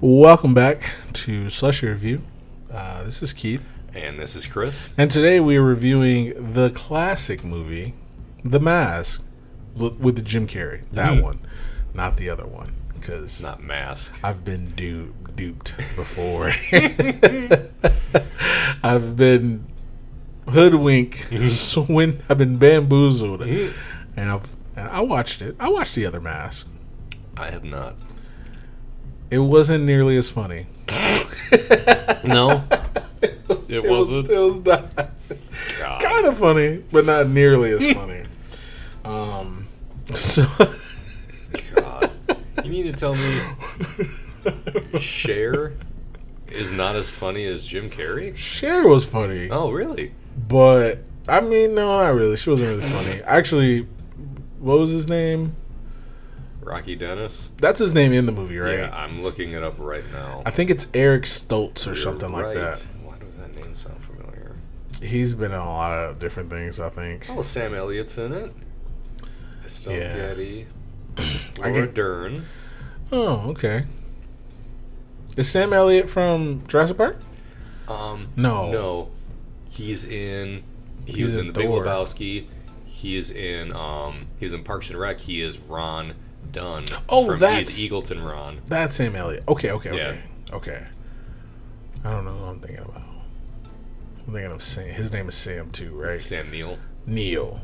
[0.00, 2.22] Welcome back to Slushy Review.
[2.72, 3.64] Uh, this is Keith,
[3.94, 4.92] And this is Chris.
[4.96, 7.94] and today we are reviewing the classic movie,
[8.44, 9.22] The Mask,
[9.74, 10.82] with, with the Jim Carrey.
[10.92, 11.22] That Mhm.
[11.22, 11.38] one,
[11.92, 14.12] not the other one, because Not Mask.
[14.22, 16.52] I've been du- duped before.
[18.82, 19.66] I've been
[20.48, 23.72] hoodwinked, swin- I've been bamboozled, Mhm.
[24.16, 25.56] and I've and I watched it.
[25.60, 26.66] I watched the other Mask.
[27.36, 27.96] I have not.
[29.30, 30.66] It wasn't nearly as funny.
[32.22, 32.62] No.
[33.68, 34.28] It was, wasn't?
[34.30, 36.00] it was not.
[36.00, 38.24] Kind of funny, but not nearly as funny.
[39.04, 39.66] Um,
[40.12, 40.44] so
[41.74, 42.10] God.
[42.62, 43.42] You need to tell me
[44.98, 45.72] Cher
[46.50, 48.36] is not as funny as Jim Carrey?
[48.36, 50.12] Cher was funny, Oh, really?
[50.48, 52.36] but I mean, no, not really.
[52.36, 53.22] She wasn't really funny.
[53.22, 53.88] Actually,
[54.58, 55.56] what was his name?
[56.60, 57.50] Rocky Dennis?
[57.58, 58.78] That's his name in the movie, right?
[58.78, 60.42] Yeah, I'm looking it up right now.
[60.46, 62.86] I think it's Eric Stoltz or You're something like that.
[63.02, 64.56] Why does that name sound familiar?
[65.02, 67.26] He's been in a lot of different things, I think.
[67.30, 68.52] Oh, Sam Elliott's in it.
[69.64, 70.16] Estelle Yeah.
[70.16, 70.66] Getty.
[71.18, 72.44] I Laura get- Dern.
[73.12, 73.84] Oh, okay.
[75.36, 77.18] Is Sam Elliott from Jurassic Park?
[77.88, 78.70] Um, No.
[78.70, 79.08] no,
[79.68, 80.62] he's in.
[81.06, 81.68] He He's was in in, The Big.
[81.70, 82.46] Lebowski.
[82.84, 83.72] He is in.
[83.72, 85.18] Um, he was in Parks and Rec.
[85.18, 86.14] He is Ron
[86.52, 86.84] Dunn.
[87.08, 88.60] Oh, from, that's- he's Eagleton Ron.
[88.66, 89.44] That's Sam Elliott.
[89.48, 90.08] Okay, okay, Yeah.
[90.08, 90.86] okay, okay.
[92.04, 93.02] I don't know who I'm thinking about.
[94.26, 94.88] I'm thinking of Sam.
[94.88, 96.20] His name is Sam too, right?
[96.22, 96.78] Sam Neill.
[97.06, 97.60] Neill.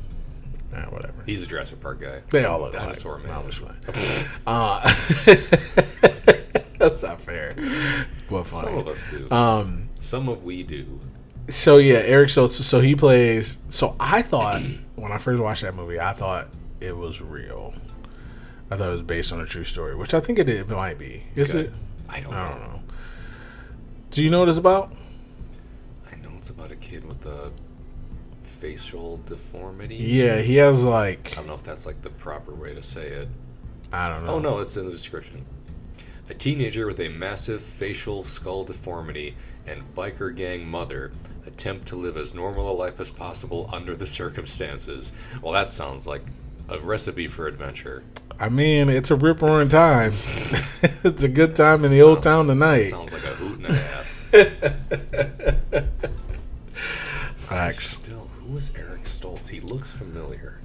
[0.75, 1.23] Ah, whatever.
[1.25, 2.20] He's a Jurassic Park guy.
[2.31, 3.29] They all look Dinosaur like.
[3.29, 3.45] man.
[3.47, 4.27] Just playing.
[4.47, 4.81] Uh,
[6.79, 7.55] that's not fair,
[8.29, 8.81] but Some funny.
[8.81, 9.31] of us do.
[9.31, 9.89] Um.
[9.98, 10.98] Some of we do.
[11.48, 12.51] So yeah, Eric Stoltz.
[12.62, 13.59] So he plays.
[13.69, 14.62] So I thought
[14.97, 16.48] when I first watched that movie, I thought
[16.81, 17.75] it was real.
[18.70, 20.98] I thought it was based on a true story, which I think it, it might
[20.98, 21.22] be.
[21.34, 21.67] Is Good.
[21.67, 21.72] it?
[22.09, 22.67] I don't, I don't know.
[22.67, 22.83] know.
[24.11, 24.92] Do you know what it's about?
[26.11, 27.53] I know it's about a kid with a
[28.42, 29.97] facial deformity.
[29.97, 31.33] Yeah, he has like.
[31.33, 33.29] I don't know if that's like the proper way to say it.
[33.92, 34.35] I don't know.
[34.35, 35.45] Oh no, it's in the description.
[36.29, 39.36] A teenager with a massive facial skull deformity
[39.67, 41.12] and biker gang mother
[41.46, 45.12] attempt to live as normal a life as possible under the circumstances.
[45.41, 46.23] Well, that sounds like
[46.69, 48.03] a recipe for adventure.
[48.39, 50.13] I mean, it's a rip roaring time.
[51.05, 52.83] it's a good time in the old town tonight.
[52.83, 54.07] sounds like a hoot and a half.
[57.37, 57.89] Facts.
[57.89, 59.49] Still, who is Eric Stoltz?
[59.49, 60.61] He looks familiar.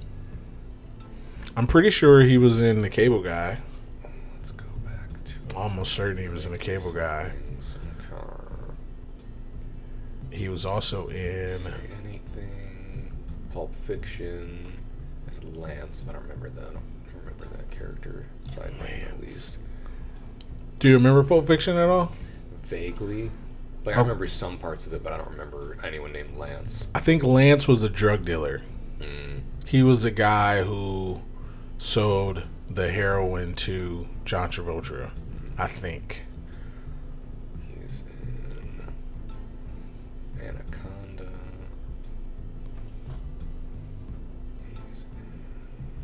[1.56, 3.58] I'm pretty sure he was in the Cable Guy.
[4.34, 5.56] Let's go back to.
[5.56, 7.32] Almost certain he was in the Cable Guy.
[10.32, 11.58] He was also in.
[11.58, 11.72] Say
[12.04, 13.12] anything.
[13.52, 14.72] Pulp Fiction.
[15.46, 16.68] As Lance, but I don't remember that.
[16.68, 16.82] I don't
[17.24, 18.26] remember that character
[18.56, 19.58] by name at least.
[20.78, 22.12] Do you remember Pulp Fiction at all?
[22.64, 23.30] Vaguely.
[23.84, 24.00] Like Oh.
[24.00, 26.88] I remember some parts of it, but I don't remember anyone named Lance.
[26.94, 28.62] I think Lance was a drug dealer.
[29.00, 29.40] Mm.
[29.66, 31.20] He was the guy who
[31.78, 35.10] sold the heroin to John Travolta.
[35.58, 36.24] I think.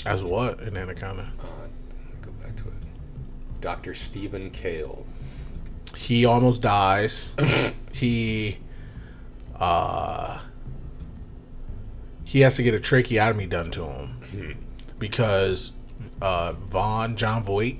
[0.09, 1.31] As what in Anaconda?
[1.39, 1.45] uh,
[2.23, 3.61] go back to it.
[3.61, 3.93] Dr.
[3.93, 5.05] Steven Cale.
[5.95, 7.35] He almost dies.
[7.93, 8.57] he
[9.57, 10.41] uh
[12.25, 14.65] he has to get a tracheotomy done to him
[14.99, 15.73] because
[16.23, 17.77] uh Vaughn Jon Voight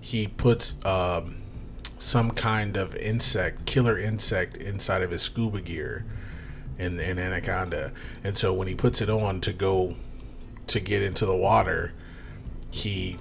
[0.00, 1.36] he puts um
[1.98, 6.04] some kind of insect killer insect inside of his scuba gear
[6.78, 7.92] in in Anaconda
[8.24, 9.94] and so when he puts it on to go
[10.70, 11.92] to get into the water
[12.70, 13.18] he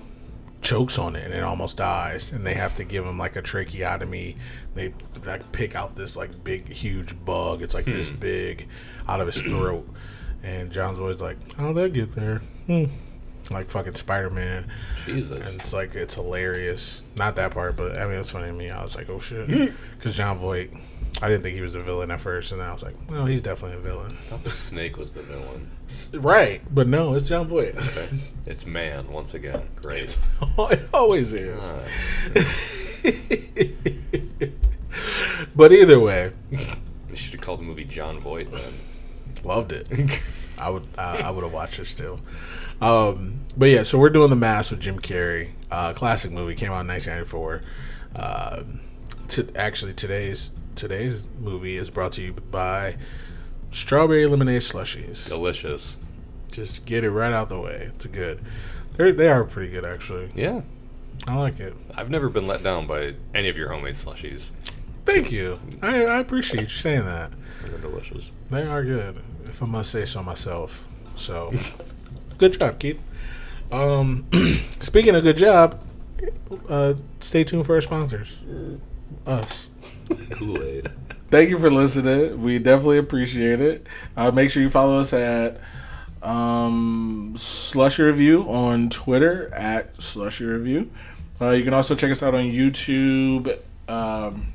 [0.62, 3.42] chokes on it and it almost dies and they have to give him like a
[3.42, 4.36] tracheotomy.
[4.76, 4.94] They
[5.26, 7.62] like pick out this like big huge bug.
[7.62, 8.68] It's like this big
[9.08, 9.88] out of his throat.
[10.44, 12.42] And john's always like how'd that get there.
[12.68, 12.86] Hmm.
[13.50, 14.70] like fucking spider-man.
[15.06, 15.50] Jesus.
[15.50, 17.04] and it's like it's hilarious.
[17.16, 18.70] Not that part but i mean it's funny to me.
[18.70, 19.48] I was like oh shit.
[19.98, 20.72] Because jon voight
[21.22, 23.26] i didn't think he was a villain at first and then i was like no
[23.26, 25.70] he's definitely a villain I thought the snake was the villain.
[26.14, 28.08] Right but no it's jon voight Okay.
[28.46, 29.62] It's man, once again.
[29.76, 30.18] Great.
[30.58, 31.90] it always is Uh,
[35.56, 38.74] but either way, they should have called the movie Jon Voight then.
[39.44, 39.88] loved it.
[40.58, 42.20] I would I, I would have watched it still.
[42.82, 45.50] Um, but yeah, so we're doing the Mask with Jim Carrey.
[45.72, 47.62] Uh, classic movie came out in 1994.
[48.16, 48.64] Uh,
[49.28, 52.96] t- actually, today's today's movie is brought to you by
[53.70, 55.28] Strawberry Lemonade Slushies.
[55.28, 55.98] Delicious.
[56.54, 57.92] Just get it right out the way.
[57.94, 58.40] It's good.
[58.94, 60.32] They're they are pretty good actually.
[60.34, 60.62] Yeah.
[61.28, 61.76] I like it.
[61.98, 64.52] I've never been let down by any of your homemade slushies.
[65.06, 65.60] Thank you.
[65.82, 67.32] I, I appreciate you saying that.
[67.66, 68.30] They're delicious.
[68.48, 70.82] They are good, if I must say so myself.
[71.18, 71.54] So,
[72.38, 73.00] good job, Keith.
[73.70, 74.26] Um,
[74.80, 75.84] speaking of good job,
[76.70, 78.38] uh, stay tuned for our sponsors,
[79.26, 79.70] us.
[80.32, 80.92] Kool Aid.
[81.30, 82.42] Thank you for listening.
[82.42, 83.86] We definitely appreciate it.
[84.18, 85.60] Uh, make sure you follow us at
[86.24, 90.90] um, Slushy Review on Twitter at Slushy Review.
[91.40, 93.58] Uh, you can also check us out on YouTube.
[93.88, 94.52] Um,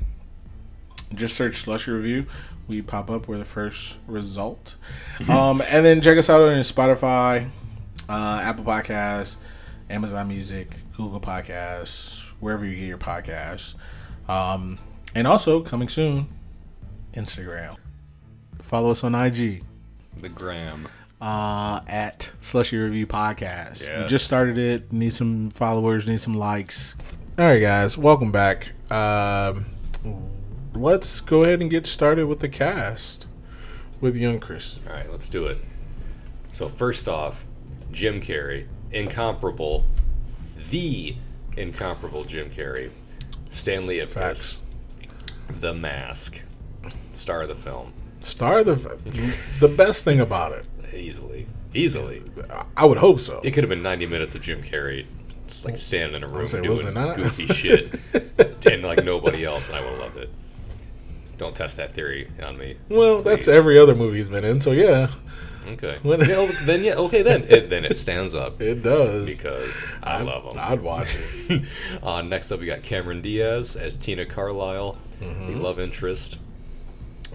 [1.13, 2.25] just search Slushy Review.
[2.67, 3.27] We pop up.
[3.27, 4.75] We're the first result.
[5.29, 7.47] um, and then check us out on Spotify,
[8.09, 9.37] uh, Apple Podcasts,
[9.89, 13.75] Amazon Music, Google Podcasts, wherever you get your podcasts.
[14.27, 14.77] Um,
[15.13, 16.27] and also coming soon,
[17.13, 17.77] Instagram.
[18.61, 19.63] Follow us on IG
[20.21, 20.87] The gram.
[21.21, 24.01] uh, at Slushy Review Podcast.
[24.01, 24.91] We just started it.
[24.91, 26.07] Need some followers.
[26.07, 26.95] Need some likes.
[27.37, 27.97] All right, guys.
[27.97, 28.71] Welcome back.
[28.91, 29.65] Um,
[30.73, 33.27] let's go ahead and get started with the cast
[34.01, 34.79] with young Chris.
[34.87, 35.57] All right, let's do it.
[36.51, 37.45] So first off,
[37.91, 39.85] Jim Carrey, incomparable,
[40.69, 41.15] the
[41.57, 42.89] incomparable Jim Carrey,
[43.55, 44.57] Stanley Ipkiss.
[45.61, 46.41] The Mask,
[47.13, 50.65] star of the film, Star of the the best thing about it.
[50.93, 52.23] easily, easily.
[52.75, 53.39] I would hope so.
[53.43, 55.05] It could have been 90 minutes of Jim Carrey,
[55.47, 57.93] just like standing in a room say, doing goofy shit,
[58.69, 60.29] and like nobody else, and I would have loved it.
[61.37, 62.75] Don't test that theory on me.
[62.89, 64.59] Well, that's every other movie he's been in.
[64.59, 65.11] So yeah,
[65.67, 65.97] Okay.
[66.03, 67.43] When- Yeah, well, then yeah, okay then.
[67.49, 69.25] It, then it stands up it does.
[69.25, 70.59] because I I'd- love him.
[70.59, 71.15] I'd watch
[71.49, 71.63] it.
[72.03, 75.47] uh, next up, we got Cameron Diaz as Tina Carlisle, Mm-hmm.
[75.53, 76.39] the love interest.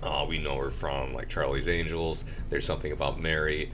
[0.03, 2.25] Uh, we know her from like Charlie's Angels.
[2.51, 3.71] There's something about Mary,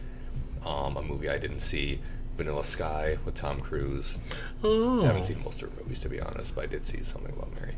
[0.64, 2.00] um, a movie I didn't see.
[2.36, 4.18] Vanilla Sky with Tom Cruise.
[4.62, 5.02] Oh.
[5.02, 7.32] I haven't seen most of her movies to be honest, but I did see something
[7.32, 7.74] about Mary.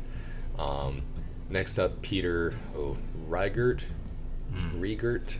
[0.57, 1.01] Um,
[1.49, 2.97] next up, Peter oh,
[3.27, 3.85] Reigert,
[4.77, 5.39] Riegert,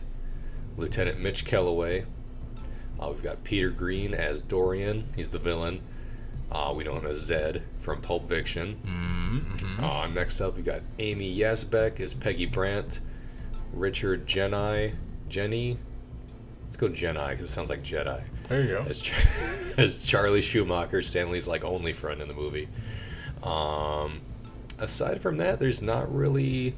[0.76, 2.04] Lieutenant Mitch Kellaway.
[2.98, 5.06] Uh, we've got Peter Greene as Dorian.
[5.16, 5.80] He's the villain.
[6.52, 8.78] Uh, we know him as Zed from Pulp Fiction.
[8.84, 9.84] Mm-hmm.
[9.84, 13.00] Uh, next up, we've got Amy Yasbeck as Peggy Brandt.
[13.72, 14.94] Richard Jedi,
[15.28, 15.76] Jeni.
[16.64, 18.22] Let's go Jedi because it sounds like Jedi.
[18.48, 18.84] There you go.
[18.88, 19.30] As, Char-
[19.78, 22.68] as Charlie Schumacher, Stanley's like only friend in the movie.
[23.42, 24.20] Um,
[24.78, 26.74] aside from that, there's not really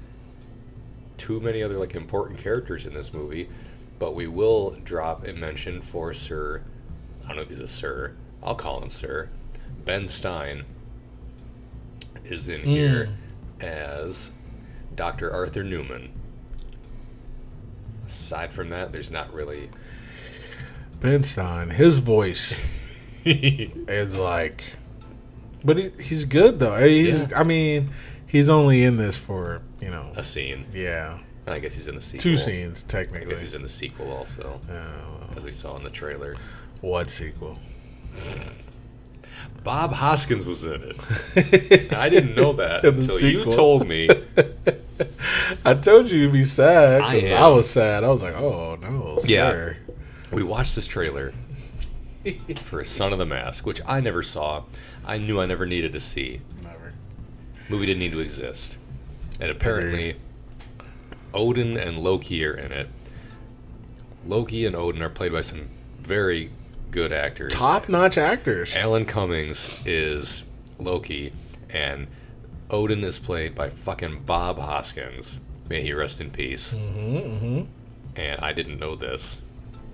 [1.16, 3.48] too many other like important characters in this movie,
[4.02, 6.60] but we will drop a mention for Sir.
[7.22, 8.16] I don't know if he's a Sir.
[8.42, 9.28] I'll call him Sir.
[9.84, 10.64] Ben Stein
[12.24, 12.66] is in hmm.
[12.66, 13.08] here
[13.60, 14.32] as
[14.96, 15.32] Dr.
[15.32, 16.10] Arthur Newman.
[18.04, 19.70] Aside from that, there's not really.
[20.98, 22.60] Ben Stein, his voice
[23.24, 24.64] is like,
[25.62, 26.76] but he, he's good though.
[26.76, 27.38] He's, Yeah.
[27.38, 27.90] I mean,
[28.26, 30.66] he's only in this for you know, a scene.
[30.72, 32.22] yeah, And I guess he's in the sequel.
[32.22, 33.26] two scenes technically.
[33.26, 36.36] I guess he's in the sequel also, Uh, as we saw in the trailer.
[36.80, 37.58] what sequel?
[39.64, 40.82] Bob Hoskins was in
[41.34, 41.92] it.
[41.94, 44.08] I didn't know that until you told me.
[45.64, 47.00] I told you you'd be sad.
[47.02, 47.42] I am.
[47.42, 48.04] I, was sad.
[48.04, 49.50] I was like, oh no, Yeah.
[49.50, 49.76] sir.
[50.32, 51.32] We watched this trailer
[52.56, 54.64] for Son of the Mask, which I never saw.
[55.04, 56.40] I knew I never needed to see.
[56.62, 56.92] Never.
[57.68, 58.76] Movie didn't need to exist.
[59.40, 60.16] And apparently,
[61.34, 62.88] Odin and Loki are in it.
[64.26, 65.68] Loki and Odin are played by some
[66.00, 66.50] very
[66.90, 67.52] good actors.
[67.52, 68.74] Top notch actors.
[68.76, 70.44] Alan Cummings is
[70.78, 71.32] Loki,
[71.70, 72.06] and
[72.70, 75.38] Odin is played by fucking Bob Hoskins.
[75.68, 76.74] May he rest in peace.
[76.74, 77.62] Mm-hmm, mm-hmm.
[78.16, 79.40] And I didn't know this.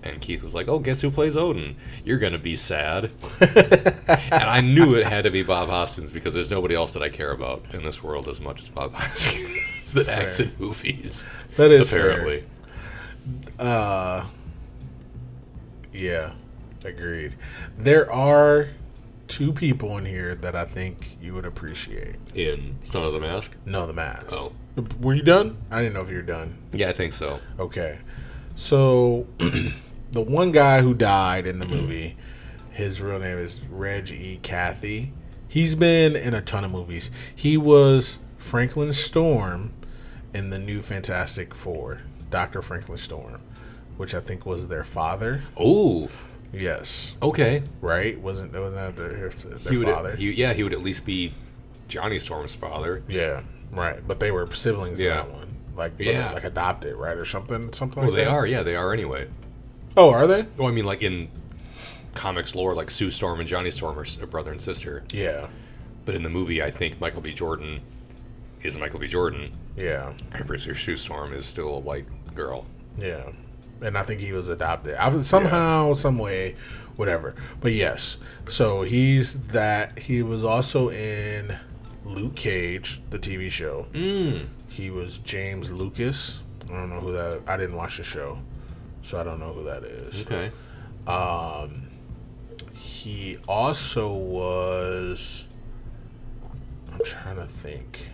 [0.03, 1.77] And Keith was like, "Oh, guess who plays Odin?
[2.05, 6.51] You're gonna be sad." and I knew it had to be Bob Hoskins because there's
[6.51, 10.09] nobody else that I care about in this world as much as Bob Hoskins that
[10.09, 11.27] acts in movies.
[11.57, 12.45] That is apparently.
[13.59, 14.25] Uh,
[15.93, 16.33] yeah,
[16.85, 17.35] agreed.
[17.77, 18.69] There are
[19.27, 22.17] two people in here that I think you would appreciate.
[22.35, 23.55] In Son of the Mask.
[23.67, 24.27] No, the mask.
[24.33, 24.53] Oh.
[25.01, 25.57] were you done?
[25.71, 26.57] I didn't know if you were done.
[26.73, 27.41] Yeah, I think so.
[27.59, 27.99] Okay,
[28.55, 32.17] so the one guy who died in the movie,
[32.71, 34.41] his real name is Reg E.
[34.43, 35.11] Cathey.
[35.49, 37.11] He's been in a ton of movies.
[37.35, 39.73] He was Franklin Storm
[40.35, 41.99] in the new Fantastic Four,
[42.31, 43.41] Doctor Franklin Storm,
[43.97, 45.43] which I think was their father.
[45.57, 46.09] Oh,
[46.53, 47.63] Yes, okay.
[47.83, 48.19] right?
[48.19, 50.17] Wasn't wasn't that their, their He would, father?
[50.17, 51.35] he, yeah, he would at least be
[51.89, 53.03] Johnny Storm's father.
[53.09, 54.01] yeah, right.
[54.07, 55.23] But they were siblings Yeah.
[55.25, 56.33] in that one, like Yeah.
[56.33, 58.33] like adopted, right, or something, something Well, like they that.
[58.33, 58.47] are.
[58.47, 59.29] Yeah, they are anyway.
[59.95, 60.47] Oh, are they?
[60.57, 61.29] Well, I mean, like in
[62.15, 65.05] comics lore, like Sue Storm and Johnny Storm are brother and sister.
[65.13, 65.49] Yeah,
[66.07, 67.35] But in the movie, I think Michael B.
[67.35, 67.81] Jordan
[68.63, 69.07] is Michael B.
[69.07, 69.51] Jordan.
[69.77, 72.67] yeah, And Bruce Sue Storm is still a white girl.
[72.99, 73.31] yeah.
[73.81, 74.97] And I think he was adopted.
[74.97, 76.57] I somehow, some way,
[76.97, 77.37] whatever.
[77.61, 79.97] But yes, so he's that.
[79.97, 81.57] He was also in
[82.05, 83.87] Luke Cage, the TV show.
[83.93, 84.49] Mm.
[84.69, 86.43] He was James Lucas.
[86.69, 87.43] I don't know who that.
[87.47, 88.37] I didn't watch the show,
[89.03, 90.23] so I don't know who that is.
[90.23, 90.51] Okay.
[91.07, 91.87] Um,
[92.75, 95.45] he also was.
[96.93, 98.09] I'm trying to think.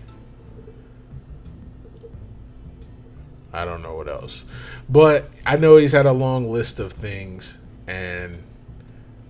[3.55, 4.45] I don't know what else,
[4.89, 8.43] but I know he's had a long list of things, and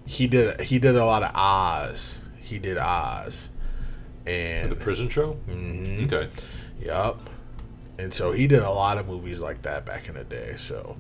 [0.07, 2.21] he did he did a lot of Oz.
[2.41, 3.51] He did Oz,
[4.27, 5.37] and The prison show?
[5.49, 6.07] Mhm.
[6.13, 6.29] Okay.
[6.81, 7.17] Yep.
[7.99, 10.55] And so he did a lot of movies like that back in the day.
[10.57, 10.97] So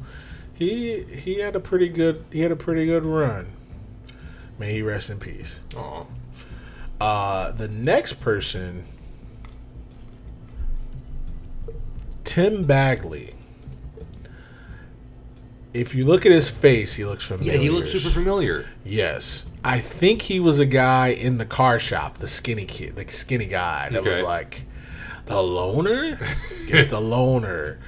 [0.52, 3.46] he he had a pretty good he had a pretty good run.
[4.58, 5.58] May he rest in peace.
[5.76, 6.04] Aw.
[7.00, 8.84] Uh the next person
[12.24, 13.34] Tim Bagley.
[15.72, 17.52] If you look at his face, he looks familiar.
[17.52, 18.66] Yeah, he looks super familiar.
[18.84, 19.44] Yes.
[19.64, 23.46] I think he was a guy in the car shop, the skinny kid, the skinny
[23.46, 24.62] guy that was like
[25.26, 26.18] the loner.
[26.66, 27.78] Get the loner.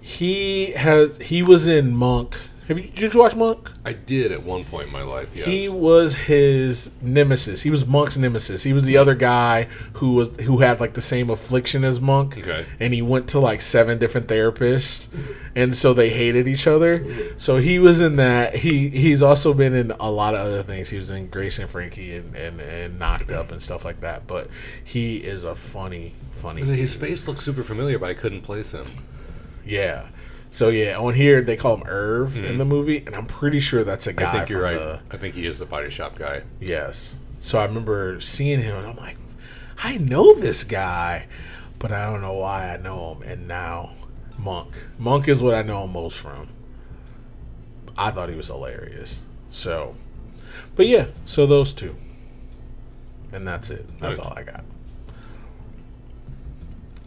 [0.00, 2.38] He has he was in Monk.
[2.68, 3.70] Have you did you watch Monk?
[3.84, 5.46] I did at one point in my life, yes.
[5.46, 7.62] He was his nemesis.
[7.62, 8.64] He was Monk's nemesis.
[8.64, 12.38] He was the other guy who was who had like the same affliction as Monk.
[12.38, 12.66] Okay.
[12.80, 15.08] And he went to like seven different therapists,
[15.54, 17.06] and so they hated each other.
[17.36, 18.56] So he was in that.
[18.56, 20.88] He he's also been in a lot of other things.
[20.88, 24.26] He was in Grace and Frankie and and, and Knocked Up and stuff like that.
[24.26, 24.48] But
[24.82, 26.62] he is a funny funny.
[26.64, 28.86] His face looks super familiar, but I couldn't place him.
[29.64, 30.08] Yeah.
[30.56, 33.84] So yeah, on here they call him Irv in the movie, and I'm pretty sure
[33.84, 34.24] that's a guy.
[34.24, 34.36] Hmm.
[34.36, 35.00] I think you're from right.
[35.10, 36.44] the- I think he is the body shop guy.
[36.60, 37.14] Yes.
[37.40, 39.18] So I remember seeing him and I'm like,
[39.76, 41.26] I know this guy,
[41.78, 43.22] but I don't know why I know him.
[43.30, 43.90] And now
[44.38, 44.72] Monk.
[44.98, 46.48] Monk is what I know him most from.
[47.98, 49.20] I thought he was hilarious.
[49.50, 49.94] So,
[50.74, 51.94] but yeah, so those two.
[53.30, 53.86] And that's it.
[54.00, 54.64] That's all I got.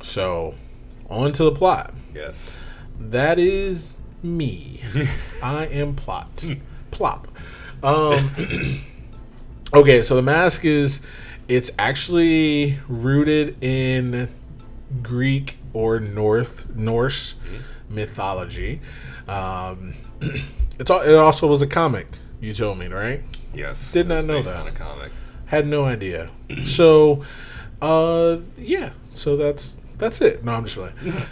[0.04, 0.54] So,
[1.10, 1.96] on to the plot.
[2.14, 2.56] Yes.
[3.00, 4.84] That is me.
[5.44, 6.46] I am plot.
[6.92, 7.28] Plop.
[7.82, 8.32] Um,
[9.74, 11.02] okay, so the mask is
[11.48, 14.30] it's actually rooted in
[15.02, 17.36] Greek or North Norse
[17.90, 18.82] mythology.
[19.28, 19.94] Um,
[20.80, 22.08] it's all, it also was a comic.
[22.42, 23.22] You told me, right?
[23.54, 23.92] Yes.
[23.92, 24.68] Did not know that.
[24.68, 25.12] a comic.
[25.46, 26.30] Had no idea.
[26.66, 27.24] So,
[27.82, 28.92] uh, yeah.
[29.10, 30.44] So that's that's it.
[30.44, 31.24] No, I'm just playing.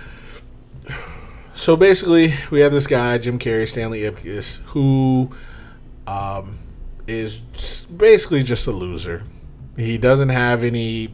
[1.58, 5.32] so basically, we have this guy, Jim Carrey, Stanley Ipkiss, who
[6.06, 6.60] um,
[7.08, 7.40] is
[7.98, 9.24] basically just a loser.
[9.76, 11.14] He doesn't have any.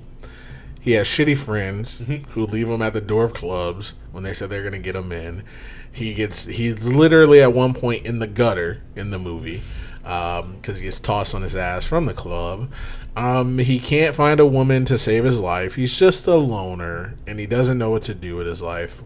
[0.82, 4.50] He has shitty friends who leave him at the door of clubs when they said
[4.50, 5.46] they're going to get him in.
[5.94, 9.62] He gets he's literally at one point in the gutter in the movie
[10.02, 12.70] because he gets tossed on his ass from the club.
[13.16, 15.76] Um, he can't find a woman to save his life.
[15.76, 19.02] He's just a loner and he doesn't know what to do with his life,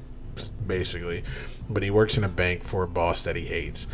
[0.67, 1.23] basically.
[1.69, 3.87] But he works in a bank for a boss that he hates.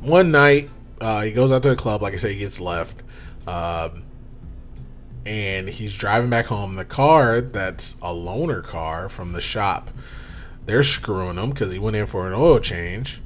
[0.00, 2.02] One night, uh, he goes out to a club.
[2.02, 3.02] Like I said, he gets left.
[3.46, 4.04] Um,
[5.26, 6.76] and he's driving back home.
[6.76, 9.90] The car that's a loaner car from the shop,
[10.66, 13.20] they're screwing him because he went in for an oil change,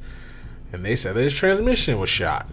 [0.73, 2.49] and they said that his transmission was shot,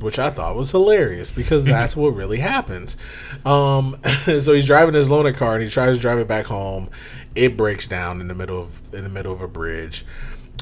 [0.00, 2.96] which I thought was hilarious because that's what really happens.
[3.44, 6.90] Um, so he's driving his loaner car and he tries to drive it back home.
[7.34, 10.04] It breaks down in the middle of in the middle of a bridge.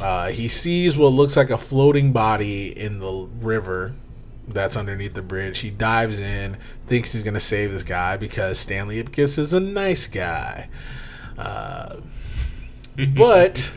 [0.00, 3.94] Uh, he sees what looks like a floating body in the river
[4.48, 5.60] that's underneath the bridge.
[5.60, 10.06] He dives in, thinks he's gonna save this guy because Stanley Ipkiss is a nice
[10.06, 10.68] guy.
[11.38, 11.96] Uh,
[13.14, 13.70] but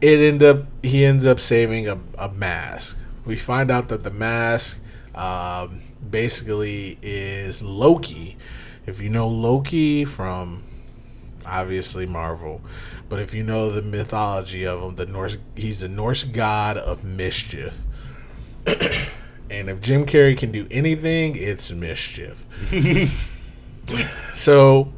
[0.00, 2.96] it end up he ends up saving a, a mask.
[3.30, 4.80] We find out that the mask
[5.14, 8.36] um, basically is Loki.
[8.86, 10.64] If you know Loki from
[11.46, 12.60] obviously Marvel,
[13.08, 17.04] but if you know the mythology of him, the Norse he's the Norse god of
[17.04, 17.84] mischief.
[18.66, 22.44] and if Jim Carrey can do anything, it's mischief.
[24.34, 24.92] so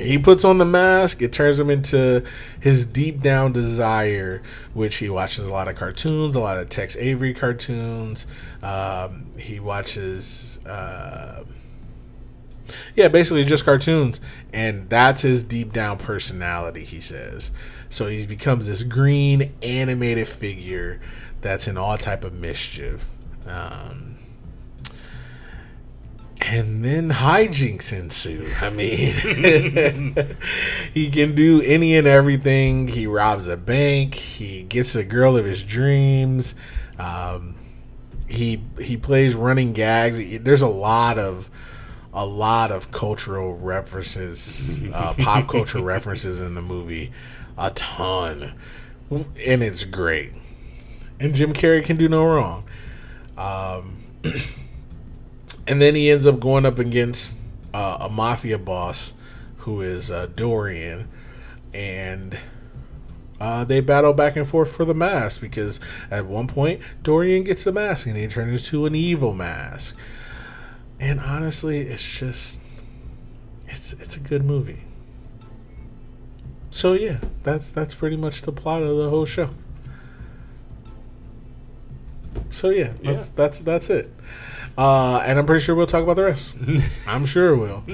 [0.00, 1.22] he puts on the mask.
[1.22, 2.24] It turns him into
[2.60, 4.42] his deep down desire,
[4.74, 8.26] which he watches a lot of cartoons, a lot of Tex Avery cartoons.
[8.62, 10.58] Um, he watches.
[10.66, 11.44] Uh,
[12.94, 14.20] Yeah, basically just cartoons,
[14.52, 16.84] and that's his deep down personality.
[16.84, 17.50] He says,
[17.88, 21.00] so he becomes this green animated figure
[21.40, 23.10] that's in all type of mischief.
[23.46, 24.09] Um,
[26.42, 28.48] and then hijinks ensue.
[28.60, 30.14] I mean,
[30.94, 32.88] he can do any and everything.
[32.88, 34.14] He robs a bank.
[34.14, 36.54] He gets a girl of his dreams.
[36.98, 37.54] Um,
[38.26, 40.38] he he plays running gags.
[40.40, 41.50] There's a lot of
[42.12, 47.12] a lot of cultural references, uh, pop culture references in the movie,
[47.56, 48.54] a ton,
[49.10, 50.32] and it's great.
[51.20, 52.64] And Jim Carrey can do no wrong.
[53.36, 54.02] Um,
[55.70, 57.36] and then he ends up going up against
[57.72, 59.14] uh, a mafia boss
[59.58, 61.08] who is uh, Dorian,
[61.72, 62.36] and
[63.40, 65.78] uh, they battle back and forth for the mask because
[66.10, 69.96] at one point Dorian gets the mask and he turns into an evil mask.
[70.98, 72.60] And honestly, it's just
[73.68, 74.80] it's it's a good movie.
[76.70, 79.50] So yeah, that's that's pretty much the plot of the whole show.
[82.50, 83.32] So yeah, that's Yeah.
[83.36, 84.10] that's that's it.
[84.80, 86.54] Uh, and I'm pretty sure we'll talk about the rest.
[87.06, 87.84] I'm sure we'll.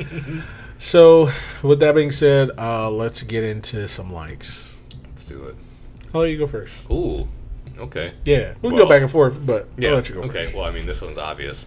[0.78, 1.30] So,
[1.62, 4.72] with that being said, uh, let's get into some likes.
[5.06, 5.56] Let's do it.
[6.14, 6.88] I'll let you go first.
[6.88, 7.26] Ooh.
[7.76, 8.12] Okay.
[8.24, 9.88] Yeah, we can Well, go back and forth, but Yeah.
[9.88, 10.44] I'll let you go okay.
[10.44, 10.54] first.
[10.54, 11.66] Well, I mean, this one's obvious.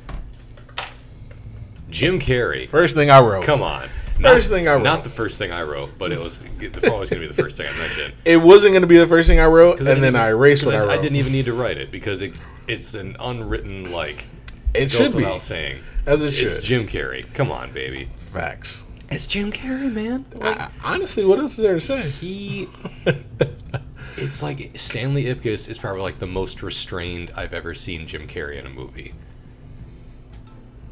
[1.90, 2.68] Jim Carrey.
[2.68, 3.44] First thing I wrote.
[3.44, 3.90] Come on.
[4.22, 4.84] First thing I wrote.
[4.84, 7.34] Not the first thing I wrote, but it was the was going to be the
[7.34, 8.14] first thing I mentioned.
[8.26, 10.30] It wasn't going to be the first thing I wrote, and didn't then even- I
[10.30, 10.92] erased what I, I, wrote.
[10.92, 14.26] I didn't even need to write it because it it's an unwritten like.
[14.74, 15.80] It goes should be without saying.
[16.06, 16.48] as it should.
[16.48, 16.60] It's.
[16.66, 17.32] Jim Carrey.
[17.34, 18.10] Come on, baby.
[18.16, 18.86] Facts.
[19.10, 20.26] It's Jim Carrey, man.
[20.36, 22.02] Like, I, honestly, what else is there to say?
[22.02, 22.68] he
[24.18, 28.60] it's like Stanley Ipkiss is probably like the most restrained I've ever seen Jim Carrey
[28.60, 29.14] in a movie.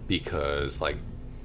[0.08, 0.98] Because like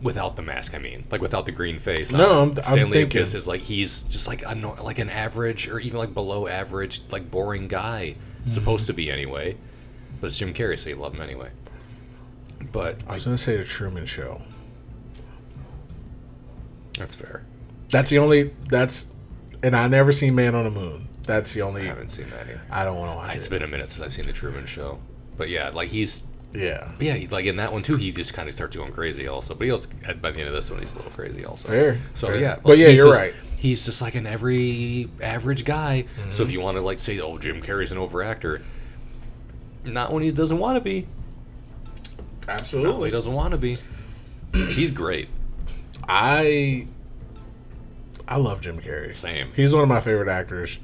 [0.02, 2.12] without the mask, I mean, like without the green face.
[2.12, 4.98] No, on, I'm- I'm Stanley thinking- Ipkiss is like he's just like a nor- like
[4.98, 8.14] an average or even like below average, like boring guy.
[8.40, 8.50] Mm-hmm.
[8.50, 9.56] Supposed to be anyway,
[10.20, 11.50] but it's Jim Carrey, so you love him anyway.
[12.72, 14.40] But I was going to say the Truman Show.
[16.98, 17.44] that's fair.
[17.90, 18.52] That's the only.
[18.68, 19.06] That's,
[19.62, 21.08] and I never seen Man on the Moon.
[21.24, 21.82] That's the only.
[21.82, 22.60] I haven't seen that either.
[22.70, 23.50] I don't want to watch It's it.
[23.50, 24.98] been a minute since I've seen the Truman Show,
[25.36, 28.34] but yeah, like he's Yeah, But yeah, he- like in that one too, he just
[28.34, 29.54] kind of starts going crazy also.
[29.54, 29.88] But he also
[30.20, 31.68] by the end of this one, he's a little crazy also.
[31.68, 31.98] fair.
[32.14, 32.40] So fair.
[32.40, 33.34] yeah, but yeah, you're just- right.
[33.56, 36.06] He's just like an every average guy.
[36.30, 36.52] So if Mm-hmm.
[36.54, 38.60] you want to like say, oh, Jim Carrey's an overactor,
[39.84, 41.06] not when he doesn't want to be.
[42.52, 43.08] Absolutely.
[43.08, 43.78] he doesn't want to be.
[44.54, 45.28] He's great.
[46.08, 46.86] I
[48.28, 49.12] I love Jim Carrey.
[49.12, 49.50] Same.
[49.54, 50.78] He's one of my favorite actors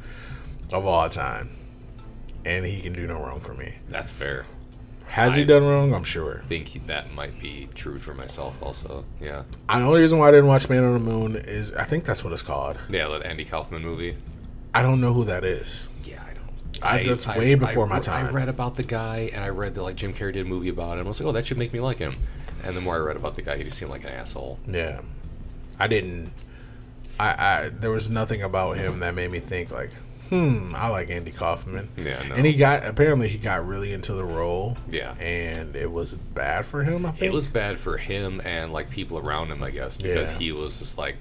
[0.73, 1.51] of all time,
[2.45, 3.75] and he can do no wrong for me.
[3.89, 4.47] That's fair.
[5.07, 5.95] Has he done wrong?
[5.95, 6.41] I'm sure.
[6.45, 9.05] I think he- that might be true for myself also.
[9.21, 9.45] Yeah.
[9.69, 12.23] The only reason why I didn't watch Man on the Moon is I think that's
[12.23, 12.77] what it's called.
[12.91, 14.17] Yeah, that Andy Kaufman movie.
[14.75, 15.88] I don't know who that is.
[16.83, 17.01] I.
[17.01, 18.27] I- that's way before my time.
[18.27, 20.69] I read about the guy, and I read that like Jim Carrey did a movie
[20.69, 21.07] about him.
[21.07, 22.17] I was like, oh, that should make me like him.
[22.65, 24.59] And the more I read about the guy, he just seemed like an asshole.
[24.67, 25.01] Yeah,
[25.79, 26.33] I didn't.
[27.21, 27.29] I,
[27.65, 29.91] I there was nothing about him that made me think like,
[30.29, 31.89] hmm, I like Andy Kaufman.
[31.97, 32.35] Yeah, no.
[32.37, 34.77] And he got apparently he got really into the role.
[34.89, 35.15] Yeah.
[35.19, 37.07] and it was bad for him.
[37.07, 40.31] I think It was bad for him and like people around him, I guess, because
[40.33, 40.39] Yeah.
[40.39, 41.17] he was just like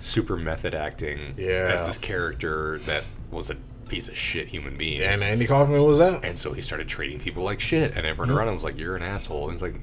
[0.00, 1.70] super method acting Yeah.
[1.74, 3.56] as this character that was a
[3.90, 5.02] piece of shit human being.
[5.02, 6.24] And Andy Kaufman was out.
[6.24, 8.38] And so he started treating people like shit, and everyone mm-hmm.
[8.38, 9.74] around him was like, "You're an asshole." And he's like,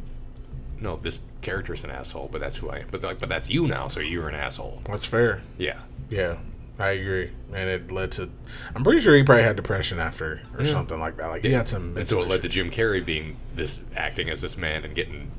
[0.80, 2.88] "No, this character's an asshole, but that's who I am.
[2.90, 5.42] But like, but that's you now, so you're an asshole." That's fair.
[5.58, 6.38] Yeah, Yeah,
[6.80, 7.32] I agree.
[7.54, 8.30] And it led to.
[8.74, 10.72] I'm pretty sure he probably had depression after or Yeah.
[10.72, 11.28] something like that.
[11.28, 11.98] Like he had some.
[11.98, 15.30] and so it led to Jim Carrey being this acting as this man and getting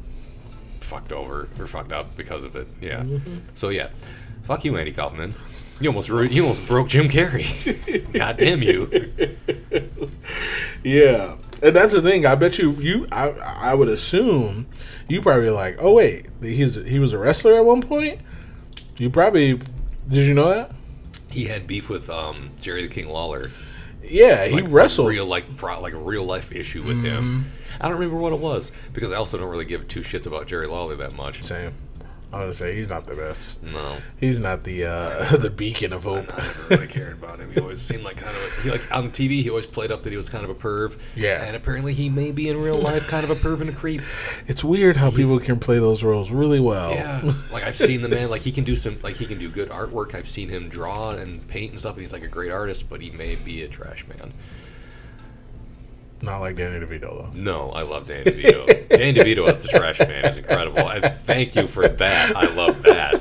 [0.80, 2.68] fucked over or fucked up because of it.
[2.80, 3.00] Yeah.
[3.02, 3.38] Mm-hmm.
[3.54, 3.88] So yeah,
[4.42, 5.34] fuck you, Andy Kaufman.
[5.80, 8.12] You almost ru- you almost broke Jim Carrey.
[8.12, 8.90] God damn you.
[10.82, 12.24] Yeah, and that's the thing.
[12.26, 14.66] I bet you you I I would assume
[15.08, 15.76] you probably like.
[15.80, 18.20] Oh wait, he's he was a wrestler at one point.
[18.96, 19.60] You probably
[20.08, 20.72] did you know that?
[21.30, 23.50] He had beef with um, Jerry the King Lawler.
[24.02, 25.08] Yeah, he like, wrestled.
[25.08, 27.50] real like pro, like a real life issue with him.
[27.80, 30.46] I don't remember what it was because I also don't really give two shits about
[30.46, 31.42] Jerry Lawler that much.
[31.42, 31.74] Same.
[32.30, 33.62] I was gonna say he's not the best.
[33.62, 36.26] No, He's not the uh the beacon of hope.
[36.36, 37.50] I never really cared about him.
[37.50, 39.42] He always seemed like kind of a, he like on TV.
[39.42, 40.98] He always played up that he was kind of a perv.
[41.16, 41.42] Yeah.
[41.44, 44.02] and apparently he may be in real life kind of a perv and a creep.
[44.46, 46.90] It's weird how people can play those roles really well.
[46.92, 48.28] Yeah, like I've seen the man.
[48.28, 48.98] Like he can do some.
[49.02, 50.14] Like he can do good artwork.
[50.14, 51.94] I've seen him draw and paint and stuff.
[51.94, 54.34] And he's like a great artist, but he may be a trash man.
[56.20, 57.30] Not like Danny DeVito though.
[57.34, 58.88] No, I love Danny DeVito.
[58.90, 60.88] Danny DeVito as the trash man is incredible.
[60.90, 62.36] And thank you for that.
[62.36, 63.20] I love that.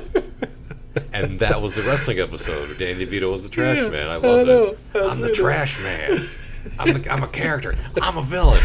[1.12, 2.68] And that was the wrestling episode.
[2.68, 4.08] where Danny DeVito was the trash Yeah, man.
[4.08, 4.78] I I love it.
[4.96, 6.28] I'm the trash man.
[6.78, 7.76] I'm, the, I'm a character.
[8.02, 8.62] I'm a villain.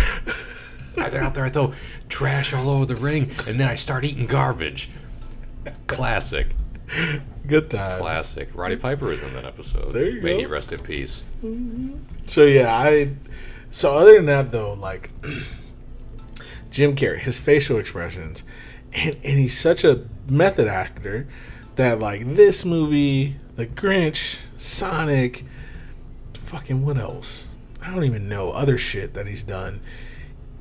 [0.97, 1.73] I get out there, I throw
[2.09, 4.89] trash all over the ring, and then I start eating garbage.
[5.65, 6.55] It's classic.
[7.47, 7.99] Good time.
[7.99, 8.49] Classic.
[8.53, 9.93] Roddy Piper is in that episode.
[9.93, 10.39] There you May go.
[10.39, 11.23] he rest in peace.
[11.43, 11.95] Mm-hmm.
[12.27, 13.11] So yeah, I.
[13.73, 15.09] So other than that though, like
[16.69, 18.43] Jim Carrey, his facial expressions,
[18.93, 21.27] and and he's such a method actor
[21.75, 25.43] that like this movie, The Grinch, Sonic,
[26.35, 27.47] fucking what else?
[27.81, 29.81] I don't even know other shit that he's done.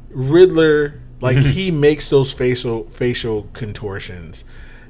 [0.09, 4.43] Riddler, like he makes those facial facial contortions,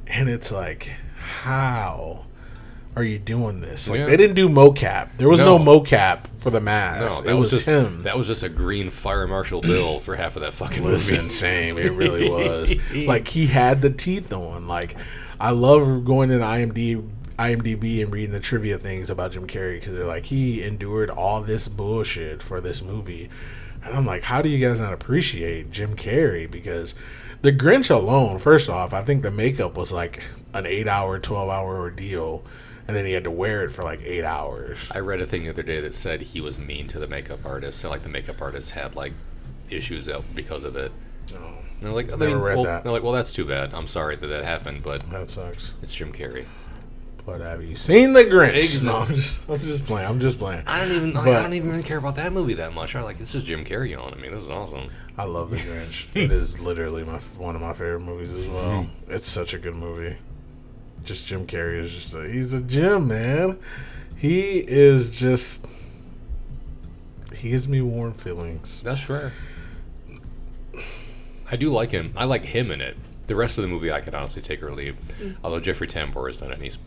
[0.06, 2.26] and it's like, how
[2.94, 3.88] are you doing this?
[3.88, 4.06] Like Yeah.
[4.06, 5.10] they didn't do mocap.
[5.16, 5.80] There was no, No.
[5.80, 7.24] mocap for the mask.
[7.24, 8.02] No, it was, just him.
[8.02, 11.28] That was just a green fire marshal bill for half of that fucking movie.
[11.30, 11.78] same.
[11.78, 12.74] It really was.
[13.06, 14.68] like he had the teeth on.
[14.68, 14.96] Like
[15.40, 19.94] I love going to IMDb, IMDb and reading the trivia things about Jim Carrey because
[19.94, 23.30] they're like he endured all this bullshit for this movie,
[23.84, 26.48] and I'm like, how do you guys not appreciate Jim Carrey?
[26.48, 26.94] Because
[27.40, 30.22] the Grinch alone, first off, I think the makeup was like
[30.54, 32.44] an eight-hour, twelve-hour ordeal,
[32.88, 34.78] and then he had to wear it for like eight hours.
[34.90, 37.40] I read a thing the other day that said he was mean to the makeup
[37.44, 37.80] artist.
[37.80, 39.12] So like the makeup artist had like
[39.70, 40.92] issues out because of it.
[41.34, 41.42] And
[41.80, 42.84] they're like, I Never mean, read well, that.
[42.84, 43.74] They're like, well, that's too bad.
[43.74, 45.72] I'm sorry that that happened, but that sucks.
[45.82, 46.44] it's Jim Carrey.
[47.24, 48.54] But have you seen the Grinch?
[48.56, 48.88] Exactly.
[48.92, 50.08] No, I'm just, I'm just playing.
[50.08, 50.64] I'm just playing.
[50.66, 52.96] I don't even, But- I don't even really care about that movie that much.
[52.96, 54.12] I like this is Jim Carrey on.
[54.12, 54.90] I mean, this is awesome.
[55.16, 56.06] I love The Grinch.
[56.16, 58.82] it is literally my one of my favorite movies as well.
[58.82, 59.12] Hmm.
[59.12, 60.16] It's such a good movie.
[61.04, 63.58] Just Jim Carrey is just a, he's a Jim man.
[64.16, 65.66] He is just
[67.34, 68.80] he gives me warm feelings.
[68.84, 69.32] That's fair.
[71.50, 72.12] I do like him.
[72.16, 72.96] I like him in it.
[73.26, 74.96] The rest of the movie, I could honestly take or leave.
[75.20, 75.36] Mm.
[75.42, 76.78] Although Jeffrey Tambor has done it, and he's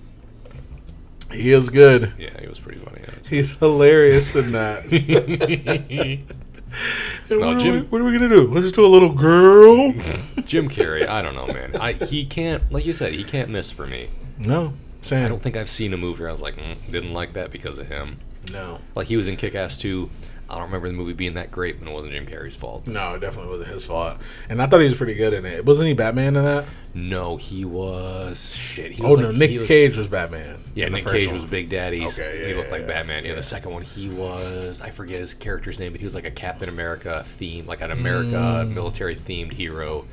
[1.32, 2.14] He is good.
[2.18, 3.00] yeah, he was pretty funny.
[3.00, 3.28] In it.
[3.28, 4.84] He's hilarious in that.
[7.30, 8.48] And No, what, are Jim- we, what are we gonna do?
[8.48, 9.92] Let's do a little girl.
[10.46, 11.76] Jim Carrey, I don't know, man.
[11.76, 14.10] I he can't, like you said, he can't miss for me.
[14.40, 15.26] No, Sam.
[15.26, 17.50] I don't think I've seen a movie where I was like, mm, didn't like that
[17.52, 18.20] because of him.
[18.52, 20.08] No, Like he was in Kick Ass 2.
[20.50, 22.88] I don't remember the movie being that great, but it wasn't Jim Carrey's fault.
[22.88, 24.18] no, it definitely wasn't his fault.
[24.50, 25.66] And I thought he was pretty good in it.
[25.66, 26.66] Wasn't he Batman in that?
[26.94, 28.92] No, he was shit.
[28.92, 30.58] He Oh was no, like- Nick he was- Cage was Batman.
[30.76, 31.34] Yeah, in Nick Cage one.
[31.36, 32.06] was Big Daddy.
[32.06, 33.24] Okay, he yeah, looked like yeah, Batman.
[33.24, 33.36] Yeah, yeah.
[33.36, 36.32] the second one he was I forget his character's name, but he was like a
[36.32, 38.74] Captain America theme, like an America Mm.
[38.74, 40.06] military themed hero.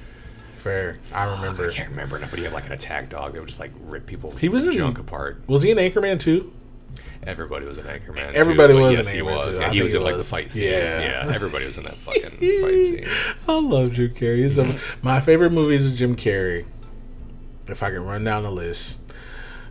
[0.56, 0.98] Fair.
[1.12, 1.68] I remember.
[1.68, 4.06] I can't remember, but he had like an attack dog that would just like rip
[4.06, 4.30] people.
[4.32, 5.42] He was in- junk apart.
[5.46, 6.52] Was he in Anchorman too?
[7.26, 8.32] Everybody was an Anchorman.
[8.34, 9.58] Everybody was yes, in he was.
[9.58, 10.64] Yeah, he was in like the fight scene.
[10.64, 11.00] Yeah.
[11.26, 11.32] Yeah.
[11.34, 13.06] everybody was in that fucking fight scene.
[13.48, 14.38] I love Jim Carrey.
[14.38, 16.64] He's a- my favorite movies of Jim Carrey.
[17.68, 18.98] If I can run down the list,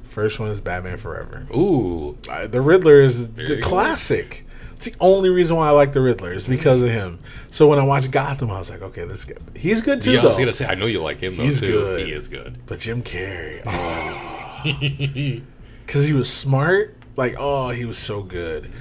[0.03, 1.45] first one is Batman Forever.
[1.53, 3.67] Ooh, Uh, the Riddler is There the you go.
[3.67, 4.45] classic.
[4.77, 7.19] It's the only reason why I like the Riddler is because of him.
[7.51, 10.11] So when I watched Gotham, I was like, okay, this guy, he's good too.
[10.13, 11.71] yeah, I was gonna say I know you like him though He's too.
[11.71, 12.05] good.
[12.07, 12.57] He is good.
[12.65, 15.41] But Jim Carrey, oh,
[15.85, 16.95] because he was smart.
[17.21, 18.71] Like, oh, he was so good.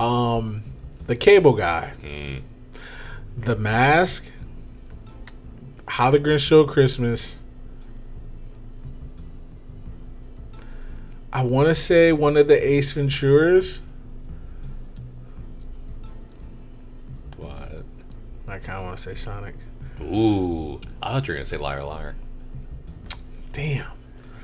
[0.00, 0.62] Um,
[1.06, 2.40] the Cable Guy, Mm.
[3.36, 4.24] The Mask,
[5.86, 7.36] How the Grinch Stole Christmas.
[11.30, 13.80] I want to say one of the Ace Venturas.
[17.36, 17.84] What?
[18.48, 19.56] I kind of want to say Sonic.
[20.00, 22.14] Ooh, I thought you were gonna say liar, liar.
[23.52, 23.93] Damn.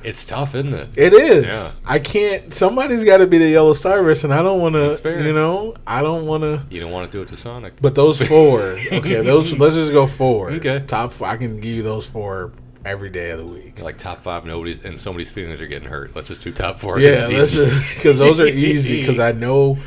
[0.03, 0.89] It's tough, isn't it?
[0.97, 1.47] It is.
[1.47, 1.73] Yeah.
[1.85, 2.53] I can't.
[2.55, 5.25] Somebody's got to be the Yellow Starburst, and I don't want to.
[5.25, 6.63] You know, I don't want to.
[6.75, 7.81] You don't want to do it to Sonic.
[7.81, 10.51] But those four, okay, those let's just go four.
[10.53, 10.83] Okay.
[10.87, 11.13] top.
[11.13, 12.53] Four, I can give you those four
[12.85, 13.83] every day of the week.
[13.83, 16.15] like top five, nobody's and somebody's feelings are getting hurt.
[16.17, 16.99] Let's just do top four.
[16.99, 19.01] Yeah, because those are easy.
[19.01, 19.79] Because I know,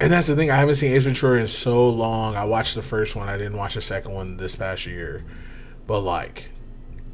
[0.00, 0.50] and that's the thing.
[0.50, 2.36] I haven't seen Ace Ventura in so long.
[2.36, 3.28] I watched the first one.
[3.28, 5.24] I didn't watch the second one this past year.
[5.86, 6.48] But like,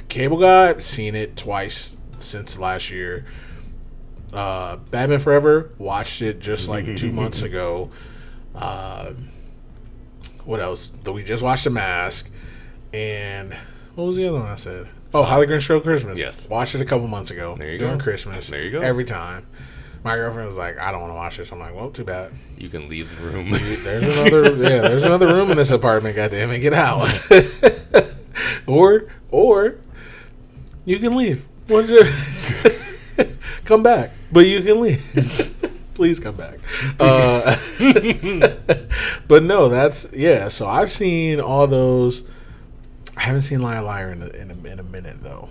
[0.08, 3.24] Cable Guy, seen it twice since last year.
[4.32, 7.90] Uh, Batman Forever, watched it just like two months ago.
[8.54, 9.12] Uh,
[10.44, 10.92] what else?
[11.06, 12.28] We just watched The Mask,
[12.92, 13.54] and
[13.94, 14.88] what was the other one I said?
[15.14, 16.18] Oh, Holly Grinch Show Christmas.
[16.20, 16.48] Yes.
[16.48, 18.04] watched it a couple months ago There you during go.
[18.04, 18.48] Christmas.
[18.48, 18.80] There you go.
[18.80, 19.46] Every time,
[20.04, 22.32] my girlfriend was like, "I don't want to watch this." I'm like, "Well, too bad."
[22.58, 23.50] you can leave the room.
[23.50, 26.16] There's another, yeah, there's another room in this apartment.
[26.16, 27.08] Goddamn it, get out,
[28.66, 29.76] or or
[30.84, 31.46] you can leave.
[31.68, 32.04] Your-
[33.64, 35.02] Come back, but you can leave.
[35.94, 36.58] Please come back.
[37.00, 37.56] Uh,
[39.26, 40.48] but no, that's yeah.
[40.48, 42.24] So I've seen all those.
[43.16, 45.48] I haven't seen Liar Liar in a, in a, in a minute though.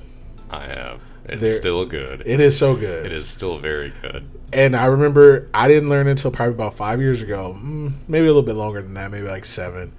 [0.50, 1.02] I have.
[1.26, 2.24] It's There- still good.
[2.26, 3.06] It is so good.
[3.06, 4.28] it is still very good.
[4.54, 8.30] And I remember I didn't learn until probably about five years ago, mm, maybe a
[8.30, 9.92] little bit longer than that, maybe like seven,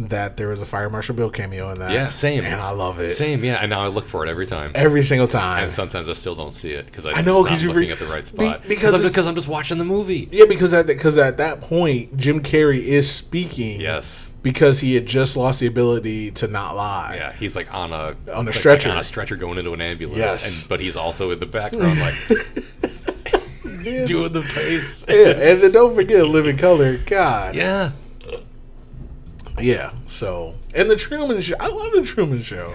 [0.00, 1.90] that there was a Fire Marshal Bill cameo in that.
[1.90, 2.44] Yeah, same.
[2.44, 3.54] And I love it Same, yeah.
[3.60, 4.70] And now I look for it every time.
[4.76, 5.64] every single time.
[5.64, 7.74] And sometimes I still don't see it because I, I know, 'cause because you you
[7.74, 8.62] re- looking at the right spot.
[8.62, 10.28] because because I'm, because I'm just watching the movie.
[10.30, 13.80] Yeah, because at because at that point Jim Carrey is speaking.
[13.80, 14.28] Yes.
[14.40, 17.14] Because he had just lost the ability to not lie.
[17.16, 18.88] Yeah, he's like on a On a like, stretcher.
[18.90, 20.16] on a stretcher going into an ambulance.
[20.18, 20.60] Yes.
[20.62, 22.14] and, but he's also in the background like
[24.06, 25.04] doing the face.
[25.08, 26.98] Yeah, and then don't forget Living Color.
[26.98, 27.56] God.
[27.56, 27.90] yeah,
[29.60, 29.92] Yeah.
[30.06, 31.54] So and the Truman Show.
[31.60, 32.74] I love the Truman Show.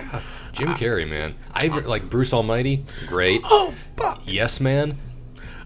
[0.53, 1.35] Jim Carrey, man.
[1.53, 2.85] I like Bruce Almighty.
[3.07, 3.41] Great.
[3.43, 4.21] Oh fuck!
[4.25, 4.97] Yes, man.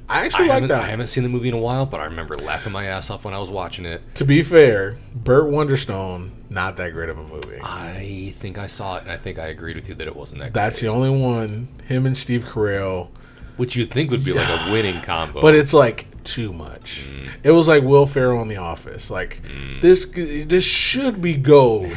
[0.09, 0.83] I I actually like that.
[0.83, 3.25] I haven't seen the movie in a while, but I remember laughing my ass off
[3.25, 4.01] when I was watching it.
[4.15, 7.59] To be fair, Burt Wonderstone, not that great of a movie.
[7.61, 10.39] I think I saw it, and I think I agreed with you that it wasn't
[10.39, 10.53] that.
[10.53, 11.67] That's the only one.
[11.85, 13.09] Him and Steve Carell,
[13.57, 15.41] which you'd think would be like a winning combo.
[15.41, 17.07] but it's like too much.
[17.09, 17.29] Mm.
[17.43, 19.09] It was like Will Ferrell in The Office.
[19.09, 19.41] Like
[19.81, 21.91] this, this should be gold,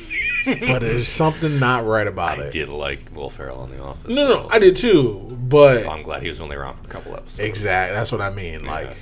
[0.44, 2.46] but there's something not right about I it.
[2.46, 4.14] I did like Will Ferrell in The Office.
[4.14, 5.36] No, no, I did too.
[5.40, 7.38] But I'm glad he was only around for a couple episodes.
[7.38, 7.96] Exactly.
[7.96, 8.66] That's what I mean.
[8.66, 8.96] Like,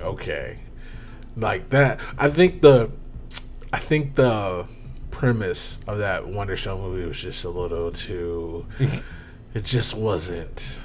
[0.00, 0.58] okay,
[1.36, 1.98] like that.
[2.18, 2.90] I think the,
[3.72, 4.68] I think the
[5.10, 8.66] premise of that Wonder Show movie was just a little too.
[9.54, 10.80] it just wasn't.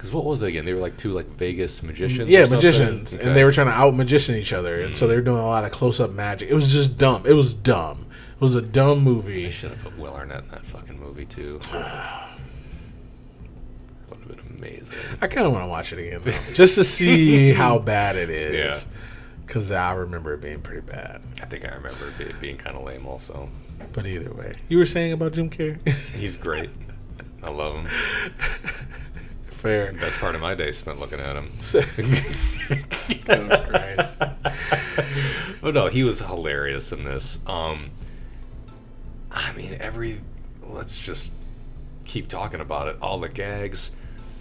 [0.00, 0.64] Because what was it again?
[0.64, 2.30] They were like two like Vegas magicians.
[2.30, 3.22] Yeah, magicians, Okay.
[3.22, 3.26] Mm.
[3.26, 5.46] and they were trying to out magician each other, and so they were doing a
[5.46, 6.48] lot of close up magic.
[6.48, 7.26] It was just dumb.
[7.26, 8.06] It was dumb.
[8.36, 9.50] It was a dumb They movie.
[9.50, 11.60] should have put Will Arnett in that fucking movie too.
[11.70, 11.82] Would
[14.20, 14.86] have been amazing.
[15.20, 18.30] I kind of want to watch it again, though, just to see how bad it
[18.30, 18.54] is.
[18.54, 18.80] Yeah.
[19.46, 21.20] Because I remember it being pretty bad.
[21.42, 23.04] I think I remember it be- being kind of lame.
[23.04, 23.50] Also,
[23.92, 25.78] But either way, you were saying about Jim Carrey.
[26.14, 26.70] he's great.
[27.42, 27.88] I love him.
[29.60, 29.92] Fair.
[29.92, 31.52] Best part of my day spent looking at him.
[33.28, 34.18] oh, Christ.
[35.60, 37.38] But no, he was hilarious in this.
[37.46, 37.90] Um,
[39.30, 40.22] I mean, every
[40.62, 41.30] let's just
[42.06, 42.96] keep talking about it.
[43.02, 43.90] All the gags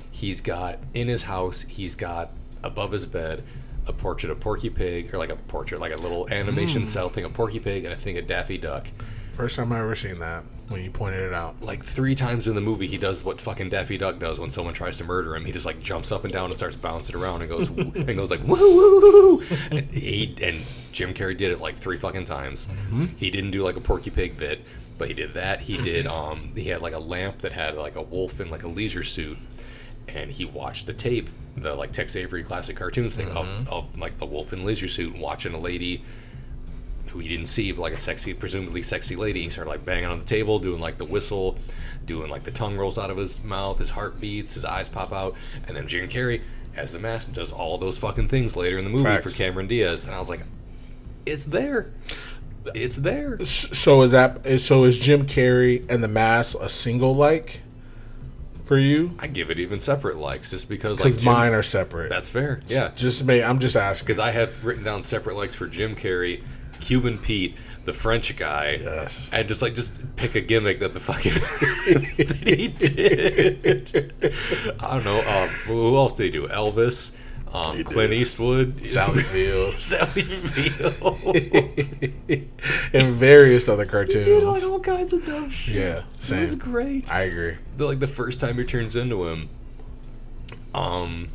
[0.10, 1.64] he's got in his house.
[1.64, 2.32] He's got
[2.64, 3.44] above his bed
[3.88, 7.26] a portrait of Porky Pig, or like a portrait, like a little animation cell thing
[7.26, 8.88] of Porky Pig and a thing of Daffy Duck.
[9.34, 11.62] First time I ever seen that when you pointed it out.
[11.62, 14.74] Like three times in the movie, he does what fucking Daffy Duck does when someone
[14.74, 15.46] tries to murder him.
[15.46, 18.32] He just like jumps up and down and starts bouncing around and goes and goes
[18.32, 19.44] like woo woo woo.
[19.72, 22.68] And he and Jim Carrey did it like three fucking times.
[23.18, 24.62] He didn't do like a Porky Pig bit,
[24.98, 25.62] but he did that.
[25.62, 28.64] He did um he had like a lamp that had like a wolf in like
[28.64, 29.38] a leisure suit,
[30.08, 34.18] and he watched the tape, the like Tex Avery classic cartoons thing of, of like
[34.18, 36.04] the wolf in leisure suit watching a lady
[37.10, 39.44] who he didn't see, but like a sexy, presumably sexy lady.
[39.44, 41.58] He started like banging on the table, doing like the whistle,
[42.06, 45.12] doing like the tongue rolls out of his mouth, his heart beats, his eyes pop
[45.12, 45.36] out,
[45.68, 46.42] and then Jim Carrey,
[46.76, 49.24] as the mask, and does all those fucking things later in the movie Facts.
[49.24, 50.42] for Cameron Diaz, and I was like,
[51.26, 51.92] it's there,
[52.74, 53.40] it's there.
[53.44, 54.84] So is that so?
[54.86, 57.60] Is Jim Carrey and The Mask a single like
[58.66, 59.16] for you?
[59.20, 62.10] I give it even separate likes just because like Jim- mine are separate.
[62.10, 62.92] that's fair, yeah.
[62.96, 63.44] just me.
[63.44, 64.06] I'm just asking.
[64.06, 66.42] Because I have written down separate likes for Jim Carrey,
[66.80, 69.30] Cuban Pete, the French guy, Yes.
[69.34, 71.34] and just like just pick a gimmick that the fucking
[72.18, 74.14] that he did.
[74.80, 75.20] I don't know.
[75.28, 76.48] Um, who else did he do?
[76.48, 77.12] Elvis,
[77.54, 81.18] um, Clint Eastwood, Sally Field Sally Field.
[82.94, 84.64] and various other He did like cartoons.
[84.66, 85.76] all kinds of dumb shit.
[85.76, 86.04] Yeah,
[86.36, 87.12] it was great.
[87.12, 87.56] I agree.
[87.78, 89.50] the, like the first time he turns into him,
[90.74, 91.28] um,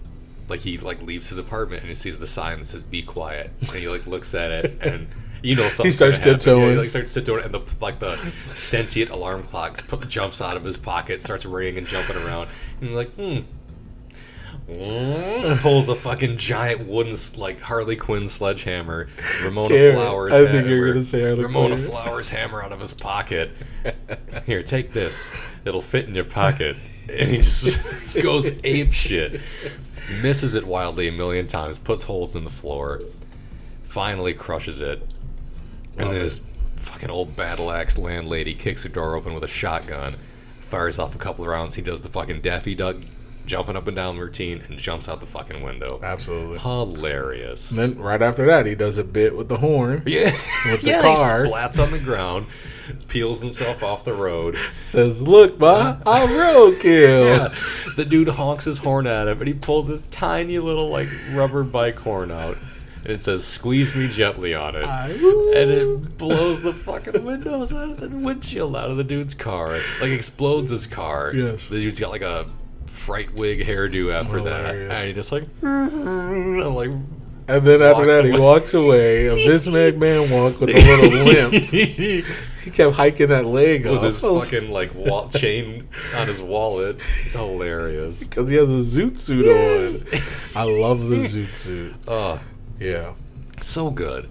[0.49, 3.51] like he like leaves his apartment and he sees the sign that says "Be quiet,"
[3.61, 5.09] and he like looks at it and
[5.45, 5.87] you know something.
[5.87, 6.63] He starts tiptoeing.
[6.63, 8.17] Yeah, he like starts tiptoeing, and the like the
[8.55, 12.49] sentient alarm clock jumps out of his pocket, starts ringing and jumping around,
[12.81, 13.41] and he's like, hmm.
[14.69, 19.09] Mm, Pulls a fucking giant wooden like Harley Quinn sledgehammer.
[19.43, 19.95] Ramona Damn.
[19.97, 20.33] Flowers.
[20.33, 21.87] I think you're gonna say Harley Ramona Quinn.
[21.87, 23.51] Flowers hammer out of his pocket.
[24.47, 25.31] Here, take this.
[25.67, 26.79] It'll fit in your pocket.
[27.11, 27.77] And he just
[28.23, 29.43] goes ape shit.
[30.23, 31.77] Misses it wildly a million times.
[31.77, 33.03] Puts holes in the floor.
[33.83, 35.07] Finally crushes it.
[35.99, 36.41] And then this
[36.77, 40.17] fucking old battle axe landlady kicks the door open with a shotgun.
[40.61, 41.75] Fires off a couple of rounds.
[41.75, 42.97] He does the fucking Daffy Duck
[43.47, 46.01] jumping up and down routine, and jumps out the fucking window.
[46.03, 46.59] Absolutely.
[46.59, 47.71] Hilarious.
[47.71, 50.03] And then right after that, he does a bit with the horn.
[50.07, 50.25] Yeah,
[50.67, 51.45] With the yeah, car.
[51.45, 52.47] he splats on the ground,
[53.09, 54.57] peels himself off the road.
[54.81, 59.55] Says, "Look, ma, I'm roadkill." Yeah, the dude honks his horn at him, and he
[59.55, 62.57] pulls his tiny little like rubber bike horn out,
[63.05, 64.85] and it says "Squeeze me gently" on it.
[64.87, 69.35] I- and it blows the fucking windows out of the windshield out of the dude's
[69.35, 69.79] car.
[70.01, 71.33] Like explodes his car.
[71.35, 71.69] Yes.
[71.69, 72.47] The dude's got like a
[72.87, 74.75] fright wig hairdo after that.
[74.75, 79.27] And he just like and like And then after that, he walks away.
[79.27, 82.25] A Vince McMahon walk with a little limp.
[82.65, 85.87] He kept hiking that leg up his fucking like wall- chain
[86.17, 86.99] on his wallet.
[87.33, 88.25] Hilarious.
[88.25, 90.03] because he has a zoot suit Yes.
[90.55, 90.63] on.
[90.63, 91.95] I love the zoot suit.
[92.09, 92.41] Oh,
[92.79, 93.15] Yeah,
[93.61, 94.29] so good.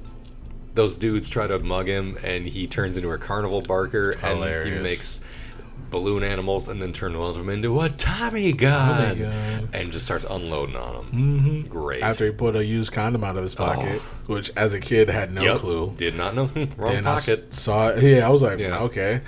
[0.75, 4.77] Those dudes try to mug him, and he turns into a carnival barker, and Hilarious.
[4.77, 5.21] he makes
[5.91, 8.71] balloon animals, and then turns one of them into a Tommy gun,
[9.11, 9.69] Tommy gun.
[9.73, 11.05] and just starts unloading on them.
[11.05, 12.01] hmm Great.
[12.01, 15.31] After he put a used condom out of his pocket, which as a kid had
[15.31, 15.57] no Yep.
[15.59, 15.93] clue.
[15.95, 16.45] Did not know.
[16.77, 17.53] Wrong And I pocket.
[17.53, 18.01] saw it.
[18.03, 18.79] Yeah, I was like, Yeah.
[18.83, 19.21] okay.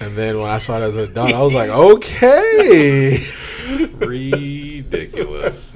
[0.00, 3.26] And then when I saw it as an adult, I was like, okay.
[4.06, 5.72] Ridiculous.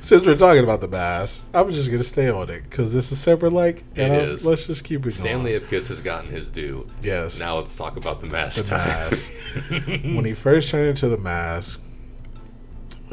[0.00, 3.18] Since we're talking about the bass, I'm just gonna stay on it because this is
[3.20, 3.52] separate.
[3.52, 4.44] Like, It and is.
[4.46, 5.62] Let's just keep it Stanley going.
[5.68, 6.86] Ipkiss has gotten his due.
[7.02, 7.38] Yes.
[7.38, 8.88] Now let's talk about the mask The time.
[8.88, 9.32] mask.
[10.14, 11.80] when he first turned into the mask,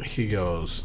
[0.04, 0.84] he goes,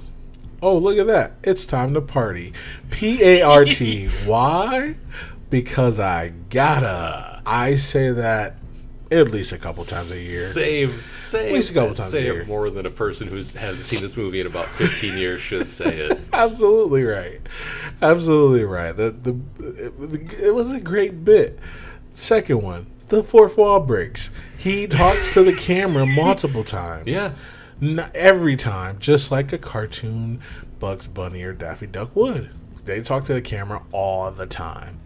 [0.62, 1.34] "Oh, look at that!
[1.44, 2.54] It's time to party."
[2.90, 4.08] P A R T.
[4.26, 4.96] Why?
[5.50, 7.42] Because I gotta.
[7.46, 8.58] I say that
[9.16, 10.40] at least a couple times a year.
[10.40, 11.48] Same, same.
[11.48, 12.46] At least a couple times a year.
[12.46, 15.98] more than a person who hasn't seen this movie in about 15 years should say
[15.98, 16.20] it.
[16.34, 17.40] Absolutely right.
[18.02, 18.92] Absolutely right.
[18.92, 21.60] The, the it, it was a great bit.
[22.14, 24.32] Second one, the fourth wall breaks.
[24.58, 27.08] He talks to the camera multiple times.
[27.08, 27.34] Yeah.
[27.80, 30.42] Not every time, just like a cartoon
[30.80, 32.52] Bugs Bunny or Daffy Duck would.
[32.86, 35.02] They talk to the camera all the time.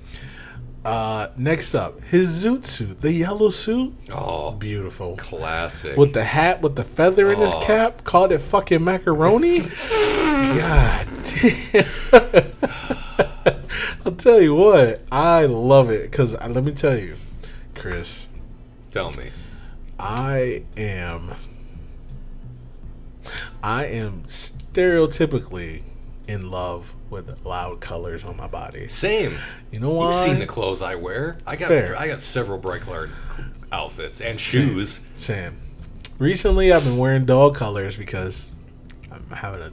[0.85, 5.17] Uh, next up, his zoot suit, the yellow suit, Oh, beautiful.
[5.17, 5.97] classic.
[5.97, 7.59] With the hat with the feather in his Oh.
[7.59, 9.59] cap, called it fucking macaroni.
[9.99, 11.85] God damn.
[14.05, 17.15] I'll tell you what, I love it because let me tell you,
[17.75, 18.27] Chris,
[18.91, 19.29] Tell me.
[19.99, 21.33] I am
[23.61, 25.83] I am stereotypically
[26.27, 28.87] in love with loud colors on my body.
[28.87, 29.35] Same.
[29.71, 30.07] You know why?
[30.07, 31.37] You've seen the clothes I wear.
[31.45, 31.97] I got Fair.
[31.97, 33.11] I got several bright colored
[33.71, 34.99] outfits and shoes.
[35.13, 35.57] Sam.
[36.17, 38.51] Recently, I've been wearing dull colors because
[39.11, 39.71] I'm having a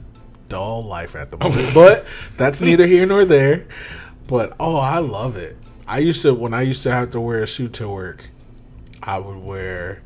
[0.49, 1.73] dull life at the oh, moment.
[1.73, 2.05] but
[2.37, 3.65] that's neither here nor there.
[4.27, 5.57] But oh, I love it.
[5.87, 8.29] I used to when I used to have to wear a suit to work.
[9.01, 10.01] I would wear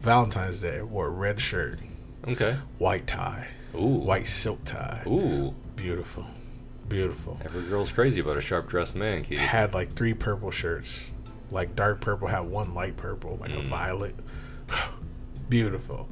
[0.00, 0.78] Valentine's Day.
[0.78, 1.80] I wore a red shirt,
[2.28, 2.56] Okay.
[2.78, 3.78] white tie, Ooh.
[3.78, 5.02] white silk tie.
[5.06, 5.54] Ooh.
[5.74, 6.26] Beautiful,
[6.90, 7.38] beautiful.
[7.42, 9.38] Every girl's crazy about a sharp dressed man, Keith.
[9.38, 11.10] Had like three purple shirts,
[11.50, 12.28] like dark purple.
[12.28, 13.60] Had one light purple, like Mm.
[13.60, 14.14] a violet.
[15.48, 16.08] beautiful,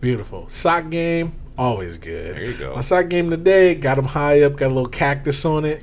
[0.00, 0.48] beautiful.
[0.48, 2.36] Sock game always good.
[2.36, 2.74] There you go.
[2.74, 4.56] My sock game today got them high up.
[4.56, 5.82] Got a little cactus on it.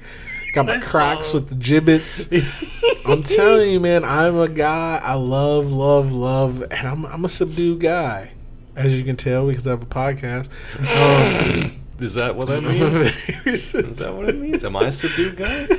[0.54, 2.84] Got my I Crocs saw- with the Jibbitz.
[3.06, 4.04] I'm telling you, man.
[4.04, 5.00] I'm a guy.
[5.02, 8.32] I love, love, love, and I'm I'm a subdued guy,
[8.76, 10.50] as you can tell because I have a podcast.
[10.80, 12.64] Um, Is that what that
[13.46, 13.46] means?
[13.46, 14.64] Is that what it means?
[14.64, 15.68] Am I a subdued guy?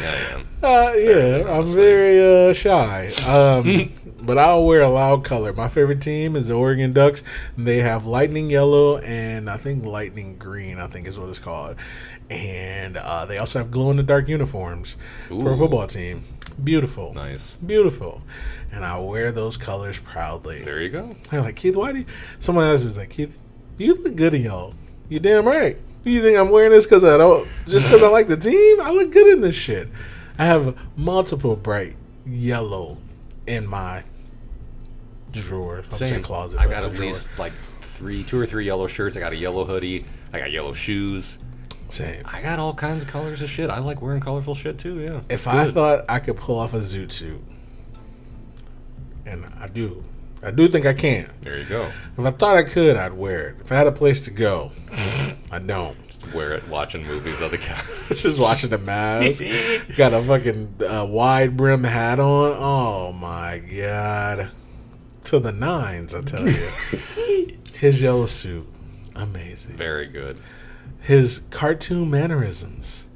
[0.00, 0.46] Yeah, I am.
[0.62, 3.08] Uh, yeah, I'm very uh, shy.
[3.26, 3.90] Um,
[4.22, 5.52] but I'll wear a loud color.
[5.52, 7.24] My favorite team is the Oregon Ducks.
[7.56, 10.78] They have lightning yellow and I think lightning green.
[10.78, 11.76] I think is what it's called.
[12.30, 14.94] And uh, they also have glow in the dark uniforms
[15.28, 16.22] for a football team.
[16.62, 17.56] Beautiful, Nice.
[17.56, 18.22] beautiful.
[18.70, 20.62] And I wear those colors proudly.
[20.62, 21.16] There you go.
[21.30, 22.06] They're like Keith, why do you?
[22.38, 23.36] Someone else was like Keith,
[23.78, 24.74] you look good in y'all.
[25.08, 25.76] You damn right.
[26.04, 27.48] Do you think I'm wearing this because I don't?
[27.66, 28.80] Just because I like the team?
[28.80, 29.88] I look good in this shit.
[30.38, 32.98] I have multiple bright yellow
[33.46, 34.04] in my
[35.32, 35.78] drawer.
[35.84, 36.22] I'm Same.
[36.22, 36.60] closet.
[36.60, 37.08] I got at drawer.
[37.08, 39.16] least like three, two or three yellow shirts.
[39.16, 40.04] I got a yellow hoodie.
[40.32, 41.38] I got yellow shoes.
[41.88, 42.22] same.
[42.24, 43.70] I got all kinds of colors of shit.
[43.70, 45.00] I like wearing colorful shit too.
[45.00, 45.20] Yeah.
[45.28, 47.42] If I thought I could pull off a zoot suit,
[49.26, 50.04] and I do,
[50.42, 51.30] I do think I can.
[51.42, 51.90] There you go.
[52.16, 53.56] If I thought I could, I'd wear it.
[53.60, 54.70] If I had a place to go,
[55.50, 55.96] I don't.
[56.06, 57.84] Just wear it watching movies on the couch.
[58.14, 59.42] Just watching the mask.
[59.96, 62.52] Got a fucking uh, wide brim hat on.
[62.56, 64.50] Oh my god.
[65.24, 67.58] To the nines, I tell you.
[67.74, 68.66] His yellow suit,
[69.14, 69.76] amazing.
[69.76, 70.40] Very good.
[71.00, 73.07] His cartoon mannerisms,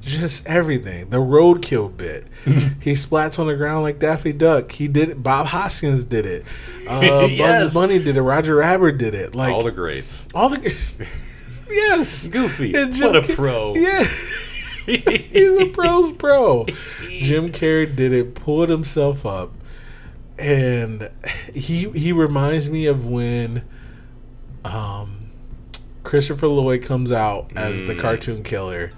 [0.00, 1.10] just everything.
[1.10, 2.26] The roadkill bit.
[2.80, 4.72] he splats on the ground like Daffy Duck.
[4.72, 5.22] He did it.
[5.22, 6.44] Bob Hoskins did it.
[6.88, 7.38] Uh, Yes.
[7.38, 8.22] Bugs Bunny did it.
[8.22, 9.34] Roger Rabbit did it.
[9.34, 10.26] Like All the greats.
[10.34, 10.58] all the
[11.70, 12.72] yes, Goofy.
[12.74, 13.74] And Jim What a pro.
[13.74, 14.04] Yeah,
[14.86, 16.64] he's a pro's pro.
[17.10, 18.34] Jim Carrey did it.
[18.34, 19.52] Pulled himself up,
[20.38, 21.10] and
[21.54, 23.62] he he reminds me of when,
[24.64, 25.28] um,
[26.04, 28.00] Christopher Lloyd comes out as the Mm.
[28.00, 28.92] cartoon killer.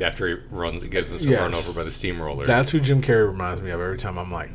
[0.00, 1.40] After he runs, gets himself Yes.
[1.40, 2.44] run over by the steamroller.
[2.44, 4.18] That's who Jim Carrey reminds me of every time.
[4.18, 4.50] I'm like,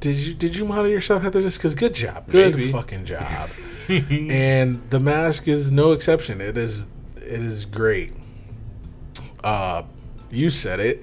[0.00, 1.56] did you did you model yourself after this?
[1.58, 2.72] Because good job, good Maybe.
[2.72, 3.50] fucking job.
[3.88, 6.40] and the mask is no exception.
[6.40, 8.12] It is it is great.
[9.42, 9.82] Uh,
[10.30, 11.02] you said it.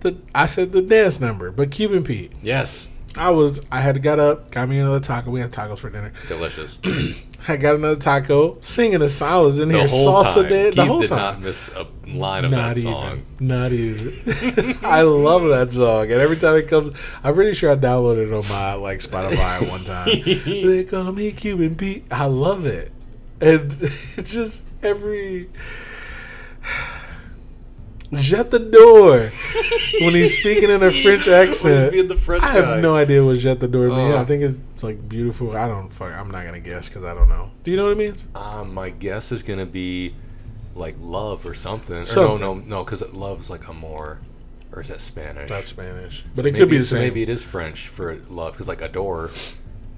[0.00, 2.32] The I said the dance number, but Cuban Pete.
[2.42, 2.88] yes.
[3.16, 5.30] I was I had got up, got me another taco.
[5.30, 6.12] We had tacos for dinner.
[6.28, 6.78] Delicious.
[7.48, 9.28] I got another taco, singing a song.
[9.28, 10.48] I was in The here salsa time.
[10.48, 11.18] did Keith the whole did time.
[11.18, 12.92] not miss a line of Not that even.
[12.92, 13.22] song.
[13.38, 14.78] Not even.
[14.82, 18.32] I love that song, and every time it comes, I'm pretty sure I downloaded it
[18.32, 20.06] on my like Spotify at one time.
[20.66, 22.06] they call me Cuban Pete.
[22.10, 22.90] I love it,
[23.40, 23.76] and
[24.16, 25.50] it's just every.
[28.20, 29.18] Shut the door
[30.00, 31.90] when he's speaking in a French accent.
[31.92, 32.80] being the French I have guy.
[32.80, 34.14] no idea what "Shut the door" means.
[34.14, 34.18] Oh.
[34.18, 35.56] I think it's like beautiful.
[35.56, 35.88] I don't.
[35.88, 37.50] Fuck, I'm not gonna guess because I don't know.
[37.64, 38.26] Do you know what it means?
[38.34, 40.14] Um, my guess is gonna be
[40.76, 41.96] like love or something.
[41.96, 44.20] Or no, no, no, because love is like amor,
[44.72, 45.48] or is that Spanish?
[45.48, 47.02] That's Spanish, but So it could be maybe- the so same.
[47.02, 49.30] Maybe it is French for love, because like adore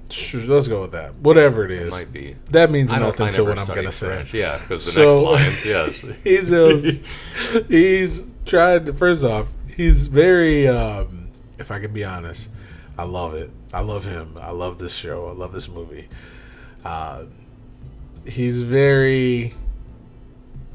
[0.09, 1.15] Sure, let's go with that.
[1.15, 2.35] Whatever it it is, might be.
[2.51, 4.25] that means I nothing to what I'm gonna say.
[4.33, 6.15] Yeah, because the So- next lines, yes.
[6.23, 8.85] he's just, he's tried.
[8.85, 10.67] To, first off, he's very.
[10.67, 11.29] Um,
[11.59, 12.49] if I can be honest,
[12.97, 13.49] I love it.
[13.73, 14.37] I love him.
[14.39, 15.27] I love this show.
[15.27, 16.07] I love this movie.
[16.85, 17.23] Uh,
[18.25, 19.53] he's very.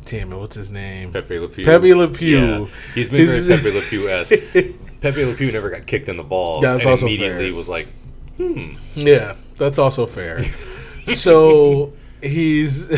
[0.04, 0.36] Damn it!
[0.36, 1.12] What's his name?
[1.12, 1.64] Pepe Le Pew.
[1.64, 2.38] Pepe Le Pew.
[2.38, 2.66] Yeah.
[2.94, 4.34] He's been very Pepe Le Pew esque.
[5.00, 6.62] Pepe Le Pew never got kicked in the balls.
[6.64, 7.54] Yeah, that's and also immediately fair.
[7.56, 7.88] was like,
[8.42, 8.74] hmm.
[8.94, 10.44] Yeah, that's also fair.
[11.06, 12.88] so he's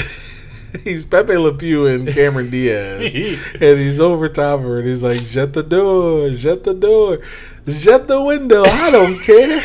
[0.85, 3.15] he's Pepe Le Pew and Cameron Diaz,
[3.55, 7.21] and he's over top of her, and he's like, "Shut the door, shut the door,
[7.69, 8.65] shut the window.
[8.65, 9.63] I don't care."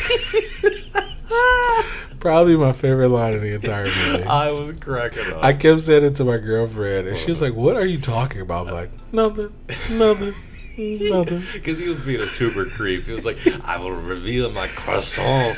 [2.20, 4.24] Probably my favorite line in the entire movie.
[4.26, 5.42] I was cracking up.
[5.42, 8.42] I kept saying it to my girlfriend, and she was like, "What are you talking
[8.42, 10.34] about?" I'm like, "Nothing, nothing, nothing."
[11.54, 13.04] Because he was being a super creep.
[13.04, 15.58] He was like, I will reveal my croissant.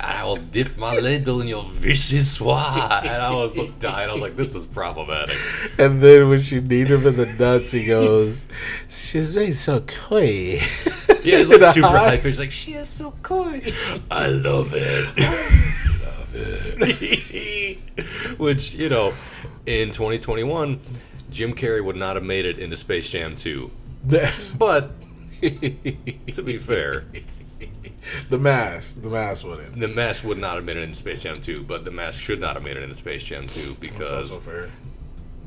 [0.00, 3.02] and I will dip my ladle in your vichyssoise.
[3.02, 4.10] And I was like, dying.
[4.10, 5.36] I was like, this is problematic.
[5.78, 8.46] And then when she kneed him in the nuts, he goes,
[8.88, 10.60] "She's made so coy."
[11.22, 12.38] Yeah, he's like super high pitched.
[12.40, 13.60] Like, she is so coy.
[14.10, 15.08] I love it.
[15.18, 17.78] I love it.
[18.38, 19.12] Which, you know,
[19.66, 20.80] in 2021,
[21.30, 23.70] Jim Carrey would not have made it into Space Jam 2.
[24.58, 24.90] But,
[25.42, 27.04] to be fair,
[28.30, 29.78] the mask, the mask wouldn't.
[29.78, 32.40] The Mask would not have made it into Space Jam 2, but The Mask should
[32.40, 34.70] not have made it in Space Jam 2 That's because also fair.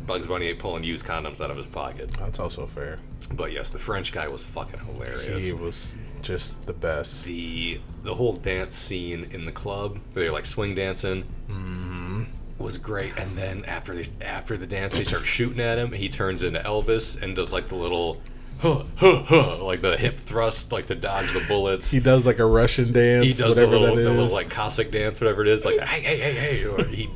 [0.05, 2.09] Bugs Bunny ain't pulling used condoms out of his pocket.
[2.19, 2.99] That's also fair.
[3.33, 5.45] But yes, the French guy was fucking hilarious.
[5.45, 7.23] He was just the best.
[7.25, 12.23] the the whole dance scene in the club where they're like swing dancing Mm-hmm.
[12.57, 13.15] was great.
[13.17, 15.91] And then after they after the dance, they start shooting at him.
[15.91, 18.19] He turns into Elvis and does like the little.
[18.61, 21.89] Huh, huh, huh, like the hip thrust, like to dodge the bullets.
[21.89, 24.51] He does like a Russian dance, he does the whatever little, that the little like
[24.51, 26.65] Cossack dance, whatever it is, like hey, hey, hey, hey.
[26.65, 27.09] Or he.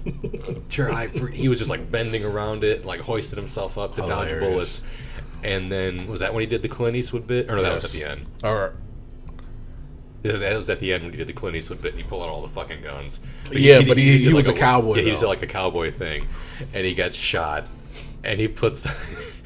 [0.70, 4.82] For, he was just like bending around it, like hoisted himself up to dodge bullets.
[5.44, 7.48] And then was that when he did the Clint Eastwood bit?
[7.50, 8.26] Or no, that was at the end.
[8.44, 8.74] Or
[10.24, 12.08] Yeah, that was at the end when he did the Clint Eastwood bit and he
[12.08, 13.20] pulled out all the fucking guns.
[13.52, 16.28] Yeah, but he- he was a cowboy, Yeah, he did like a cowboy thing,
[16.74, 17.68] and he got shot,
[18.24, 18.88] and he puts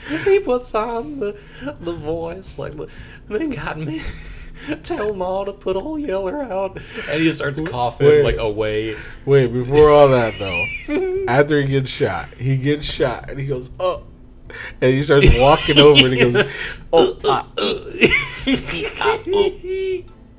[0.08, 1.38] he puts on the
[1.82, 2.74] the voice like
[3.28, 4.02] they got me.
[4.84, 6.78] Tell Ma to put old Yeller out,
[7.10, 8.24] and he starts coughing Wait.
[8.24, 8.98] like away.
[9.26, 13.70] wait, before all that though, after he gets shot, he gets shot and he goes,
[13.80, 14.04] "Oh,"
[14.82, 16.52] and he starts walking over and he goes,
[16.94, 17.18] "Oh."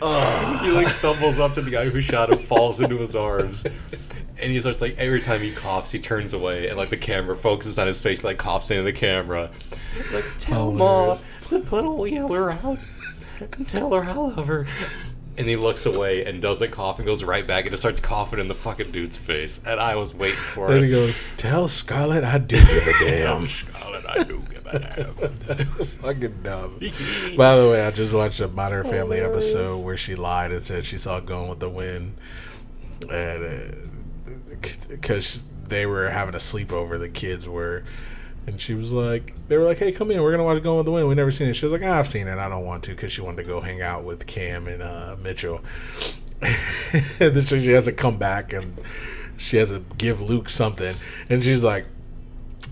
[0.02, 3.64] ah, he like stumbles up to the guy who shot him, falls into his arms,
[4.42, 7.36] and he starts like every time he coughs, he turns away, and like the camera
[7.36, 9.50] focuses on his face, like coughs into the camera.
[10.12, 11.26] Like tell oh, Ma Hilarious.
[11.48, 12.78] to put old Yeller out,
[13.40, 14.66] and tell her I love her.
[15.38, 18.40] And he looks away and doesn't cough and goes right back and just starts coughing
[18.40, 19.58] in the fucking dude's face.
[19.64, 20.86] And I was waiting for Then it.
[20.86, 25.66] he goes, "Tell Scarlett I do give a damn." Scarlett, I do give a damn.
[25.86, 26.78] Fucking dumb.
[27.38, 30.84] By the way, I just watched a Modern Family episode where she lied and said
[30.84, 32.16] she saw Gone with the Wind,
[33.08, 33.89] and
[34.88, 37.84] because they were having a sleepover, the kids were
[38.46, 40.22] And she was like, they were like, hey, come in.
[40.22, 41.08] We're to watch Going with the Wind.
[41.08, 41.54] We never seen it.
[41.54, 42.38] She was like, ah, I've seen it.
[42.38, 45.16] I don't want to because she wanted to go hang out with Cam and uh,
[45.22, 45.60] Mitchell.
[47.18, 48.78] then she has to come back and
[49.36, 50.94] she has to give Luke something.
[51.28, 51.86] And she's like,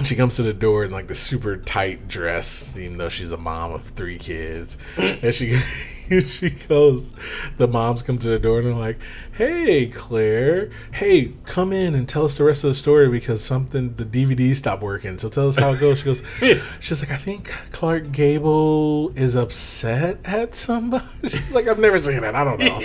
[0.04, 3.36] she comes to the door in like the super tight dress, even though she's a
[3.36, 4.78] mom of three kids.
[4.96, 5.58] and she
[6.28, 7.12] she goes,
[7.56, 8.98] the moms come to the door and they're like,
[9.32, 13.94] "Hey, Claire, hey, come in and tell us the rest of the story because something
[13.94, 15.18] the DVD stopped working.
[15.18, 16.22] So tell us how it goes." She goes,
[16.80, 22.24] she's like, "I think Clark Gable is upset at somebody." She's like, "I've never seen
[22.24, 22.34] it.
[22.34, 22.80] I don't know."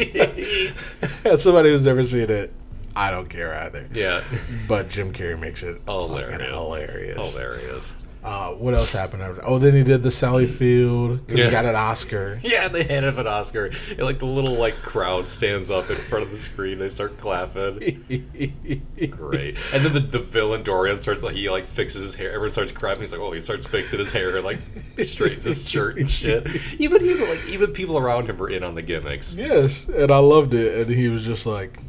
[1.32, 2.54] As somebody who's never seen it,
[2.96, 3.88] I don't care either.
[3.94, 4.24] Yeah.
[4.68, 6.50] But Jim Carrey makes it Hilarious.
[6.50, 7.32] hilarious.
[7.34, 7.96] Hilarious.
[8.24, 9.22] Uh, what else happened?
[9.22, 9.46] After?
[9.46, 11.46] Oh, then he did the Sally Field Yeah.
[11.46, 12.40] he got an Oscar.
[12.44, 13.72] Yeah, they handed him an Oscar.
[13.90, 16.80] And like the little like crowd stands up in front of the screen.
[16.80, 18.04] They start clapping.
[19.10, 19.58] Great.
[19.74, 22.30] And then the, the villain Dorian starts like he like fixes his hair.
[22.30, 23.00] Everyone starts crying.
[23.00, 24.60] He's like, oh, he starts fixing his hair and like
[25.06, 26.48] straightens his shirt and shit.
[26.80, 29.34] Even even like even people around him were in on the gimmicks.
[29.34, 30.88] Yes, and I loved it.
[30.88, 31.80] And he was just like,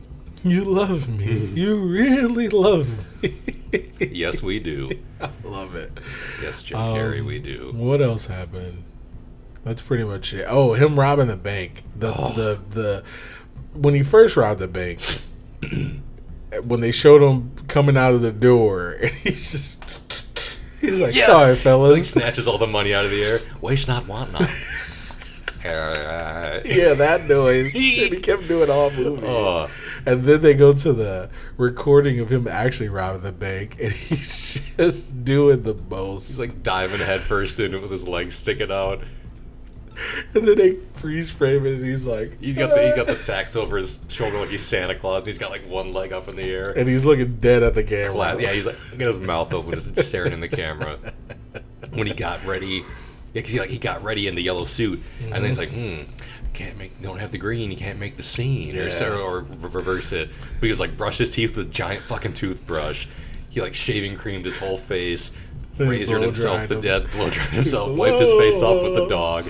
[0.44, 1.46] "You love me.
[1.54, 3.40] You really love me."
[3.98, 4.90] Yes, we do.
[5.20, 5.90] I love it.
[6.40, 7.72] Yes, Jim Um, Carrey, we do.
[7.74, 8.84] What else happened?
[9.64, 10.44] That's pretty much it.
[10.48, 11.82] Oh, him robbing the bank.
[11.96, 12.32] The Oh.
[12.34, 13.02] the the
[13.72, 15.00] when he first robbed the bank.
[16.64, 20.26] when they showed him coming out of the door, and he's just
[20.80, 21.26] he's like, Yeah.
[21.26, 23.38] "Sorry, Like He snatches all the money out of the air.
[23.60, 24.48] Waste not, want not.
[25.64, 26.94] yeah.
[26.94, 27.72] that noise.
[27.72, 29.26] he kept doing all movie.
[29.26, 29.68] Oh,
[30.06, 34.60] And then they go to the recording of him actually robbing the bank, and he's
[34.76, 36.28] just doing the most.
[36.28, 39.00] he's like diving headfirst in it with his legs sticking out.
[40.34, 43.14] and then they freeze frame it, and he's like, He's got the he's got the
[43.16, 45.18] sacks over his shoulder like he's Santa Claus.
[45.18, 46.72] And he's got like one leg up in the air.
[46.76, 48.10] and he's looking dead at the camera.
[48.10, 50.98] Cla- yeah, he's like got his mouth open, just staring in the camera.
[51.92, 52.84] When he got ready, yeah,
[53.34, 56.02] because he like he got ready in the yellow suit, and then he's like, hmm.
[56.54, 57.70] Can't make, don't have the green.
[57.70, 59.08] You can't make the scene, or Yeah.
[59.18, 60.30] or, re- reverse it.
[60.60, 63.06] But he was like, brushed his teeth with a giant fucking toothbrush.
[63.50, 65.32] He like shaving creamed his whole face,
[65.76, 66.80] Then razored himself to him.
[66.80, 69.46] death, blow dried himself, wiped his face off with the dog,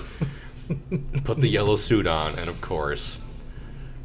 [1.24, 3.18] put the yellow suit on, and of course,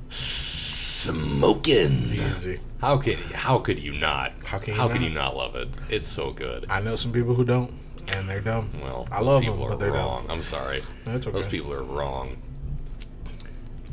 [0.10, 2.12] smoking.
[2.14, 2.60] Easy.
[2.82, 4.34] How could how could you not?
[4.44, 5.70] How can you how could you not love it?
[5.90, 6.66] It's so good.
[6.70, 7.74] I know some people who don't,
[8.14, 8.70] and they're dumb.
[8.82, 10.24] Well, I love them, but they're wrong.
[10.28, 10.38] dumb.
[10.38, 10.82] I'm sorry.
[11.06, 11.34] That's okay.
[11.34, 12.38] Those people are wrong.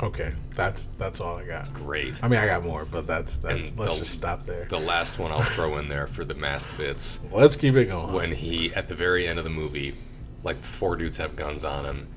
[0.03, 1.73] Okay, that's that's all I got.
[1.73, 2.23] Great.
[2.23, 3.69] I mean, I got more, but that's that's.
[3.69, 4.65] And let's the- just stop there.
[4.65, 8.13] The last one I'll throw in there for the mask bits Let's keep it going.
[8.13, 9.95] when he at the very end of the movie,
[10.43, 12.07] like four dudes have guns on him,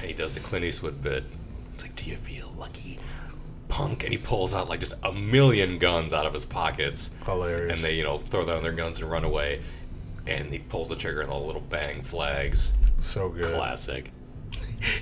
[0.00, 1.24] and he does the Clint Eastwood bit.
[1.74, 2.98] It's like, do you feel lucky,
[3.68, 4.02] punk?
[4.04, 7.70] And he pulls out like just a million guns out of his pockets, Hilarious.
[7.72, 9.60] and they you know throw down their guns and run away.
[10.26, 12.72] And he pulls the trigger and all the little bang flags.
[13.00, 13.52] so good.
[13.54, 14.10] Classic.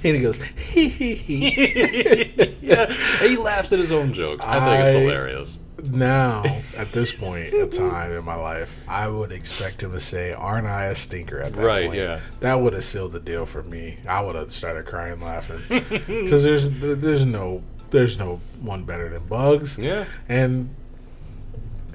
[0.03, 2.57] And he goes, hee hee hee.
[2.62, 4.45] yeah, he laughs at his own jokes.
[4.47, 5.59] I think it's hilarious.
[5.91, 6.43] now,
[6.76, 10.66] at this point in time in my life, I would expect him to say, "Aren't
[10.66, 12.20] I a stinker?" At that Right, point, yeah.
[12.41, 13.99] that would have sealed the deal for me.
[14.09, 19.26] I would have started crying, laughing, because there's there's no there's no one better than
[19.26, 20.74] Bugs, Yeah, and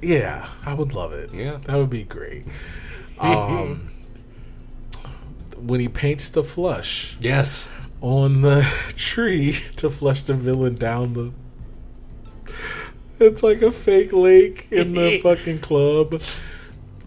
[0.03, 1.33] yeah, I would love it.
[1.33, 1.57] Yeah.
[1.65, 2.45] that would be great.
[3.19, 3.89] Um,
[5.57, 7.67] when he paints the flush yes.
[8.01, 8.61] On the
[8.95, 11.31] tree to flush the villain down the.
[13.19, 16.21] It's like a fake lake in the fucking club,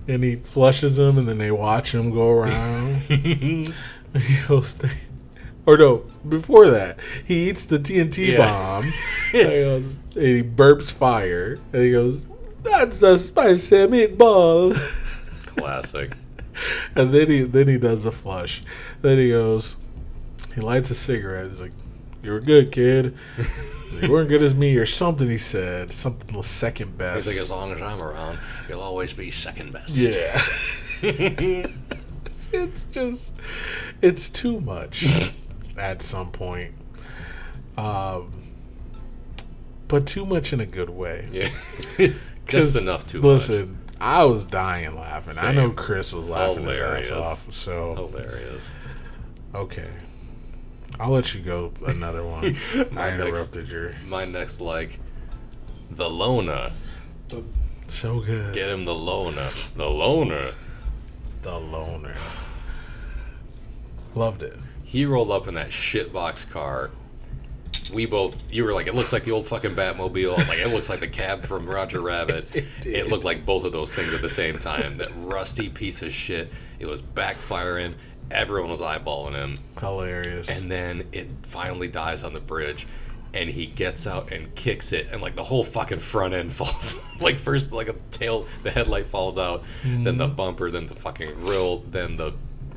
[0.06, 2.96] and he flushes them, and then they watch him go around.
[3.08, 3.64] he
[4.46, 4.78] goes,
[5.64, 8.38] or no, before that, he eats the TNT Yeah.
[8.38, 8.92] bomb, and,
[9.32, 9.84] he goes,
[10.16, 12.26] and he burps fire, and he goes,
[12.62, 14.74] "That's a spicy meatball."
[15.56, 16.12] Classic.
[16.94, 18.62] And then he then he does the flush.
[19.00, 19.76] Then he goes,
[20.54, 21.50] he lights a cigarette.
[21.50, 21.72] He's like,
[22.22, 23.16] "You were good, kid.
[24.00, 27.16] you weren't good as me, or something." He said something the second best.
[27.16, 28.38] He's like, as long as I'm around,
[28.68, 29.94] you'll always be second best.
[29.94, 30.40] yeah.
[32.52, 33.34] it's just,
[34.02, 35.32] it's too much
[35.76, 36.74] at some point.
[37.76, 38.42] Um,
[39.88, 41.28] but too much in a good way.
[41.32, 41.48] Yeah.
[42.46, 43.78] Just enough to listen.
[44.00, 45.34] I was dying laughing.
[45.42, 47.52] I know Chris was laughing his ass off.
[47.52, 48.74] So Hilarious.
[49.54, 49.88] Okay.
[51.00, 52.44] I'll let you go another one.
[52.96, 53.94] I next- interrupted your.
[54.06, 54.98] My next like,
[55.90, 56.72] the loner.
[57.86, 58.54] So good.
[58.54, 59.50] Get him the loner.
[59.76, 60.52] The loner.
[61.42, 62.14] The loner.
[64.14, 64.58] Loved it.
[64.84, 66.90] He rolled up in that shitbox car,
[67.92, 70.34] we both you were like it looks like the old fucking Batmobile.
[70.34, 72.48] I was like it looks like the cab from Roger Rabbit.
[72.54, 74.96] It it, looked like both of those things at the same time.
[74.96, 76.50] That rusty piece of shit.
[76.78, 77.94] It was backfiring.
[78.32, 80.48] Everyone was eyeballing him, Hilarious.
[80.48, 82.86] and then it finally dies on the bridge.
[83.34, 86.96] And he gets out and kicks it, and like the whole fucking front end falls.
[87.20, 90.34] like first, like a tail, the headlight falls out, then the mm-hmm.
[90.34, 92.34] bumper, then the fucking grill, then the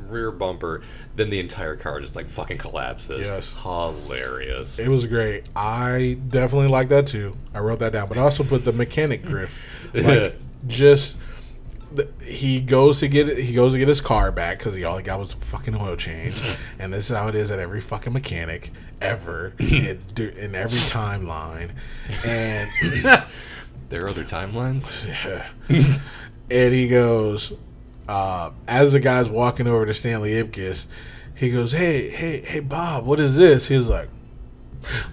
[0.07, 0.81] rear bumper,
[1.15, 3.27] then the entire car just like fucking collapses.
[3.27, 3.55] Yes.
[3.61, 4.79] hilarious.
[4.79, 5.49] It was great.
[5.55, 7.35] I definitely like that too.
[7.53, 9.59] I wrote that down, but I also put the mechanic griff.
[9.95, 10.35] Like
[10.67, 11.17] just
[12.23, 15.03] he goes to get he goes to get his car back because he all he
[15.03, 16.39] got was a fucking oil change,
[16.79, 18.71] and this is how it is at every fucking mechanic
[19.01, 21.71] ever in, in every timeline,
[22.25, 22.69] and
[23.89, 24.91] there are other timelines.
[26.49, 27.53] and he goes
[28.07, 30.87] uh, as the guy's walking over to Stanley Ipkiss,
[31.35, 34.09] he goes, "Hey, hey, hey, Bob, what is this?" He's like,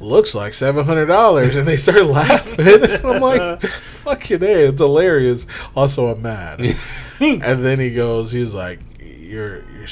[0.00, 2.66] "Looks like seven hundred dollars," and they start laughing.
[2.82, 5.46] And I'm like, "Fucking hey, it's hilarious."
[5.76, 6.60] Also, I'm mad.
[7.20, 9.88] and then he goes, he's like, "You're, you're,"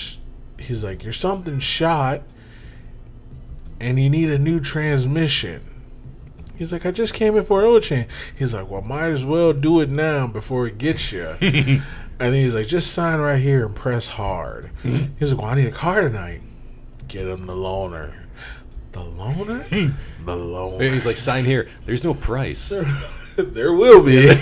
[0.58, 2.22] he's like, "You're something shot,
[3.78, 5.66] and you need a new transmission."
[6.60, 8.08] He's like, I just came in for an oil change.
[8.38, 11.26] He's like, well, might as well do it now before it gets you.
[11.40, 11.82] and
[12.18, 14.70] then he's like, just sign right here and press hard.
[15.18, 16.42] he's like, well, I need a car tonight.
[17.08, 18.14] Get him the loaner.
[18.92, 19.68] The loaner?
[20.24, 20.92] the loaner.
[20.92, 21.68] He's like, sign here.
[21.84, 22.68] There's no price.
[23.36, 24.30] there will be.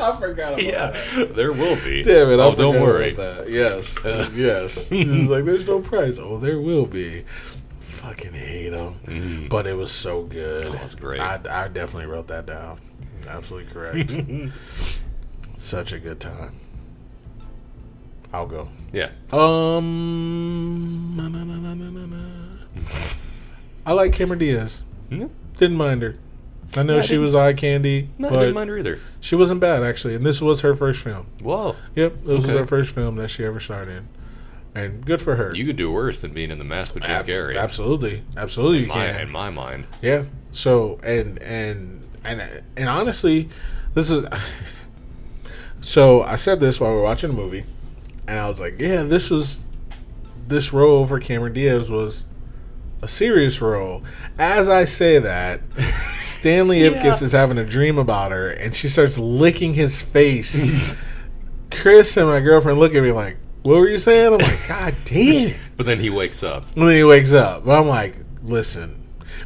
[0.00, 1.34] I forgot about Yeah, that.
[1.36, 2.02] there will be.
[2.02, 2.40] Damn it!
[2.40, 3.12] I Oh, don't worry.
[3.12, 3.50] About that.
[3.50, 3.94] Yes,
[4.34, 4.88] yes.
[4.88, 5.26] He's hmm.
[5.26, 7.24] like, "There's no price." Oh, there will be.
[7.80, 9.48] Fucking hate him, hmm.
[9.48, 10.68] but it was so good.
[10.68, 11.20] Oh, it was great.
[11.20, 12.78] I, I definitely wrote that down.
[13.28, 14.10] Absolutely correct.
[15.54, 16.54] Such a good time.
[18.32, 18.68] I'll go.
[18.92, 19.10] Yeah.
[19.32, 22.29] Um, na, na, na.
[23.86, 24.82] I like Cameron Diaz.
[25.08, 25.26] Hmm?
[25.58, 26.14] Didn't mind her.
[26.76, 29.00] I know Yeah, she didn't- was eye candy, No, I didn't mind her either.
[29.20, 30.14] she wasn't bad actually.
[30.14, 31.26] And this was her first film.
[31.42, 31.74] Whoa.
[31.96, 32.52] Yep, this Okay.
[32.52, 34.06] was her first film that she ever starred in,
[34.74, 35.50] and good for her.
[35.54, 37.58] You could do worse than being in the mask with Jim Abs- Carrey.
[37.58, 39.20] Absolutely, absolutely, you My, can.
[39.22, 39.84] in my mind.
[40.00, 40.24] Yeah.
[40.52, 42.42] So and and and
[42.76, 43.48] and honestly,
[43.94, 44.26] this is.
[45.82, 47.64] So I said this while we were watching the movie,
[48.28, 49.64] and I was like, "Yeah, this was
[50.46, 52.24] this role for Cameron Diaz was
[53.02, 54.02] a serious role."
[54.38, 55.60] As I say that,
[56.18, 56.90] Stanley Yeah.
[56.90, 60.92] Ipkiss is having a dream about her, and she starts licking his face.
[61.70, 64.94] Chris and my girlfriend look at me like, "What were you saying?" I'm like, "God
[65.04, 66.64] damn it!" But then he wakes up.
[66.76, 67.64] And then he wakes up.
[67.64, 68.96] But I'm like, listen.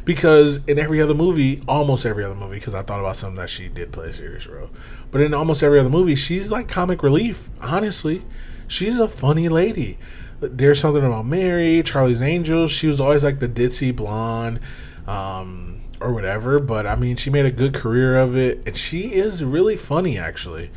[0.03, 3.49] Because in every other movie, almost every other movie, because I thought about something that
[3.49, 4.69] she did play a serious role.
[5.11, 8.23] But in almost every other movie, she's like comic relief, honestly.
[8.67, 9.97] She's a funny lady.
[10.39, 12.71] There's something about Mary, Charlie's Angels.
[12.71, 14.59] She was always like the ditzy blonde,
[15.07, 16.59] um, or whatever.
[16.59, 18.61] But I mean, she made a good career of it.
[18.67, 20.71] And she is really funny, actually.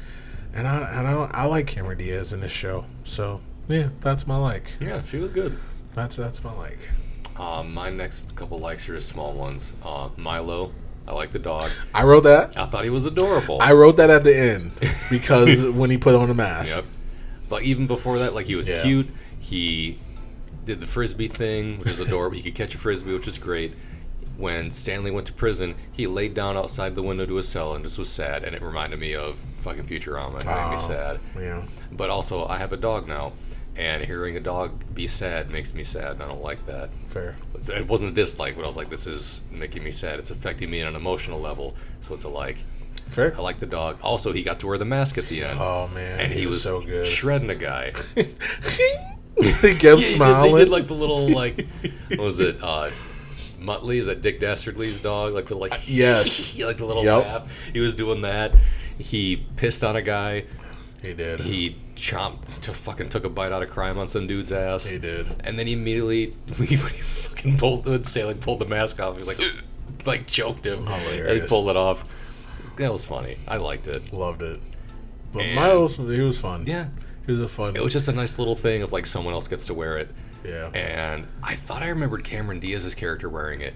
[0.54, 2.86] And I, and I, I like Cameron Diaz in this show.
[3.04, 4.72] So, yeah, that's my like.
[4.80, 5.58] Yeah, she was good.
[5.94, 6.78] That's that's my like.
[7.38, 9.72] Um, my next couple likes are just small ones.
[9.84, 10.72] Uh, Milo.
[11.06, 11.70] I like the dog.
[11.94, 12.58] I wrote that.
[12.58, 13.58] I thought he was adorable.
[13.62, 14.72] I wrote that at the end
[15.10, 16.76] because when he put on the mask.
[16.76, 16.84] Yep.
[17.48, 18.82] But even before that, like he was Yeah.
[18.82, 19.08] cute.
[19.40, 19.98] He
[20.64, 22.36] did the frisbee thing, which is adorable.
[22.36, 23.74] he could catch a frisbee, which is great.
[24.36, 27.84] When Stanley went to prison, he laid down outside the window to his cell and
[27.84, 30.38] just was sad, and it reminded me of fucking Futurama.
[30.40, 30.70] It made Oh.
[30.70, 31.18] me sad.
[31.36, 31.62] Yeah.
[31.92, 33.32] But also, I have a dog now,
[33.76, 36.90] and hearing a dog be sad makes me sad, and I don't like that.
[37.06, 37.34] Fair.
[37.74, 40.20] It wasn't a dislike, but I was like, this is making me sad.
[40.20, 42.58] It's affecting me on an emotional level, so it's a like.
[43.08, 43.34] Fair.
[43.36, 43.98] I like the dog.
[44.02, 45.58] Also, he got to wear the mask at the end.
[45.58, 46.20] Oh man.
[46.20, 47.06] and he, was, so good.
[47.06, 47.92] shredding the guy.
[49.62, 50.54] he kept Yeah, smiling.
[50.54, 51.66] They did like the little like
[52.10, 52.58] what was it?
[52.62, 52.90] Uh
[53.60, 55.34] Muttley, is that Dick Dastardly's dog?
[55.34, 56.58] Like the like yes.
[56.60, 57.24] like the little Yep.
[57.24, 57.58] laugh.
[57.72, 58.52] He was doing that.
[58.98, 60.44] He pissed on a guy.
[61.02, 61.40] he did.
[61.40, 64.86] He chomped to fucking took a bite out of crime on some dude's ass.
[64.86, 65.26] He did.
[65.44, 69.14] And then he immediately he fucking pulled the Sailing pulled the mask off.
[69.14, 69.40] He was like
[70.06, 70.86] like choked him.
[70.88, 72.04] And he pulled it off.
[72.76, 73.36] That was funny.
[73.48, 74.12] I liked it.
[74.12, 74.60] Loved it.
[75.32, 76.64] But And- Miles, he was fun.
[76.64, 76.88] Yeah.
[77.28, 77.76] He was a fun.
[77.76, 80.08] It was just a nice little thing of like someone else gets to wear it.
[80.44, 80.70] yeah.
[80.72, 83.74] and I thought I remembered Cameron Diaz's character wearing it,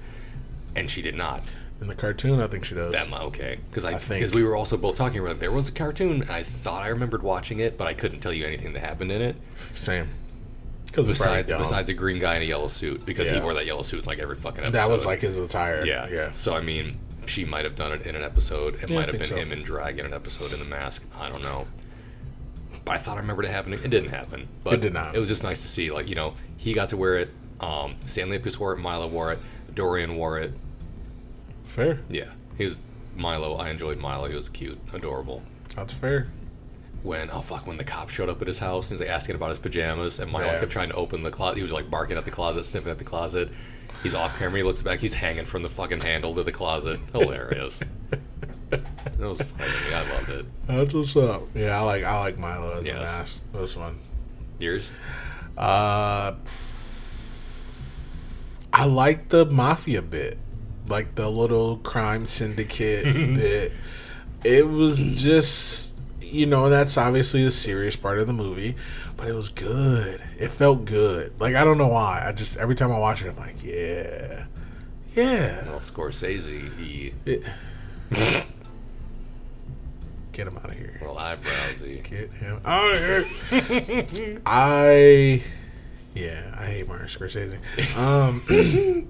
[0.74, 1.42] and she did not.
[1.82, 2.92] In the cartoon, I think she does.
[2.94, 5.40] That okay because I think- because we were also both talking about it.
[5.40, 8.32] there was a cartoon, and I thought I remembered watching it, but I couldn't tell
[8.32, 9.36] you anything that happened in it
[9.74, 10.08] Same.
[10.86, 13.82] Because besides besides a green guy in a yellow suit because he wore that yellow
[13.82, 14.72] suit in like every fucking episode.
[14.74, 15.84] that was like his attire.
[15.84, 16.32] yeah Yeah.
[16.32, 18.82] So I mean, she might have done it in an episode.
[18.82, 19.36] It Yeah, might have been so.
[19.36, 21.02] him in drag in an episode in the mask.
[21.20, 21.66] I don't know.
[22.92, 23.80] I thought I remembered it happening.
[23.82, 24.48] It didn't happen.
[24.64, 25.14] But It did not.
[25.14, 27.30] It was just nice to see, like you know, he got to wear it
[27.60, 29.38] Um, Stanley Ipkiss wore it, Milo wore it,
[29.74, 30.52] Dorian wore it.
[31.64, 32.00] Fair.
[32.08, 32.82] Yeah, he was
[33.16, 33.56] Milo.
[33.56, 34.26] I enjoyed Milo.
[34.28, 35.42] He was cute, adorable.
[35.76, 36.26] That's fair.
[37.02, 39.34] When oh fuck, when the cop showed up at his house and he's like asking
[39.36, 40.60] about his pajamas, and Milo Yeah.
[40.60, 41.56] kept trying to open the closet.
[41.56, 43.50] He was like barking at the closet, sniffing at the closet.
[44.02, 44.58] He's off camera.
[44.58, 44.98] He looks back.
[45.00, 46.98] He's hanging from the fucking handle to the closet.
[47.12, 47.80] Hilarious.
[48.72, 49.94] That was funny.
[49.94, 50.46] I loved it.
[50.66, 51.42] That's what's up.
[51.54, 52.96] Yeah, I like I like Milo as Yes.
[52.96, 53.42] a mask.
[53.52, 53.98] That was fun.
[54.58, 54.92] Yours?
[55.56, 56.32] Uh,
[58.72, 60.38] I like the mafia bit,
[60.88, 63.04] like the little crime syndicate
[63.34, 63.72] bit.
[64.44, 68.76] It was just, you know, that's obviously the serious part of the movie,
[69.16, 70.20] but it was good.
[70.38, 71.38] It felt good.
[71.38, 72.24] Like I don't know why.
[72.26, 74.44] I just every time I watch it, I'm like, yeah,
[75.14, 75.68] yeah.
[75.68, 77.44] Well, Scorsese, he It-
[80.32, 80.96] Get him out of here.
[81.00, 82.02] little eyebrowsy.
[82.02, 84.40] Get him out of here.
[84.46, 85.42] I,
[86.14, 87.58] yeah, I hate Martin Scorsese.
[87.96, 89.08] Um,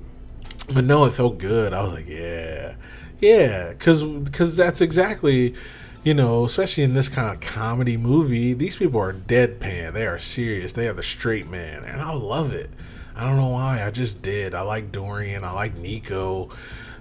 [0.75, 1.73] but no, it felt good.
[1.73, 2.75] I was like, yeah,
[3.21, 5.55] yeah, because because that's exactly,
[6.03, 9.93] you know, especially in this kind of comedy movie, these people are deadpan.
[9.93, 10.73] They are serious.
[10.73, 12.69] They are the straight man, and I love it.
[13.15, 13.85] I don't know why.
[13.85, 14.55] I just did.
[14.55, 15.45] I like Dorian.
[15.45, 16.51] I like Nico.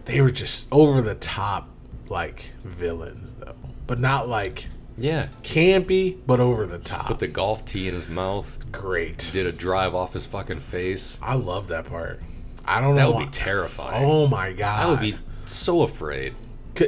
[0.05, 1.69] They were just over the top,
[2.09, 3.55] like villains though,
[3.91, 7.07] but not like Yeah, campy, but over the top.
[7.07, 8.71] put the golf tee in his mouth.
[8.71, 9.29] Great.
[9.33, 11.17] Did a drive off his fucking face.
[11.21, 12.21] I love that part.
[12.63, 13.01] I don't know.
[13.01, 14.05] That would why- be terrifying.
[14.05, 14.85] Oh my god.
[14.85, 16.35] I would be so afraid.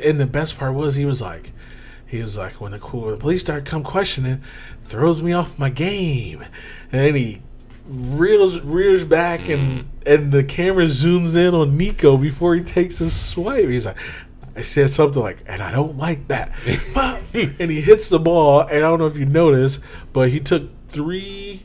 [0.01, 1.51] And the best part was he was like,
[2.06, 4.41] he was like, when the, when the police start come questioning,
[4.84, 7.41] throws me off my game, and then he
[7.86, 9.86] reels rears back and mm.
[10.06, 13.68] and the camera zooms in on Nico before he takes his swipe.
[13.68, 13.97] He's like.
[14.56, 16.51] I said something like, and I don't like that.
[17.34, 19.80] and he hits the ball, and I don't know if you noticed,
[20.14, 21.64] but he took three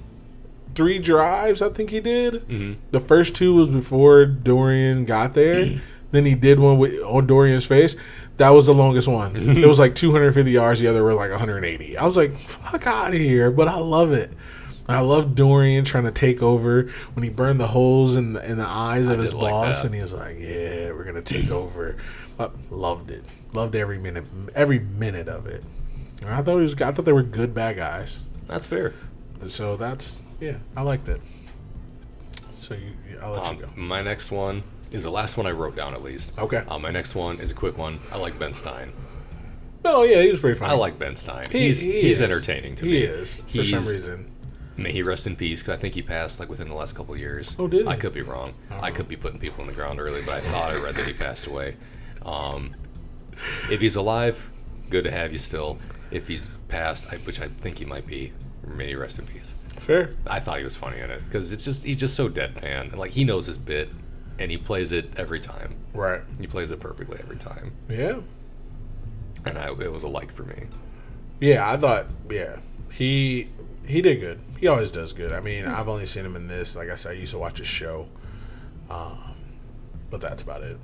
[0.75, 2.35] three drives, I think he did.
[2.49, 2.77] Mhm.
[2.93, 5.81] The first two was before Dorian got there.
[6.13, 7.97] then he did one with, on Dorian's face.
[8.37, 9.35] That was the longest one.
[9.59, 10.79] it was like 250 yards.
[10.79, 11.97] The other were like 180.
[11.99, 13.51] I was like, fuck out of here.
[13.51, 14.31] But I love it.
[14.89, 18.57] I love Dorian trying to take over when he burned the holes in the, in
[18.57, 21.21] the eyes of I his did like boss, and he was like, "Yeah, we're gonna
[21.21, 21.97] take over."
[22.39, 23.25] But loved it.
[23.53, 24.25] Loved every minute,
[24.55, 25.63] every minute of it.
[26.23, 26.81] And I thought it was.
[26.81, 28.25] I thought they were good bad guys.
[28.47, 28.95] That's fair.
[29.47, 31.21] So that's yeah, I liked it.
[32.53, 33.69] So you, I'll let Um, you go.
[33.77, 36.33] my next one is the last one I wrote down at least.
[36.39, 36.65] Okay.
[36.69, 38.01] Uh, my next one is a quick one.
[38.13, 38.93] I like Ben Stein.
[39.85, 40.73] Oh yeah, he was pretty funny.
[40.73, 41.47] I like Ben Stein.
[41.51, 42.23] He- he's he he's is.
[42.23, 42.97] entertaining to he me.
[42.99, 44.31] He is for He's, some reason.
[44.77, 47.17] May he rest in peace because I think he passed like within the last couple
[47.17, 47.57] years.
[47.59, 47.89] Oh, did he?
[47.89, 48.55] I could be wrong.
[48.71, 48.91] I Uh-huh.
[48.93, 51.13] could be putting people in the ground early, but I thought I read that he
[51.13, 51.77] passed away.
[52.25, 52.75] Um,
[53.71, 54.51] if he's alive,
[54.91, 55.79] good to have you still.
[56.11, 58.33] If he's passed, I, which I think he might be,
[58.67, 59.55] may he rest in peace.
[59.77, 60.15] Fair.
[60.27, 62.97] I thought he was funny in it because it's just he's just so deadpan.
[62.97, 63.91] Like he knows his bit,
[64.39, 65.75] and he plays it every time.
[65.95, 66.21] Right.
[66.41, 68.21] He plays it perfectly every time, Yeah.
[69.47, 70.65] and I, it was a like for me.
[71.41, 72.07] Yeah, I thought.
[72.31, 72.57] Yeah,
[72.91, 73.49] he
[73.87, 74.41] he did good.
[74.59, 75.33] He always does good.
[75.33, 76.75] I mean, I've only seen him in this.
[76.75, 78.09] Like I said, I used to watch his show,
[78.91, 79.35] um,
[80.11, 80.79] but that's about it.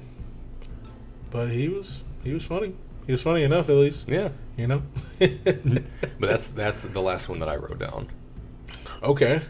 [1.34, 2.76] But he was he was funny.
[3.06, 4.08] He was funny enough, at least.
[4.08, 4.82] Yeah, You know.
[5.18, 5.82] but
[6.20, 8.08] that's that's the last one that I wrote down.
[9.02, 9.42] okay.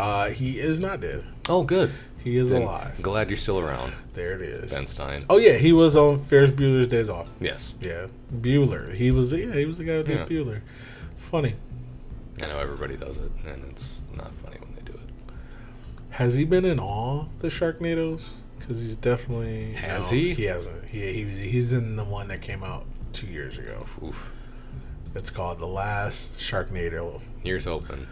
[0.00, 1.24] Uh, he is not dead.
[1.48, 1.92] Oh, good.
[2.24, 3.00] He is alive.
[3.02, 4.74] Glad you're still around, There it is.
[4.74, 5.24] Ben Stein.
[5.30, 7.30] Oh yeah, he was on Ferris Bueller's Days Off.
[7.40, 8.08] Yes, Yeah,
[8.40, 8.92] Bueller.
[8.92, 10.26] He was yeah, he was the guy who did Yeah.
[10.26, 10.60] Bueller.
[11.16, 11.54] Funny.
[12.42, 15.34] I know everybody does it, and it's not funny when they do it.
[16.10, 18.30] Has he been in all the Sharknadoes?
[18.58, 20.34] Because he's definitely Has no, he?
[20.34, 20.84] He hasn't.
[20.86, 23.86] He, he was- he's in the one that came out two years ago.
[24.02, 24.32] Oof.
[25.14, 27.20] It's called the last Sharknado.
[27.42, 28.06] Here's hoping.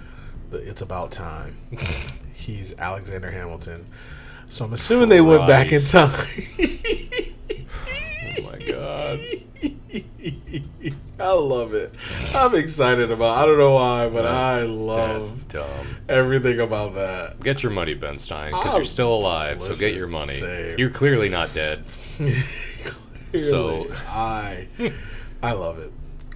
[0.50, 1.56] The It's about time.
[2.34, 3.86] he's Alexander Hamilton.
[4.48, 6.12] So I'm assuming they went back in time.
[8.38, 9.20] Oh my god.
[11.20, 11.94] I love it.
[12.34, 13.38] I'm excited about.
[13.38, 15.34] I don't know why, but I love
[16.08, 17.40] everything about that.
[17.40, 19.62] Get your money, Ben Stein, because you're still alive.
[19.62, 20.32] so get your money.
[20.32, 20.78] same.
[20.78, 21.84] You're clearly not dead.
[23.36, 24.66] So- I
[25.42, 25.92] I love it.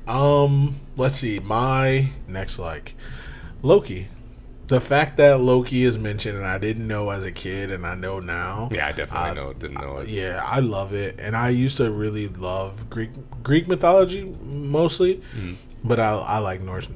[0.07, 1.39] Um, let's see.
[1.39, 2.95] My next like
[3.63, 4.09] Loki.
[4.71, 7.97] The fact that Loki is mentioned and I didn't know as a kid and I
[7.97, 8.69] know now.
[8.73, 9.53] Yeah, I definitely Uh, know.
[9.53, 10.09] Didn't know it.
[10.09, 13.11] Yeah, I love it, and I used to really love Greek
[13.43, 15.57] Greek mythology mostly, Mhm.
[15.83, 16.87] but I I like Norse.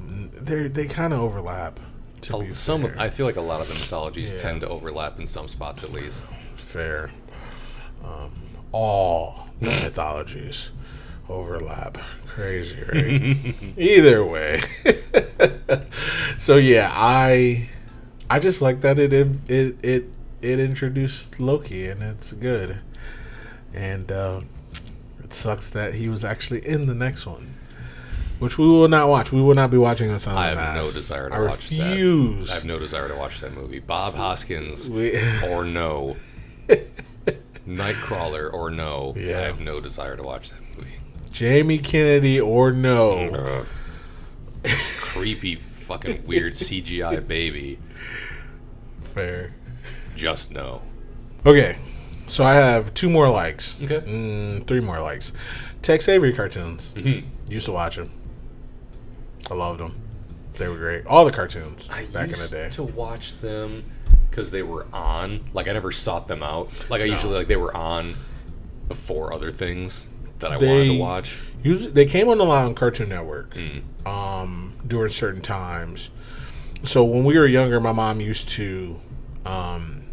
[0.41, 1.81] They they kind of overlap.
[2.21, 2.95] To Some, fair.
[2.97, 4.39] I feel like a lot of the mythologies Yeah.
[4.39, 6.27] tend to overlap in some spots at least.
[6.55, 7.11] fair.
[8.03, 8.31] Um,
[8.71, 10.71] all mythologies
[11.29, 11.97] overlap.
[12.27, 13.55] Crazy, right?
[13.77, 14.61] Either way.
[16.37, 17.69] so yeah, I
[18.29, 19.27] I just like that it it
[19.83, 20.05] it
[20.41, 22.77] it introduced Loki, and it's good.
[23.73, 24.41] And uh,
[25.23, 27.53] it sucks that he was actually in the next one,
[28.39, 29.31] which we will not watch.
[29.31, 30.35] We will not be watching this on.
[30.37, 32.47] I have no desire to I watch refuse.
[32.47, 32.51] that.
[32.53, 33.79] I have no desire to watch that movie.
[33.79, 35.17] Bob Hoskins We-
[35.49, 36.15] or no.
[37.67, 39.13] Nightcrawler or no.
[39.17, 39.39] Yeah.
[39.39, 40.89] I have no desire to watch that movie.
[41.35, 43.65] Jamie Kennedy or no.
[45.01, 47.77] Creepy, fucking weird CGI baby.
[49.01, 49.53] Fair.
[50.15, 50.81] Just no.
[51.45, 51.77] Okay,
[52.27, 53.81] so I have two more likes.
[53.83, 53.99] Okay.
[53.99, 55.33] Mm, three more likes.
[55.81, 56.93] Tex Avery cartoons.
[56.95, 57.25] Mhm.
[57.49, 58.11] Used to watch them.
[59.51, 59.93] I loved them.
[60.53, 61.05] They were great.
[61.05, 62.69] All the cartoons I back in the used day.
[62.71, 63.83] to watch them
[64.29, 65.43] because they were on.
[65.53, 66.69] Like I never sought them out.
[66.89, 68.15] Like I usually like they were on
[68.87, 70.07] before other things
[70.39, 71.39] that I wanted They- to watch.
[71.65, 73.81] Us- they came on a lot on Cartoon Network Mm.
[74.07, 76.11] um, during certain times.
[76.83, 78.99] So when we were younger, my mom used to
[79.45, 80.03] um,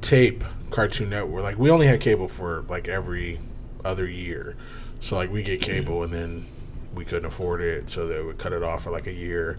[0.00, 1.42] tape Cartoon Network.
[1.42, 3.40] Like we only had cable for like every
[3.84, 4.56] other year.
[5.00, 6.46] So like we get cable and then
[6.94, 9.58] we couldn't afford it, so they would cut it off for like a year.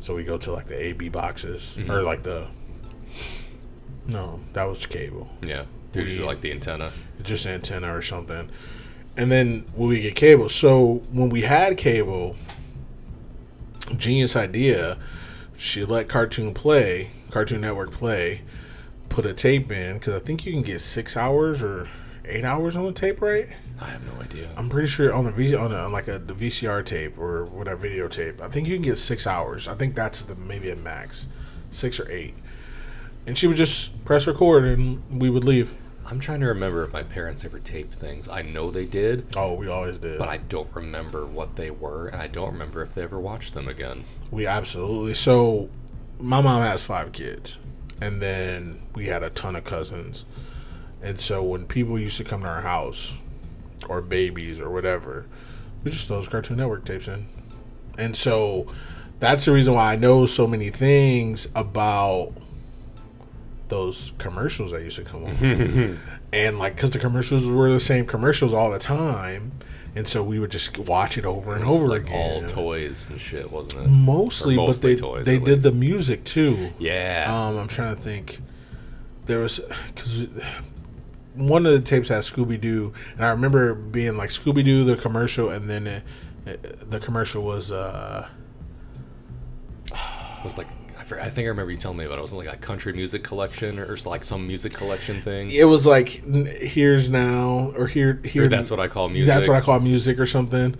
[0.00, 2.48] So we go to like the AB boxes or like the
[4.06, 5.28] no, that was cable.
[5.42, 5.64] Yeah,
[5.94, 6.92] usually like the antenna.
[7.22, 8.50] just antenna or something.
[9.16, 12.36] And then when we get cable, so when we had cable,
[13.96, 14.98] genius idea,
[15.56, 18.42] she let Cartoon play, Cartoon Network play,
[19.08, 21.88] put a tape in because I think you can get six hours or
[22.24, 23.48] eight hours on the tape, right?
[23.80, 24.48] I have no idea.
[24.56, 27.44] I'm pretty sure on a V on, a, on like a the VCR tape or
[27.46, 28.40] whatever videotape.
[28.40, 29.68] I think you can get six hours.
[29.68, 31.28] I think that's the maybe a max,
[31.70, 32.34] six or eight.
[33.26, 35.74] And she would just press record and we would leave.
[36.10, 38.28] I'm trying to remember if my parents ever taped things.
[38.28, 40.18] I know they did, Oh, we always did.
[40.18, 43.54] but I don't remember what they were, and I don't remember if they ever watched
[43.54, 44.04] them again.
[44.32, 45.14] We absolutely.
[45.14, 45.70] So,
[46.18, 47.58] my mom has five kids,
[48.00, 50.24] and then we had a ton of cousins.
[51.00, 53.16] And so, when people used to come to our house,
[53.88, 55.26] or babies, or whatever,
[55.84, 57.26] we just throw those Cartoon Network tapes in.
[57.98, 58.66] And so,
[59.20, 62.32] that's the reason why I know so many things about
[63.70, 65.98] those commercials that used to come on.
[66.32, 69.52] and, like, because the commercials were the same commercials all the time.
[69.96, 72.42] And so we would just watch it over and It was over like again.
[72.44, 73.88] all toys and shit, wasn't it?
[73.88, 76.70] Mostly, Or but they toys, they did the music too.
[76.78, 77.26] Yeah.
[77.28, 78.38] Um, I'm trying to think.
[79.26, 79.58] There was
[79.88, 80.26] because
[81.34, 84.96] one of the tapes had Scooby Doo, and I remember being like Scooby Doo the
[84.96, 86.02] commercial, and then it,
[86.46, 88.28] it- the commercial was uh
[89.90, 90.68] it was like
[91.18, 92.18] I, think I remember you telling me about it.
[92.18, 95.50] It was like a country music collection or, or like some music collection thing.
[95.50, 99.28] it was like here's now or here here Or that's what I call music.
[99.28, 100.76] that's what I call music or something,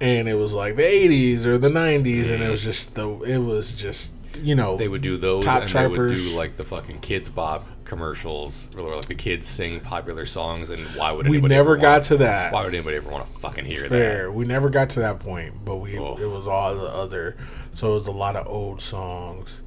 [0.00, 3.38] and it was like the 80s or the 90s, and it was just the it
[3.38, 4.12] was just
[4.42, 4.76] you know.
[4.76, 8.68] They would do those, Top and they would do like the fucking Kidz Bop commercials,
[8.74, 10.70] where like the kids sing popular songs.
[10.70, 12.52] And why would we never ever got want, to that.
[12.52, 14.30] Why would anybody ever want to fucking hear Fair.
[14.30, 16.16] We never got to that point, but we Oh.
[16.16, 17.36] it was all the other.
[17.72, 19.62] So it was a lot of old songs.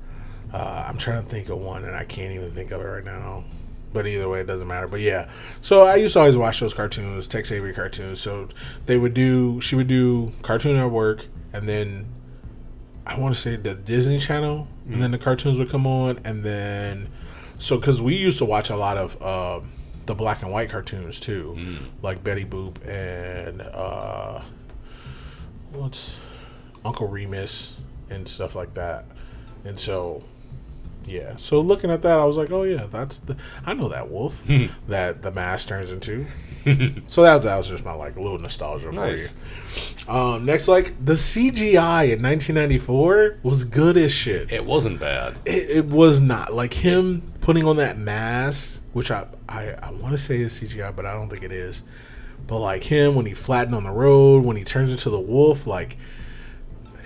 [0.54, 3.06] Uh, I'm trying to think of one, and I can't even think of it right
[3.06, 3.44] now.
[3.92, 4.88] But either way, it doesn't matter.
[4.88, 5.30] But yeah,
[5.62, 8.20] so I used to always watch those cartoons, Tex Avery cartoons.
[8.20, 8.50] So
[8.86, 12.06] they would do, she would do Cartoon Network, and then
[13.06, 16.44] I want to say the Disney Channel, and then the cartoons would come on, and
[16.44, 17.10] then
[17.58, 19.72] so because we used to watch a lot of um,
[20.06, 21.56] the black and white cartoons too,
[22.04, 24.42] like Betty Boop and uh,
[25.74, 26.20] what's
[26.86, 27.78] Uncle Remus
[28.12, 29.06] and stuff like that,
[29.66, 30.24] and so
[31.10, 31.36] yeah.
[31.38, 33.36] So looking at that, I was like, oh yeah, that's the
[33.66, 34.44] I know that wolf
[34.88, 36.26] that the mask turns into.
[37.08, 39.32] so that, that was just my like little nostalgia Nice.
[39.32, 40.14] for you.
[40.14, 44.52] Um, next, like the CGI in 1994 was good as shit.
[44.52, 45.38] It wasn't bad.
[45.46, 50.12] It, it was not like him putting on that mask, which I I, I want
[50.12, 51.82] to say is CGI, but I don't think it is.
[52.46, 55.66] But like him when he flattened on the road, when he turns into the wolf,
[55.68, 55.98] like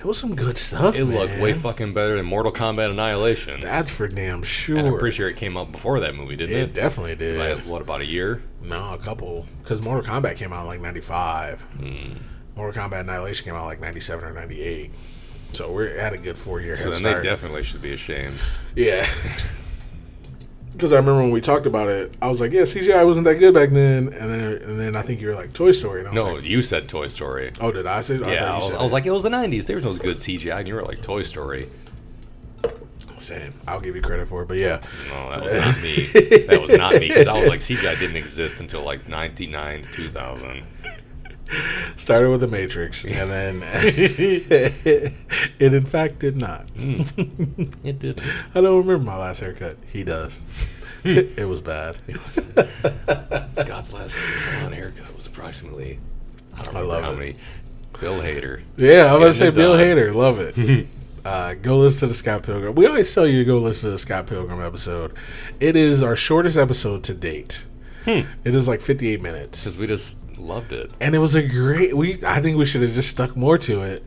[0.04, 0.96] it was some good stuff.
[0.98, 3.62] It looked way fucking better than Mortal Kombat Annihilation.
[3.62, 4.78] That's for damn sure.
[4.78, 6.74] and I'm pretty sure it came out before that movie, didn't it it?
[6.74, 7.40] definitely did.
[7.58, 8.42] Like, what about a year?
[8.62, 11.62] no, a couple because Mortal Kombat came out in like '95.
[11.62, 12.14] Hmm.
[12.56, 14.92] Mortal Kombat Annihilation came out like '97 or '98.
[15.54, 17.24] So we're at a good four year So then start.
[17.24, 18.40] they definitely should be ashamed.
[18.76, 19.08] Yeah.
[20.74, 23.36] Because I remember when we talked about it, I was like, "Yeah, CGI wasn't that
[23.36, 26.00] good back then," and then and then I think you were like Toy Story.
[26.00, 27.52] And I was No, like, you said Toy Story.
[27.62, 28.20] oh, did I say?
[28.20, 29.66] Oh, I Yeah, I was, I was like, it was the 90s.
[29.68, 31.70] There was no good CGI, and you were like, Toy Story.
[33.20, 33.54] same.
[33.68, 36.46] I'll give you credit for it, but yeah, No, that was not me.
[36.48, 37.08] That was not me.
[37.08, 40.64] Because I was like, CGI didn't exist until like 99 to 2000.
[41.96, 45.14] Started with the Matrix, and then it
[45.74, 46.68] in fact did not.
[46.72, 47.02] Hmm.
[47.84, 48.22] It did.
[48.56, 49.78] I don't remember my last haircut.
[49.92, 50.40] He does.
[51.04, 51.10] Hmm.
[51.38, 51.98] it was bad.
[53.56, 56.00] Scott's last salon haircut was approximately,
[56.54, 57.18] I don't I remember love how it.
[57.18, 57.36] many.
[58.00, 58.62] Bill Hader.
[58.78, 59.74] Yeah, I'm gonna say Bill.
[59.78, 60.14] Hader.
[60.14, 60.88] Love it.
[61.26, 62.74] uh, go listen to the Scott Pilgrim.
[62.76, 65.14] We always tell you to go listen to the Scott Pilgrim episode.
[65.60, 67.66] It is our shortest episode to date.
[68.06, 68.22] Hmm.
[68.44, 69.64] It is like 58 minutes.
[69.64, 70.92] Because we just loved it.
[71.00, 73.82] and it was a great we i think we should have just stuck more to
[73.82, 74.04] it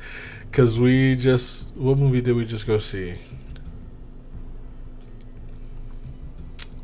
[0.51, 3.15] because we just what movie did we just go see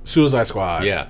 [0.05, 1.09] suicide squad Yeah.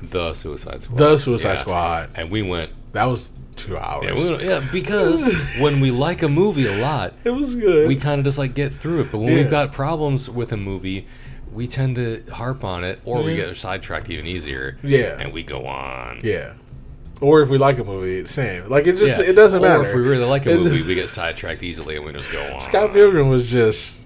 [0.00, 0.96] The Suicide Squad.
[0.98, 1.54] the suicide Yeah.
[1.56, 2.70] squad And we went.
[2.92, 7.14] that was two hours Yeah, we yeah because when we like a movie a lot,
[7.24, 9.10] it was good we kind of just like get through it.
[9.10, 9.38] But when Yeah.
[9.40, 11.06] we've got problems with a movie,
[11.52, 14.78] we tend to harp on it, or we get sidetracked even easier.
[14.84, 15.18] Yeah.
[15.20, 16.20] and we go on.
[16.22, 16.52] yeah
[17.20, 19.30] or if we like a movie same like it just Yeah.
[19.30, 22.04] it doesn't or matter if we really like a movie, we get sidetracked easily, and
[22.04, 22.60] we just go on.
[22.60, 23.98] scott pilgrim was just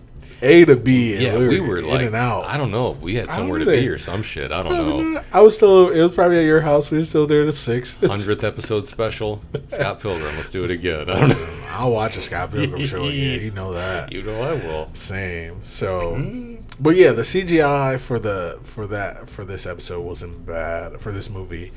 [0.42, 2.70] a to b and Yeah, we were, we were in like, and out I don't
[2.70, 2.92] know.
[2.92, 4.50] If we had somewhere to be or some shit.
[4.50, 5.22] I don't know.
[5.32, 5.90] I was still.
[5.90, 6.90] It was probably at your house.
[6.90, 7.96] We were still there to six.
[7.96, 9.40] Hundredth episode special.
[9.68, 10.34] Scott Pilgrim.
[10.34, 11.08] Let's do it again.
[11.08, 11.48] I don't know.
[11.70, 13.40] I'll watch a Scott Pilgrim show again.
[13.42, 14.12] You know that.
[14.12, 14.92] You know I will.
[14.94, 15.62] Same.
[15.62, 16.62] So, mm-hmm.
[16.80, 21.30] but yeah, the CGI for the for that for this episode wasn't bad for this
[21.30, 21.72] movie.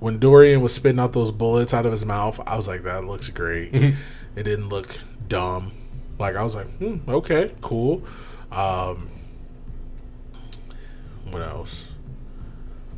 [0.00, 3.04] When Dorian was spitting out those bullets out of his mouth, I was like, "That
[3.04, 3.94] looks great." it
[4.36, 4.96] didn't look
[5.28, 5.72] dumb.
[6.18, 8.02] Like I was like, hmm, "Okay, cool."
[8.50, 9.08] Um,
[11.30, 11.84] what else?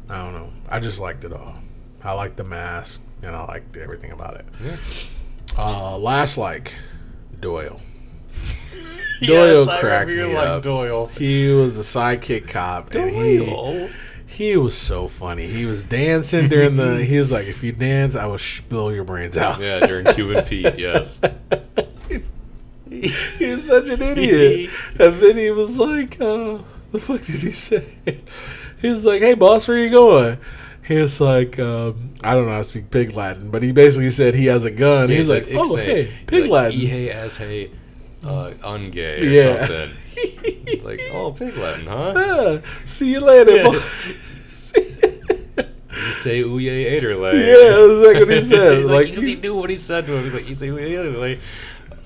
[0.09, 0.53] I don't know.
[0.69, 1.57] I just liked it all.
[2.03, 4.47] I liked the mask, and I liked everything about it.
[4.63, 4.77] Yeah.
[5.57, 6.75] Uh, last like
[7.41, 7.81] Doyle.
[9.23, 10.63] Doyle Yes, cracked me like up.
[10.63, 11.07] Doyle.
[11.07, 13.89] He was the sidekick cop, and he Doyle.
[14.35, 15.47] He was so funny.
[15.47, 17.05] He was dancing during the.
[17.05, 20.05] He was like, "If you dance, I will sh- blow your brains out." Yeah, during
[20.07, 20.79] Cuban Pete.
[20.79, 21.21] Yes.
[22.91, 24.71] He's such an idiot.
[24.99, 26.59] and then he was like, uh,
[26.93, 27.85] "The fuck did he say?"
[28.81, 30.39] He was like, "Hey, boss, where you going?"
[30.87, 34.11] He was like, um, "I don't know how to speak pig Latin," but he basically
[34.11, 35.09] said he has a gun.
[35.09, 37.71] he was like, "Oh, hey, pig Latin." Ihe as hey,
[38.25, 39.57] uh, ungay or Yeah.
[39.67, 39.91] something.
[40.67, 42.13] It's like, oh, pig Latin, huh?
[42.17, 43.57] Ah, see you later.
[43.57, 43.81] Yeah.
[45.97, 47.35] You say uye aderlay.
[47.35, 48.85] Yeah, that's like what he said.
[48.85, 50.25] Like, like, 'cause he knew what he said to him.
[50.25, 51.39] He's like, you say uye aderlay.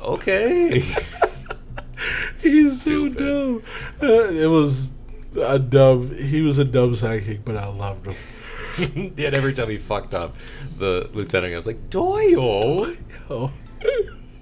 [0.02, 0.80] Okay.
[2.40, 3.18] He's so Stupid.
[3.18, 3.62] dumb.
[4.02, 4.92] Uh, it was
[5.40, 6.14] a dumb.
[6.16, 9.12] He was a dumb sidekick, but I loved him.
[9.16, 10.36] Yet every time he fucked up,
[10.78, 12.94] the lieutenant was like, Doyle.
[13.30, 13.50] Oh,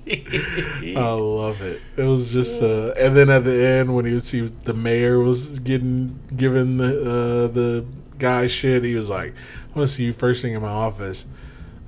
[0.97, 1.81] I love it.
[1.97, 5.19] It was just, uh, and then at the end when he would see the mayor
[5.19, 7.85] was getting given the uh, the
[8.17, 11.27] guy shit, he was like, "I want to see you first thing in my office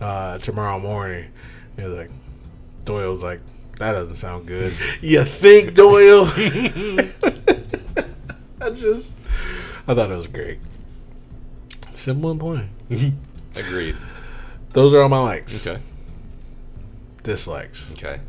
[0.01, 1.31] uh, tomorrow morning."
[1.77, 2.11] He was like,
[2.85, 3.39] Doyle was like,
[3.79, 6.25] "That doesn't sound good." you think, Doyle?
[8.61, 9.17] I just,
[9.87, 10.59] I thought it was great.
[11.95, 12.69] Simple and plain.
[13.55, 13.97] Agreed.
[14.71, 15.65] Those are all my likes.
[15.65, 15.81] Okay.
[17.29, 17.93] Dislikes.
[17.93, 18.21] Okay.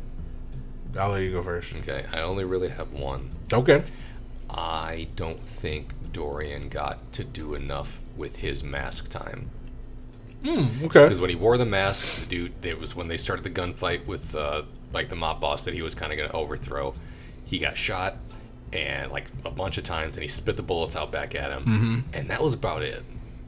[0.98, 1.74] I'll let you go first.
[1.76, 2.04] Okay.
[2.12, 3.30] I only really have one.
[3.52, 3.82] Okay.
[4.50, 9.48] I don't think Dorian got to do enough with his mask time.
[10.44, 10.66] Hmm.
[10.84, 11.04] Okay.
[11.04, 14.04] Because when he wore the mask, the dude, it was when they started the gunfight
[14.06, 16.92] with uh, like the mob boss that he was kind of going to overthrow.
[17.44, 18.16] He got shot
[18.72, 21.64] and like a bunch of times, and he spit the bullets out back at him,
[21.64, 22.16] Mhm.
[22.18, 23.02] and that was about it.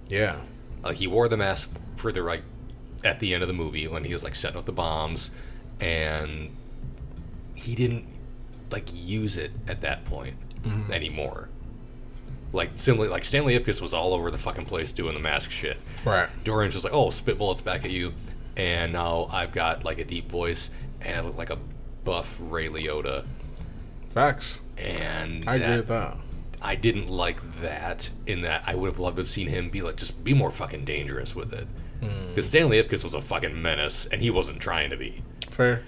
[0.09, 0.41] Yeah.
[0.83, 2.43] Like he wore the mask for the like
[3.05, 5.31] at the end of the movie when he was like setting up the bombs,
[5.81, 6.51] and
[7.55, 8.07] he didn't
[8.71, 10.93] like use it at that point mm-hmm.
[10.93, 11.49] anymore.
[12.53, 15.79] Like similarly, like Stanley Ipkiss was all over the fucking place doing the mask shit.
[16.05, 16.29] Right.
[16.45, 18.13] Dorian's just like, oh, spit bullets back at you,
[18.57, 21.59] and now I've got like a deep voice and I look like a
[22.05, 23.25] buff Ray Liotta,
[24.11, 24.61] Facts.
[24.77, 26.17] and I agree with that.
[26.61, 28.09] I didn't like that.
[28.27, 30.51] In that, I would have loved to have seen him be like, just be more
[30.51, 31.67] fucking dangerous with it.
[32.03, 32.29] Hmm.
[32.29, 35.23] Because Stanley Ipkiss was a fucking menace, and he wasn't trying to be.
[35.51, 35.83] Fair.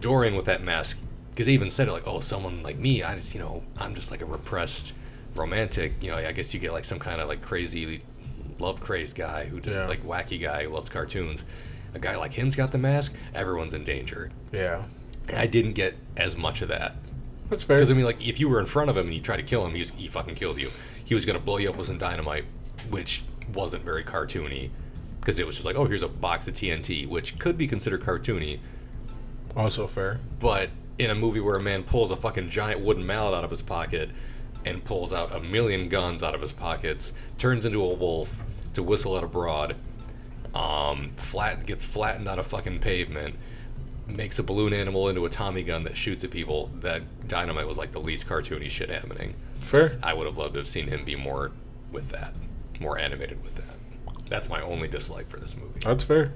[0.00, 0.98] Dorian with that mask,
[1.30, 3.94] because he even said it like, oh, someone like me, I just, you know, I'm
[3.94, 4.92] just like a repressed
[5.34, 5.92] romantic.
[6.02, 8.02] You know, I guess you get like some kind of like crazy
[8.58, 9.86] love crazed guy who just Yeah.
[9.88, 11.44] like wacky guy who loves cartoons.
[11.94, 14.30] A guy like him's got the mask, everyone's in danger.
[14.52, 14.82] Yeah.
[15.28, 16.96] And I didn't get as much of that.
[17.50, 17.76] That's fair.
[17.78, 19.42] Because I mean, like, if you were in front of him and you tried to
[19.42, 20.70] kill him, he, was, he fucking killed you.
[21.04, 22.44] He was gonna blow you up with some dynamite,
[22.90, 24.70] which wasn't very cartoony.
[25.24, 28.02] Because it was just like, oh, here's a box of TNT, which could be considered
[28.02, 28.58] cartoony,
[29.56, 30.20] also fair.
[30.38, 30.68] but
[30.98, 33.62] in a movie where a man pulls a fucking giant wooden mallet out of his
[33.62, 34.10] pocket
[34.66, 38.42] and pulls out a million guns out of his pockets, turns into a wolf
[38.74, 39.74] to whistle at a broad,
[40.54, 43.34] Um, flat gets flattened on a fucking pavement.
[44.06, 46.70] Makes a balloon animal into a Tommy gun that shoots at people.
[46.80, 49.34] That dynamite was like the least cartoony shit happening.
[49.54, 49.98] Fair.
[50.02, 51.50] I would have loved to have seen him be more
[51.90, 52.34] with that,
[52.78, 53.63] more animated with that.
[54.28, 55.80] That's my only dislike for this movie.
[55.80, 56.32] That's fair.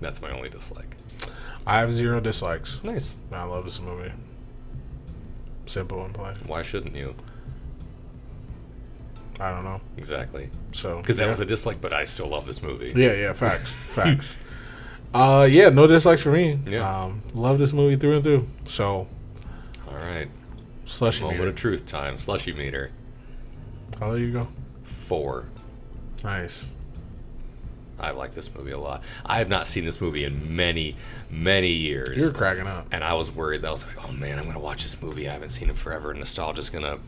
[0.00, 0.96] That's my only dislike.
[1.66, 2.82] I have zero dislikes.
[2.84, 3.14] Nice.
[3.32, 4.12] I love this movie.
[5.66, 6.36] Simple and plain.
[6.46, 7.14] Why shouldn't you?
[9.40, 9.80] I don't know.
[9.96, 10.48] Exactly.
[10.72, 11.28] So Because that yeah.
[11.28, 12.92] was a dislike, but I still love this movie.
[12.94, 14.36] Yeah, yeah, facts, facts.
[15.12, 16.58] Uh, yeah, no dislikes for me.
[16.66, 16.88] Yeah.
[17.04, 18.46] Um, love this movie through and through.
[18.66, 19.06] So,
[19.88, 20.28] All right.
[20.84, 21.48] slushy Moment meter.
[21.50, 22.16] of truth time.
[22.16, 22.90] Slushy meter.
[24.00, 24.48] I'll let you go.
[24.84, 25.46] Four.
[26.24, 26.70] Nice.
[27.98, 29.02] I like this movie a lot.
[29.24, 30.96] I have not seen this movie in many,
[31.30, 32.16] many years.
[32.16, 32.86] You're cracking up.
[32.92, 35.28] and I was worried that I was like, oh man, I'm gonna watch this movie.
[35.28, 36.12] I haven't seen it forever.
[36.12, 36.98] Nostalgia's gonna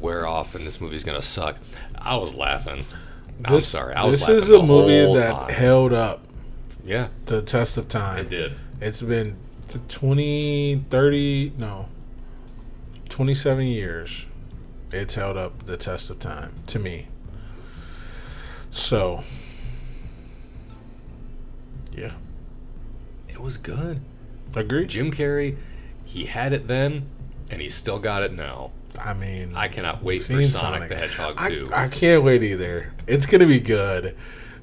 [0.00, 1.58] wear off, and this movie's gonna suck.
[1.98, 2.84] I was laughing.
[3.44, 3.94] I'm sorry.
[3.94, 5.48] I was this is a movie that time.
[5.50, 6.26] held up
[6.84, 8.26] yeah, the test of time.
[8.26, 8.52] it did.
[8.80, 9.36] It's been
[9.68, 11.88] t- 20, 30, no,
[13.08, 14.26] 27 years.
[14.92, 17.08] It's held up the test of time to me.
[18.74, 19.22] So,
[21.96, 22.10] yeah,
[23.28, 24.00] It was good.
[24.56, 24.88] agreed.
[24.88, 25.56] Jim Carrey,
[26.04, 27.06] he had it then,
[27.52, 28.72] and he's still got it now.
[28.98, 31.70] I mean, I cannot wait for seen Sonic, the Hedgehog I, 2.
[31.72, 32.92] I can't wait either.
[33.06, 34.16] It's gonna be good.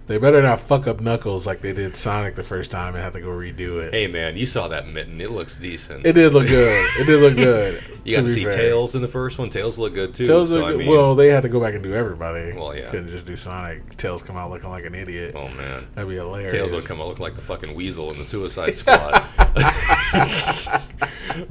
[0.07, 3.13] They better not fuck up Knuckles like they did Sonic the first time and have
[3.13, 3.93] to go redo it.
[3.93, 5.21] hey man, you saw that mitten.
[5.21, 6.05] It looks decent.
[6.05, 6.89] It did look good.
[6.99, 7.81] It did look good.
[8.03, 8.55] you got to be see fair.
[8.55, 9.49] Tails in the first one.
[9.49, 10.25] Tails look good too.
[10.25, 10.79] Tails so look I good.
[10.79, 12.53] mean, well, they had to go back and do everybody.
[12.53, 12.89] Well, yeah.
[12.89, 13.97] couldn't just do Sonic.
[13.97, 15.35] Tails come out looking like an idiot.
[15.35, 16.51] oh man, That'd be hilarious.
[16.51, 19.23] Tails would come out look like the fucking weasel in the Suicide Squad.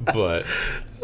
[0.14, 0.46] but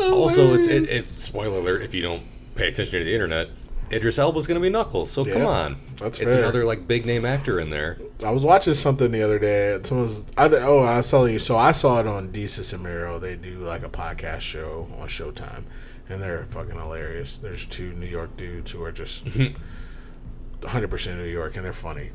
[0.00, 2.22] also, it's it, it's spoiler alert if you don't
[2.54, 3.48] pay attention to the internet.
[3.92, 5.76] Idris Elba's going to be Knuckles, so come on.
[5.96, 6.42] that's it's fair.
[6.42, 7.98] another like big name actor in there.
[8.24, 9.78] I was watching something the other day.
[9.84, 11.38] Someone's, I, oh, I was telling you.
[11.38, 13.18] So I saw it on Desus and Mero.
[13.18, 15.62] They do like a podcast show on Showtime,
[16.08, 17.38] and they're fucking hilarious.
[17.38, 19.24] There's two New York dudes who are just
[20.60, 22.10] 100 percent New York, and they're funny.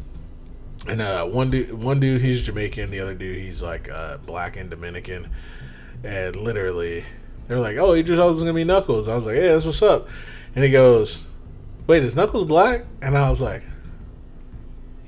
[0.88, 2.92] And uh, one dude, one dude, he's Jamaican.
[2.92, 5.30] The other dude, he's like uh, black and Dominican.
[6.04, 7.06] And literally,
[7.48, 10.10] they're like, "Oh, Idris Elba's gonna be Knuckles." I was like, "Yeah, that's what's up."
[10.56, 11.24] And he goes,
[11.88, 13.64] "Wait, is Knuckles black?" And I was like,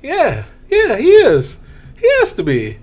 [0.02, 1.58] "Yeah, yeah, he is.
[2.00, 2.78] He has to be."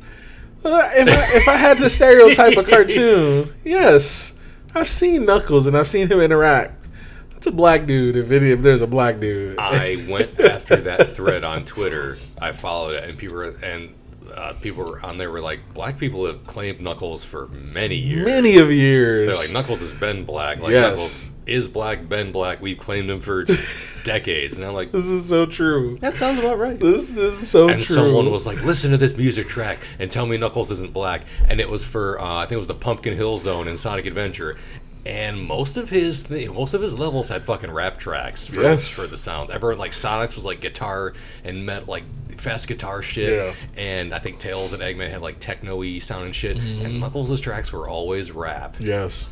[0.63, 4.33] Uh, if I, if I had to stereotype a cartoon, yes,
[4.75, 6.85] I've seen Knuckles and I've seen him interact.
[7.33, 8.15] That's a black dude.
[8.15, 12.17] If any, if there's a black dude, I went after that thread on Twitter.
[12.39, 13.95] I followed it, and people were, and
[14.35, 18.25] uh, people were on there were like, black people have claimed Knuckles for many years.
[18.25, 19.27] many of years.
[19.29, 20.59] They're like Knuckles has been black.
[20.59, 20.91] Like Yes.
[20.91, 22.61] Knuckles is black, been black.
[22.61, 23.43] We've claimed him for
[24.03, 24.57] decades.
[24.57, 25.97] And I'm like, this is so true.
[25.99, 26.79] that sounds about right.
[26.79, 27.75] This is so and true.
[27.77, 31.21] And someone was like, "Listen to this music track and tell me Knuckles isn't black."
[31.47, 34.05] And it was for uh, I think it was the Pumpkin Hill Zone in Sonic
[34.05, 34.57] Adventure.
[35.03, 38.87] And most of his th- most of his levels had fucking rap tracks for, Yes.
[38.87, 39.49] for the sounds.
[39.49, 42.03] Everyone like Sonic's was like guitar and met like
[42.37, 43.33] fast guitar shit.
[43.33, 43.53] Yeah.
[43.81, 46.57] And I think Tails and Eggman had like techno-y sounding shit.
[46.57, 46.85] Mm-hmm.
[46.85, 48.75] And Knuckles' tracks were always rap.
[48.79, 49.27] Yes.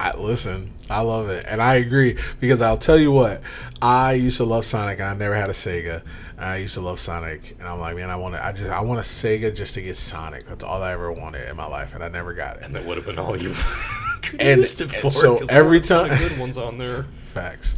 [0.00, 0.72] I listen.
[0.90, 3.40] I love it, and I agree because I'll tell you what.
[3.80, 6.02] I used to love Sonic, and I never had a Sega.
[6.36, 8.44] And I used to love Sonic, and I'm like, man, I want to.
[8.44, 10.46] I just, I want a Sega just to get Sonic.
[10.46, 12.62] That's all I ever wanted in my life, and I never got it.
[12.64, 13.54] And that would have been all you
[14.40, 15.10] And- and for.
[15.10, 17.02] so every were a ton of time- good ones on there.
[17.24, 17.76] Facts.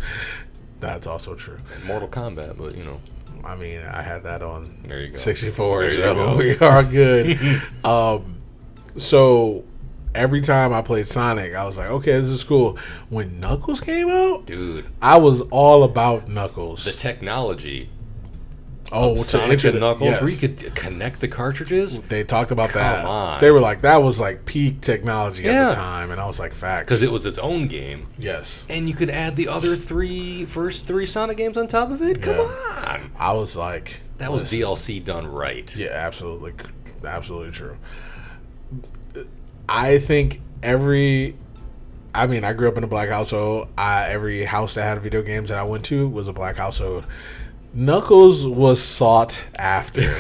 [0.81, 1.59] That's also true.
[1.75, 3.01] And Mortal Kombat, but you know,
[3.45, 5.17] I mean, I had that on there you go.
[5.17, 5.81] 64.
[5.83, 7.63] There you So we are good.
[7.85, 8.41] um,
[8.97, 9.65] so
[10.17, 12.79] every time I played Sonic, I was like, okay, this is cool.
[13.09, 16.85] When Knuckles came out, Dude, I was all about Knuckles.
[16.85, 17.89] the technology
[18.93, 20.21] oh, of Sonic and Knuckles, yes.
[20.21, 21.99] where you could connect the cartridges.
[22.01, 23.05] They talked about Come that.
[23.05, 23.41] on.
[23.41, 26.55] They were like, that was like peak technology at the time, and I was like,
[26.55, 26.85] facts.
[26.85, 28.67] Because it was its own game, yes.
[28.69, 32.23] and you could add the other three first three Sonic games on top of it.
[32.23, 32.99] Come Yeah.
[33.03, 34.61] on, I was like, that was listen.
[34.61, 35.75] DLC done right.
[35.77, 36.55] Yeah, absolutely,
[37.05, 37.77] absolutely true.
[39.69, 41.37] I think every,
[42.15, 43.69] I mean, I grew up in a black household.
[43.77, 47.07] I, every house that had video games that I went to was a black household.
[47.75, 50.03] Knuckles was sought after.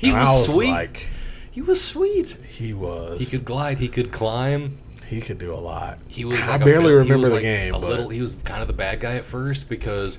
[0.00, 0.70] He I was sweet.
[0.70, 1.08] Like
[1.50, 2.38] He was sweet.
[2.48, 3.20] he was.
[3.20, 3.76] He could glide.
[3.76, 4.78] He could climb.
[5.06, 5.98] He could do a lot.
[6.08, 6.48] He was.
[6.48, 8.08] I Like a barely he remember was the like game, A but little.
[8.08, 10.18] He was kind of the bad guy at first because,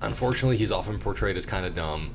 [0.00, 2.12] unfortunately, he's often portrayed as kind of dumb.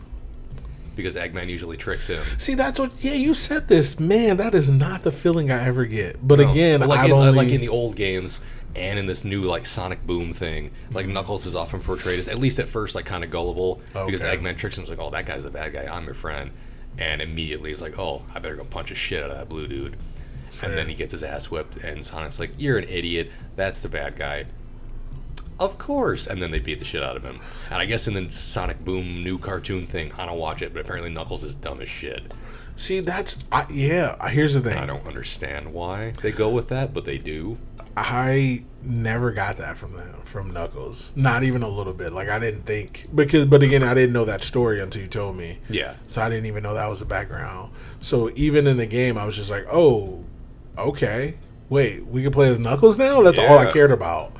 [0.99, 2.21] Because Eggman usually tricks him.
[2.37, 2.91] See, that's what.
[2.99, 4.37] Yeah, you said this, man.
[4.37, 6.25] That is not the feeling I ever get.
[6.27, 8.41] But No, again, but like in, uh, only like in the old games
[8.75, 12.37] and in this new like Sonic Boom thing, like Knuckles is often portrayed as at
[12.37, 15.25] least at first like kind of gullible because Eggman tricks him he's like, oh that
[15.25, 16.51] guy's the bad guy, I'm your friend,
[16.97, 19.67] and immediately he's like, oh I better go punch the shit out of that blue
[19.67, 19.97] dude,
[20.49, 20.69] Fair.
[20.69, 23.89] and then he gets his ass whipped, and Sonic's like, you're an idiot, that's the
[23.89, 24.45] bad guy.
[25.59, 27.39] Of course, and then they beat the shit out of him.
[27.69, 30.79] And I guess in the Sonic Boom new cartoon thing, I don't watch it, but
[30.79, 32.33] apparently Knuckles is dumb as shit.
[32.77, 34.29] see that's I, yeah.
[34.29, 34.77] Here's the thing.
[34.77, 37.57] I don't understand why they go with that, but they do.
[37.97, 41.11] I never got that from them from Knuckles.
[41.17, 42.13] Not even a little bit.
[42.13, 45.35] Like I didn't think because but again I didn't know that story until you told
[45.35, 45.59] me.
[45.69, 45.95] Yeah.
[46.07, 47.73] So I didn't even know that was the background.
[47.99, 50.23] So even in the game I was just like, "Oh,
[50.77, 51.35] okay.
[51.67, 54.31] Wait, we can play as Knuckles now?" That's all I cared about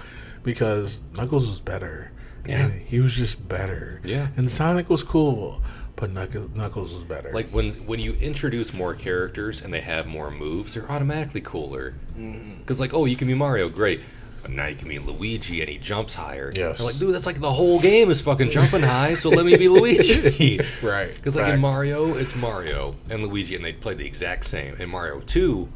[0.43, 2.11] because Knuckles was better.
[2.47, 2.65] Yeah.
[2.65, 4.01] And he was just better.
[4.03, 4.27] Yeah.
[4.37, 5.61] And Sonic was cool,
[5.95, 7.31] but Knuckles, Knuckles was better.
[7.31, 11.95] Like when when you introduce more characters and they have more moves, they're automatically cooler.
[12.17, 12.59] Mm-hmm.
[12.59, 14.01] Because like, oh, you can be Mario, great,
[14.41, 16.49] but now you can be Luigi and he jumps higher.
[16.55, 16.77] Yes.
[16.77, 19.57] They're like, dude, that's like the whole game is fucking jumping high, so let me
[19.57, 20.59] be Luigi.
[20.81, 21.13] right.
[21.15, 24.75] Because like in Mario, it's Mario and Luigi, and they play the exact same.
[24.75, 25.67] In Mario Two,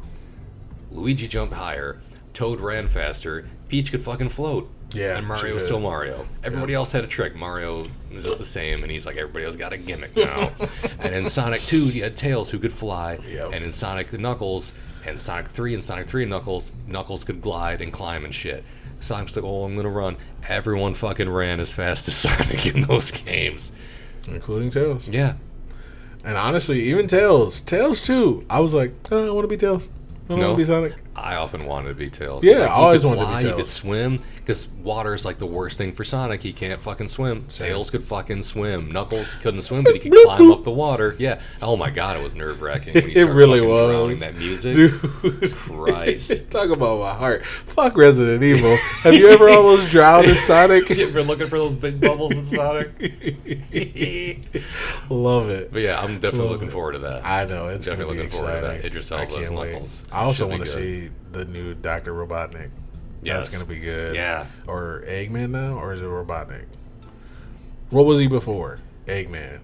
[0.90, 1.98] Luigi jumped higher,
[2.34, 4.70] Toad ran faster, Peach could fucking float.
[4.92, 6.24] Yeah, and Mario was still Mario.
[6.44, 7.34] Everybody else had a trick.
[7.34, 10.52] Mario was just the same, and he's like, everybody else got a gimmick now.
[11.00, 13.50] and in Sonic 2, you had Tails who could fly, Yep.
[13.54, 14.72] and in Sonic the Knuckles,
[15.04, 18.62] and Sonic 3 and Sonic 3 Knuckles, Knuckles could glide and climb and shit.
[19.00, 20.16] Sonic's like, oh, I'm gonna run.
[20.48, 23.72] Everyone fucking ran as fast as Sonic in those games.
[24.28, 25.08] including Tails.
[25.08, 25.34] Yeah,
[26.24, 28.46] And honestly, even Tails, Tails too.
[28.48, 29.88] I was like, oh, I want to be Tails.
[30.26, 30.46] I don't No.
[30.52, 30.94] want to be Sonic.
[31.16, 32.44] I often wanted to be Tails.
[32.44, 35.38] Yeah, Like, I always wanted to be fly, He could swim because water is like
[35.38, 36.42] the worst thing for Sonic.
[36.42, 37.48] He can't fucking swim.
[37.48, 37.68] Same.
[37.68, 38.92] Tails could fucking swim.
[38.92, 41.16] Knuckles couldn't swim, but he could climb up the water.
[41.18, 41.40] Yeah.
[41.62, 42.92] Oh my god, it was nerve wracking.
[43.14, 44.20] It really was.
[44.20, 44.76] That music.
[44.76, 46.50] Dude, Christ.
[46.50, 47.46] talk about my heart.
[47.46, 48.76] Fuck Resident Evil.
[49.02, 50.88] Have you ever almost drowned in Sonic?
[50.90, 52.90] You've been looking for those big bubbles in Sonic.
[55.08, 55.72] Love it.
[55.72, 56.72] But yeah, I'm definitely Love looking it.
[56.72, 57.24] forward to that.
[57.24, 58.74] I know it's Definitely looking forward to that.
[58.84, 58.86] exciting.
[58.86, 59.72] Idris wait.
[59.72, 60.04] Knuckles.
[60.12, 62.70] I also want to see the new Doctor Robotnik.
[63.24, 63.50] Yes.
[63.50, 64.14] That's gonna be good.
[64.14, 64.46] Yeah.
[64.66, 66.66] Or Eggman now, or is it Robotnik?
[67.90, 68.80] What was he before?
[69.06, 69.60] Eggman.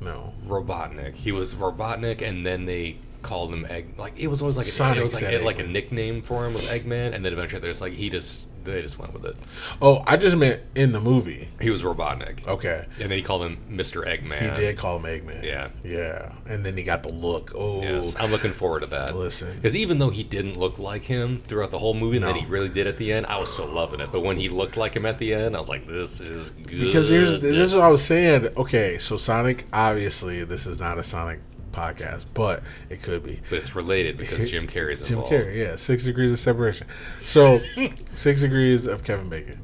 [0.00, 0.32] No.
[0.46, 1.14] Robotnik.
[1.14, 3.94] He was Robotnik, and then they called him Egg.
[3.98, 6.46] Like it was always like a, Sonic it was like, said like a nickname for
[6.46, 9.36] him was Eggman, and then eventually there's like he just they just went with it.
[9.80, 11.48] Oh, I just meant in the movie.
[11.60, 12.86] He was Robotnik, Okay.
[13.00, 14.06] and then he called him Mr.
[14.06, 14.40] Eggman.
[14.40, 15.42] He did call him Eggman.
[15.42, 15.68] Yeah.
[15.84, 16.32] Yeah.
[16.46, 17.52] And then he got the look.
[17.54, 17.82] Oh.
[17.82, 19.16] Yes, I'm looking forward to that.
[19.16, 19.54] Listen.
[19.56, 22.46] Because even though he didn't look like him throughout the whole movie, and then he
[22.46, 24.10] really did at the end, I was still loving it.
[24.12, 26.80] But when he looked like him at the end, I was like, "This is good."
[26.80, 28.48] Because here's this is what I was saying.
[28.56, 29.64] Okay, so Sonic.
[29.72, 31.40] Obviously, this is not a Sonic
[31.76, 33.40] podcast, but it could be.
[33.50, 35.30] but it's related because Jim Carrey's Jim involved.
[35.30, 36.86] Jim Carrey, yeah, six degrees of separation.
[37.20, 37.60] So,
[38.14, 39.60] six degrees of Kevin Bacon.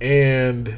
[0.00, 0.74] And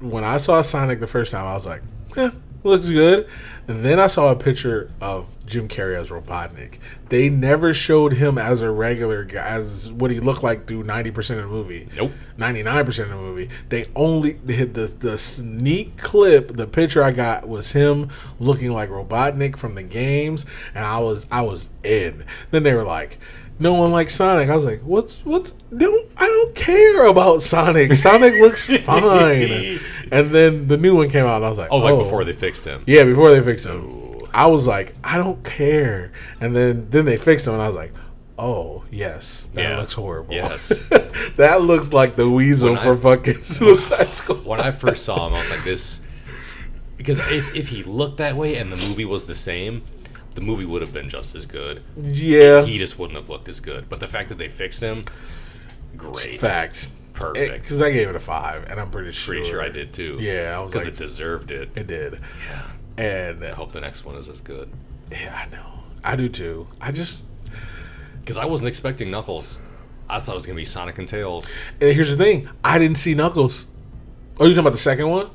[0.00, 1.82] when I saw Sonic the first time, I was like,
[2.16, 2.30] eh,
[2.62, 3.28] looks good.
[3.68, 6.78] And then I saw a picture of Jim Carrey as Robotnik.
[7.08, 11.18] They never showed him as a regular guy, as what he looked like through 90%
[11.30, 11.88] of the movie.
[11.94, 12.12] Nope.
[12.38, 13.50] 99% of the movie.
[13.68, 18.10] They only they hit the the sneak clip, the picture I got was him
[18.40, 22.24] looking like Robotnik from the games and I was I was in.
[22.50, 23.18] Then they were like
[23.58, 24.48] no one likes Sonic.
[24.48, 25.52] I was like, "What's what's?
[25.76, 27.92] Don't I don't care about Sonic.
[27.94, 29.78] Sonic looks fine."
[30.10, 32.02] And then the new one came out, and I was like, Oh, like oh.
[32.02, 32.82] before they fixed him.
[32.86, 34.00] yeah, before they fixed him.
[34.34, 36.12] I was like, I don't care.
[36.40, 37.92] And then then they fixed him, and I was like,
[38.38, 39.76] oh yes, that Yeah.
[39.78, 40.34] looks horrible.
[40.34, 40.68] Yes.
[41.36, 44.44] that looks like the weasel When for I- fucking Suicide Squad.
[44.44, 46.00] when I first saw him, I was like, this.
[46.96, 49.82] Because if, if he looked that way and the movie was the same,
[50.34, 51.82] the movie would have been just as good.
[51.96, 53.88] yeah, He just wouldn't have looked as good.
[53.88, 55.04] But the fact that they fixed him,
[55.96, 56.40] great.
[56.40, 56.96] facts.
[57.12, 57.62] Perfect.
[57.64, 59.34] Because I gave it a five, and I'm pretty sure.
[59.34, 60.16] Pretty sure I did too.
[60.18, 61.70] Yeah, I was Because like, it deserved it.
[61.76, 62.20] it did.
[62.48, 62.62] Yeah.
[62.98, 64.70] And uh, I hope the next one is as good.
[65.10, 65.66] yeah, I know.
[66.02, 66.66] I do too.
[66.80, 67.22] I just
[68.20, 69.58] Because I wasn't expecting Knuckles.
[70.08, 71.50] I thought it was going to be Sonic and Tails.
[71.80, 73.66] And here's the thing: I didn't see Knuckles.
[74.40, 75.30] Oh, you talking about the second one,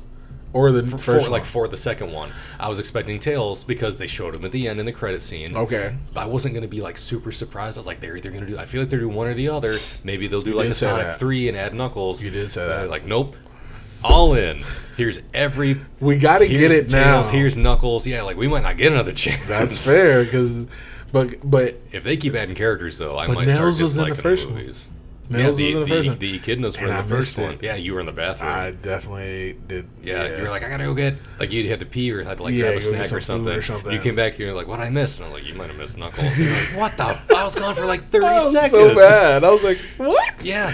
[0.52, 1.48] or the For, first like one?
[1.50, 4.80] for the second one, I was expecting Tails because they showed him at the end
[4.80, 5.56] in the credit scene.
[5.56, 7.76] Okay, I wasn't gonna be like super surprised.
[7.76, 8.58] I was like, they're either gonna do.
[8.58, 9.78] I feel like they're doing one or the other.
[10.04, 11.18] Maybe they'll do like did a Sonic that.
[11.18, 12.22] three and add Knuckles.
[12.22, 12.88] You did say that.
[12.90, 13.36] Like, nope,
[14.02, 14.62] all in.
[14.96, 15.80] Here's every.
[16.00, 17.14] we got to Here's get it now.
[17.16, 18.06] Tails, Here's Knuckles.
[18.06, 19.46] Yeah, like we might not get another chance.
[19.46, 20.66] That's fair because,
[21.12, 24.14] but but If they keep adding characters though, I might start Nails was in the
[24.14, 24.72] first the one.
[25.30, 25.44] Movies.
[25.44, 26.18] Mills the, was in the, the, first one.
[26.18, 27.42] the echidnas were And in I the first missed it.
[27.42, 27.58] one.
[27.62, 28.50] Yeah, you were in the bathroom.
[28.50, 29.88] I definitely did.
[30.02, 32.38] yeah, you were like, I gotta go get like you had to pee or had
[32.38, 33.52] to like Yeah, grab a snack some or something.
[33.54, 33.92] or something.
[33.92, 35.18] You came back here and you're like, what I missed?
[35.20, 36.26] And I'm like, you might have missed Knuckles.
[36.26, 37.04] And you're like, what the?
[37.06, 38.72] F- I was gone for like 30 That was seconds.
[38.72, 39.44] so bad.
[39.44, 40.44] I was like, what?
[40.44, 40.72] Yeah.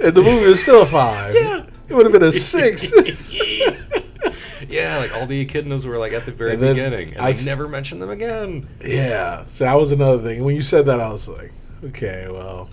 [0.00, 1.34] And the movie was still a five.
[1.34, 1.66] Yeah.
[1.88, 2.90] It would have been a six.
[4.68, 7.30] yeah, like all the echidnas were like at the very And beginning, and I I
[7.30, 8.66] s- never mentioned them again.
[8.84, 9.44] yeah.
[9.46, 10.44] So that was another thing.
[10.44, 11.52] When you said that, I was like,
[11.86, 12.68] okay, well.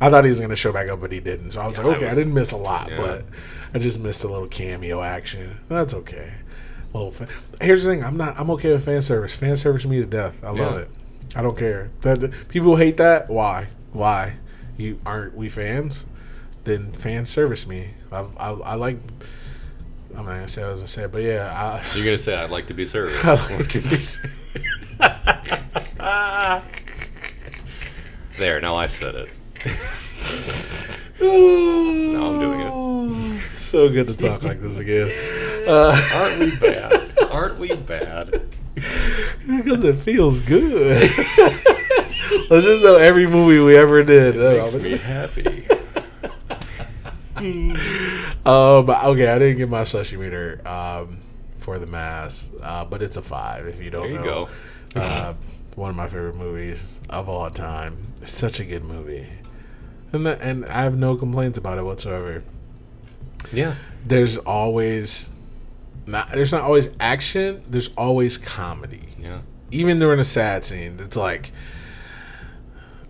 [0.00, 1.52] I thought he was going to show back up, but he didn't.
[1.52, 2.96] So I was Yeah, like, I okay, I, was- didn't miss a lot, Yeah.
[2.98, 3.24] but
[3.74, 5.58] I just missed a little cameo action.
[5.68, 6.32] That's okay.
[6.92, 7.28] Well, fa-
[7.60, 8.38] here's the thing: I'm not.
[8.38, 9.34] I'm okay with fan service.
[9.36, 10.42] Fan service me to death.
[10.44, 10.80] I love Yeah.
[10.82, 10.90] it.
[11.34, 11.90] I don't care.
[12.02, 13.28] That people hate that.
[13.28, 13.66] Why?
[13.92, 14.36] Why?
[14.78, 16.06] You aren't we fans?
[16.64, 17.90] Then fan service me.
[18.12, 18.98] I, I, I like.
[20.16, 22.34] I'm not gonna say what I was gonna say, but yeah, I, You're gonna say
[22.36, 23.22] I'd like to be serviced.
[23.24, 23.96] I like to be
[28.38, 29.28] there, now I said it.
[31.20, 33.40] Now I'm doing it.
[33.50, 35.10] So good to talk like this again.
[35.66, 37.18] Uh, Aren't we bad?
[37.30, 38.42] Aren't we bad?
[38.74, 41.00] because it feels good.
[42.50, 44.36] Let's just know every movie we ever did.
[44.36, 45.66] It makes me happy.
[48.46, 51.18] Um, okay, I didn't get my slushy meter um,
[51.58, 53.66] for the mass, uh, but it's a five.
[53.66, 54.48] If you don't There you know,
[54.94, 55.00] go.
[55.00, 55.34] uh,
[55.74, 57.98] one of my favorite movies of all time.
[58.22, 59.28] It's such a good movie,
[60.12, 62.42] and that, and I have no complaints about it whatsoever.
[63.52, 63.74] Yeah.
[64.04, 65.30] There's always
[66.06, 66.28] not.
[66.32, 67.62] There's not always action.
[67.68, 69.02] There's always comedy.
[69.18, 69.40] Yeah.
[69.70, 71.52] even during a sad scene, it's like,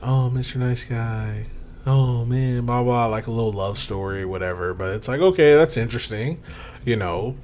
[0.02, 0.56] oh, Mr.
[0.56, 1.46] Nice Guy.
[1.84, 4.74] Oh man, blah blah, like a little love story, whatever.
[4.74, 6.42] But it's like, okay, that's interesting,
[6.84, 7.36] you know.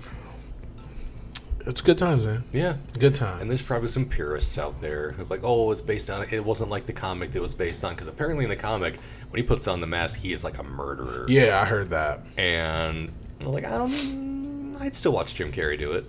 [1.65, 2.43] It's good times, man.
[2.53, 2.75] Yeah.
[2.99, 3.41] Good times.
[3.41, 6.71] And there's probably some purists out there who like, oh, it's based on, it wasn't
[6.71, 7.95] like the comic that it was based on.
[7.95, 8.99] Because apparently in the comic,
[9.33, 11.25] when he puts on the mask, he is like a murderer.
[11.27, 12.21] yeah, I heard that.
[12.37, 13.11] And
[13.41, 16.05] I'm like, I don't, I'd still watch Jim Carrey do it.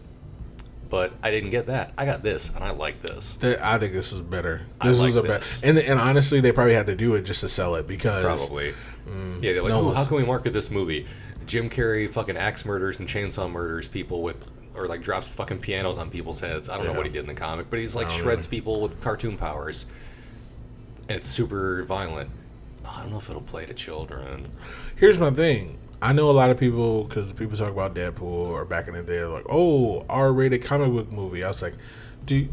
[0.90, 1.94] But I didn't get that.
[1.98, 3.38] I got this, and I like this.
[3.38, 4.62] Th- I think this was better.
[4.84, 7.50] This was a better, and and honestly, they probably had to do it just to
[7.50, 8.74] sell it because Probably.
[9.08, 11.08] Mm, yeah, they're like, no "Ooh, how can we market this movie?
[11.48, 14.46] Jim Carrey fucking axe murders and chainsaw murders people with,
[14.76, 16.70] or like drops fucking pianos on people's heads.
[16.70, 18.52] I don't know what he did in the comic, but he's like shreds know.
[18.52, 19.88] people with cartoon powers.
[21.10, 22.30] And it's super violent.
[22.86, 24.50] I don't know if it'll play to children.
[24.96, 25.78] Here's my thing.
[26.02, 29.04] I know a lot of people because people talk about Deadpool or back in the
[29.04, 31.74] day, like, "Oh, R-rated comic book movie." I was like,
[32.26, 32.48] "Do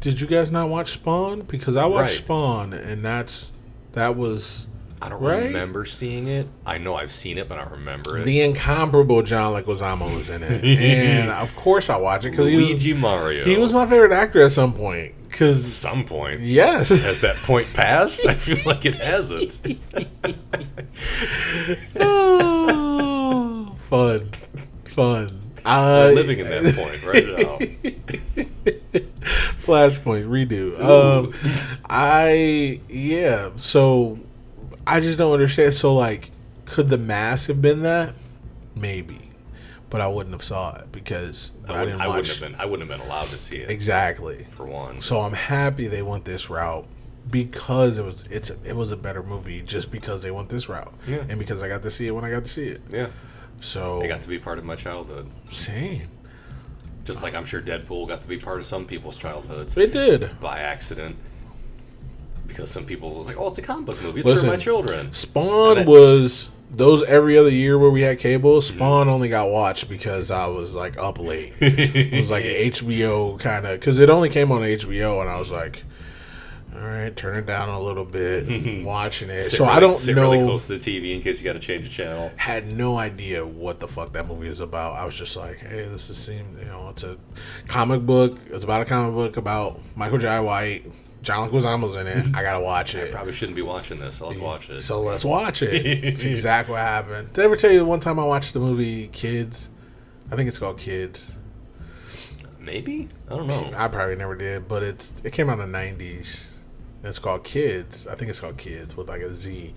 [0.00, 1.42] did you guys not watch Spawn?
[1.42, 2.18] Because I watched Right.
[2.24, 3.52] Spawn, and that's
[3.92, 4.66] that was
[5.00, 5.44] I don't Right?
[5.44, 6.46] remember seeing it.
[6.66, 8.24] I know I've seen it, but I don't remember it.
[8.24, 12.56] the incomparable John Leguizamo was in it, and of course I watched it because he
[12.56, 13.44] was Luigi Mario.
[13.44, 15.14] he was my favorite actor at some point.
[15.42, 16.38] Because some point.
[16.38, 18.24] yes, Has that point passed?
[18.28, 19.58] I feel like it hasn't.
[21.96, 24.30] oh, fun,
[24.84, 25.40] fun.
[25.64, 27.58] Uh, We're living in that point right now.
[29.64, 30.80] Flashpoint redo.
[30.80, 31.34] Um,
[31.90, 33.50] I yeah.
[33.56, 34.20] So
[34.86, 35.74] I just don't understand.
[35.74, 36.30] So like,
[36.66, 38.14] could the mask have been that?
[38.76, 39.18] Maybe,
[39.92, 42.50] but I wouldn't have saw it because I, I, wouldn't, didn't I watch wouldn't have
[42.52, 42.60] been.
[42.60, 44.46] I wouldn't have been allowed to see it exactly.
[44.48, 45.02] for one.
[45.02, 46.86] So I'm happy they went this route
[47.30, 50.92] because it was it's it was a better movie just because they went this route
[51.06, 51.22] Yeah.
[51.28, 52.80] and because I got to see it when I got to see it.
[52.90, 53.08] Yeah,
[53.60, 55.28] So it got to be part of my childhood.
[55.50, 56.08] same.
[57.04, 60.40] Just like I'm sure Deadpool got to be part of some people's childhoods It did.
[60.40, 61.16] by accident.
[62.46, 64.20] Because some people were like, "Oh, it's a comic book movie.
[64.20, 68.60] It's Listen, for my children." Spawn was those every other year where we had cable.
[68.62, 71.52] Spawn only got watched because I was like up late.
[71.60, 75.38] It was like an HBO kind of because it only came on HBO, and I
[75.38, 75.84] was like,
[76.74, 80.16] "All right, turn it down a little bit." watching it, Sit so I don't sit
[80.16, 80.22] know.
[80.22, 82.32] really close to the TV in case you got to change the channel.
[82.36, 84.94] Had no idea what the fuck that movie was about.
[84.96, 87.18] I was just like, "Hey, this is seem you know, it's a
[87.66, 88.38] comic book.
[88.50, 90.90] It's about a comic book about Michael Jai White.
[91.22, 92.34] John Leguizamo's in it.
[92.34, 94.16] I gotta watch it." I probably shouldn't be watching this.
[94.16, 94.82] So let's watch it.
[94.82, 95.86] So let's watch it.
[96.04, 97.32] It's exactly what happened.
[97.32, 99.70] Did I ever tell you the one time I watched the movie Kids?
[100.30, 101.34] I think it's called Kids.
[102.58, 103.72] Maybe I don't know.
[103.76, 106.48] I probably never did, but it's it came out in the nineties.
[107.04, 108.06] It's called Kids.
[108.06, 109.74] I think it's called Kids with like a Z.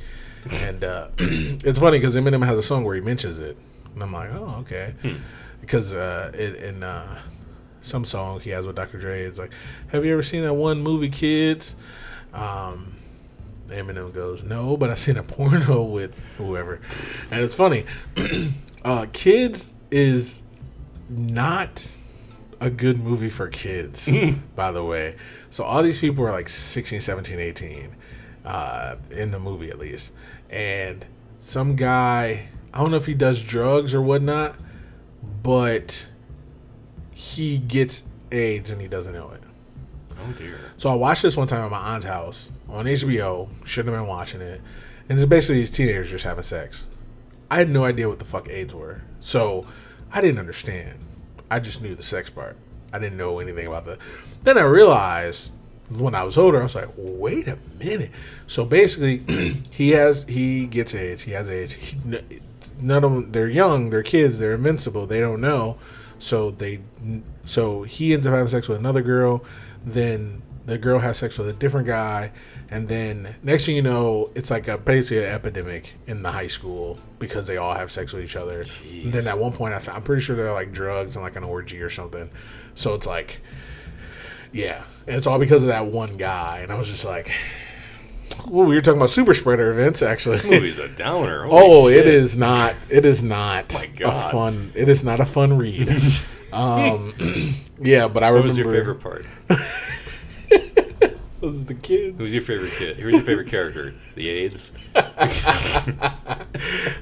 [0.51, 3.57] And uh, it's funny because Eminem has a song where he mentions it,
[3.93, 4.93] and I'm like, oh okay,
[5.61, 7.19] because uh, it, in uh,
[7.85, 8.97] some song he has with Dr.
[8.99, 9.51] Dre, it's like,
[9.87, 11.75] have you ever seen that one movie Kids?
[12.33, 12.95] Um,
[13.69, 16.81] Eminem goes, no, but I seen a porno with whoever,
[17.31, 17.85] and it's funny.
[18.83, 20.43] uh, Kids is
[21.09, 21.97] not
[22.59, 24.09] a good movie for kids,
[24.55, 25.15] by the way.
[25.49, 27.95] So all these people are like 16, 17, 18.
[28.45, 30.11] uh, in the movie at least.
[30.49, 31.05] And
[31.39, 34.55] some guy, I don't know if he does drugs or whatnot,
[35.43, 36.07] but
[37.15, 39.41] he gets AIDS and he doesn't know it.
[40.19, 40.59] Oh dear.
[40.75, 43.47] So I watched this one time at my aunt's house on HBO.
[43.65, 44.59] Shouldn't have been watching it.
[45.07, 46.87] And it's basically these teenagers just having sex.
[47.49, 49.01] I had no idea what the fuck AIDS were.
[49.21, 49.65] So
[50.11, 50.95] I didn't understand.
[51.49, 52.57] I just knew the sex part.
[52.91, 53.97] I didn't know anything about the.
[54.43, 55.53] Then I realized
[55.89, 58.11] when I was older, I was like, wait a minute.
[58.47, 59.19] So basically,
[59.71, 61.23] he has he gets AIDS.
[61.23, 61.71] He has AIDS.
[61.71, 61.97] He,
[62.81, 63.31] none of them.
[63.31, 63.89] They're young.
[63.89, 64.37] They're kids.
[64.37, 65.05] They're invincible.
[65.05, 65.77] They don't know.
[66.19, 66.79] So they.
[67.45, 69.43] So he ends up having sex with another girl.
[69.85, 72.31] Then the girl has sex with a different guy,
[72.69, 76.47] and then next thing you know, it's like a basically an epidemic in the high
[76.47, 78.61] school because they all have sex with each other.
[78.61, 81.35] And then at one point, I th- I'm pretty sure they're like drugs and like
[81.35, 82.29] an orgy or something.
[82.73, 83.41] So it's like,
[84.51, 86.59] yeah, and it's all because of that one guy.
[86.63, 87.31] And I was just like,
[88.47, 90.37] well, we were talking about super spreader events actually.
[90.37, 91.45] This movie's a downer.
[91.47, 92.07] Holy Oh, it shit.
[92.07, 92.75] is not.
[92.89, 94.71] It is not a fun.
[94.75, 95.89] It is not a fun read.
[96.53, 97.13] um,
[97.81, 98.33] yeah, but I What remember.
[98.33, 99.25] What was your favorite part?
[101.45, 102.17] Was it the kids?
[102.17, 102.97] Who's your favorite kid?
[102.97, 103.93] Who's your favorite character?
[104.15, 104.71] The AIDS.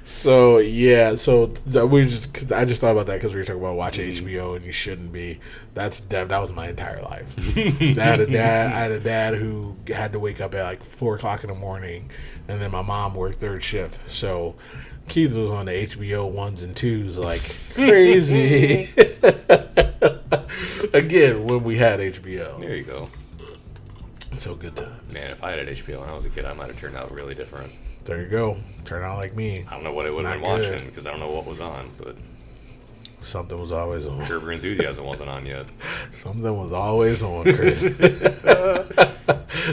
[0.06, 2.34] So yeah, so th- we just.
[2.34, 4.18] Cause I just thought about that because we were talking about watch mm.
[4.18, 5.40] HBO and you shouldn't be.
[5.74, 7.34] That's that, that was my entire life.
[7.58, 8.74] I had a dad.
[8.74, 11.56] I had a dad who had to wake up at like four o'clock in the
[11.56, 12.10] morning,
[12.48, 14.00] and then my mom worked third shift.
[14.12, 14.56] So
[15.08, 18.90] Keith was on the HBO ones and twos like crazy.
[20.94, 23.10] Again, when we had HBO, There you go.
[24.38, 25.00] So good time.
[25.12, 26.96] Man, if I had an HBO when I was a kid, I might have turned
[26.96, 27.72] out really different.
[28.06, 28.58] There you go.
[28.86, 29.66] Turn out like me.
[29.70, 30.72] I don't know what I would have been good.
[30.72, 32.16] watching because I don't know what was on, but
[33.24, 34.20] Something was always on.
[34.26, 35.66] Curb Your Enthusiasm wasn't on yet.
[36.12, 37.82] Something was always on, Chris.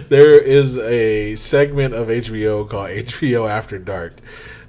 [0.09, 4.15] there is a segment of HBO called HBO After Dark,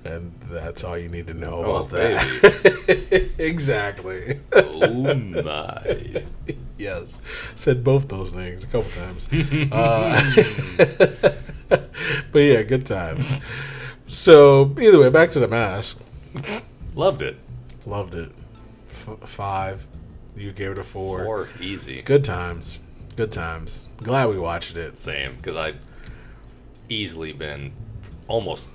[0.03, 3.31] and that's all you need to know Oh, about that.
[3.39, 4.39] exactly.
[4.53, 6.23] Oh my.
[6.77, 7.19] yes,
[7.55, 9.27] said both those things a couple times.
[9.71, 11.33] uh,
[12.31, 13.31] but yeah, good times.
[14.07, 15.99] So either way, back to the mask.
[16.95, 17.37] Loved it.
[17.85, 18.31] Loved it.
[18.87, 19.87] F- five.
[20.35, 21.23] You gave it a four.
[21.23, 22.01] Four, easy.
[22.01, 22.79] Good times.
[23.15, 23.89] Good times.
[23.97, 24.97] Glad we watched it.
[24.97, 25.77] Same, because I've
[26.89, 27.71] easily been
[28.27, 28.69] almost,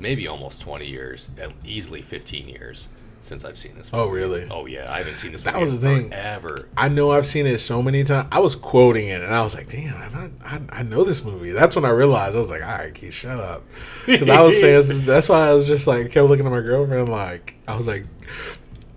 [0.00, 1.28] maybe almost 20 years,
[1.64, 2.88] easily 15 years
[3.20, 4.08] since I've seen this oh, movie.
[4.08, 4.48] Oh, really?
[4.50, 4.90] Oh, yeah.
[4.92, 6.10] I haven't seen this That movie was the thing.
[6.10, 6.68] forever.
[6.76, 8.28] I know I've seen it so many times.
[8.32, 10.30] I was quoting it, and I was like, "Damn, I'm not,
[10.72, 13.12] I, I know this movie." That's when I realized I was like, "All right, Keith,
[13.12, 13.64] shut up."
[14.06, 17.08] Because I was saying that's why I was just like kept looking at my girlfriend
[17.08, 18.04] like I was like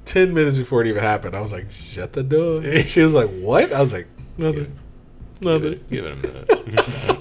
[0.06, 1.36] ten minutes before it even happened.
[1.36, 4.08] I was like, "Shut the door." She was like, "What?" I was like,
[4.38, 4.78] "Nothing,
[5.40, 7.18] Give nothing." it, give it a minute.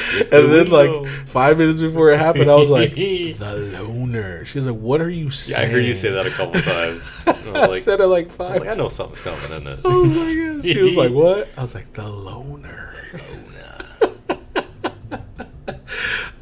[0.32, 4.66] And then like five minutes before it happened, I was like, "The loner." She was
[4.66, 7.08] like, "What are you yeah, saying?" I heard you say that a couple times.
[7.26, 8.52] I was I like, said it like I five.
[8.52, 9.80] was like, I know something's coming, isn't it?
[9.84, 10.72] I was like, yeah.
[10.74, 12.90] She was like, "What?" I was like, "The loner."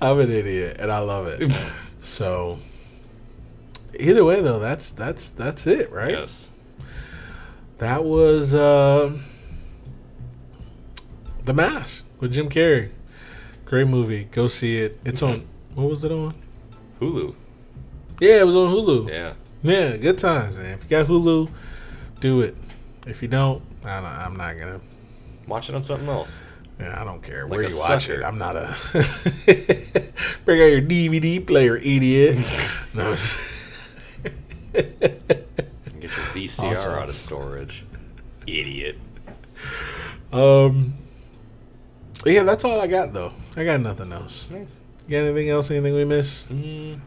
[0.01, 1.53] I'm an idiot, and I love it.
[2.03, 2.59] so,
[3.99, 6.13] either way, though, that's that's that's it, right?
[6.13, 6.51] Yes.
[7.79, 9.17] That was uh,
[11.45, 12.91] the Mask with Jim Carrey.
[13.69, 14.25] Great movie.
[14.25, 14.99] Go see it.
[15.05, 15.47] It's on.
[15.75, 16.35] What was it on?
[17.03, 17.35] Hulu.
[18.19, 19.11] Yeah, it was on Hulu.
[19.11, 19.35] Yeah.
[19.63, 20.73] Yeah, good times, man.
[20.79, 21.51] If you got Hulu,
[22.21, 22.57] do it.
[23.07, 24.81] If you don't, I don't I'm not gonna.
[25.47, 26.41] Watch it on something else.
[26.81, 28.21] Yeah, I don't care Like where you watch sucker.
[28.21, 28.25] it.
[28.25, 28.75] I'm not a.
[30.47, 32.39] Bring out your DVD player, idiot.
[32.95, 33.17] no.
[34.73, 34.95] Get
[36.01, 36.93] your VCR Awesome.
[36.95, 37.85] out of storage.
[38.47, 38.97] Idiot.
[40.33, 40.95] um.
[42.25, 43.33] Yeah, that's all I got though.
[43.57, 44.51] I got nothing else.
[44.51, 44.79] Nice.
[45.09, 45.71] Got anything else?
[45.71, 46.51] Anything we missed?
[46.51, 47.01] Mm,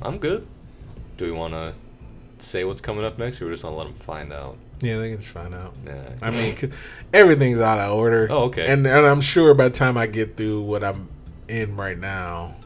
[0.00, 0.46] I'm good.
[1.16, 1.74] Do we want to
[2.38, 4.56] say what's coming up next, or we just want to let them find out?
[4.80, 5.74] Yeah, they can just find out.
[5.86, 6.14] Yeah.
[6.20, 6.56] I mean,
[7.12, 8.26] everything's out of order.
[8.30, 8.66] Oh, okay.
[8.66, 11.08] And and I'm sure by the time I get through what I'm
[11.46, 12.56] in right now,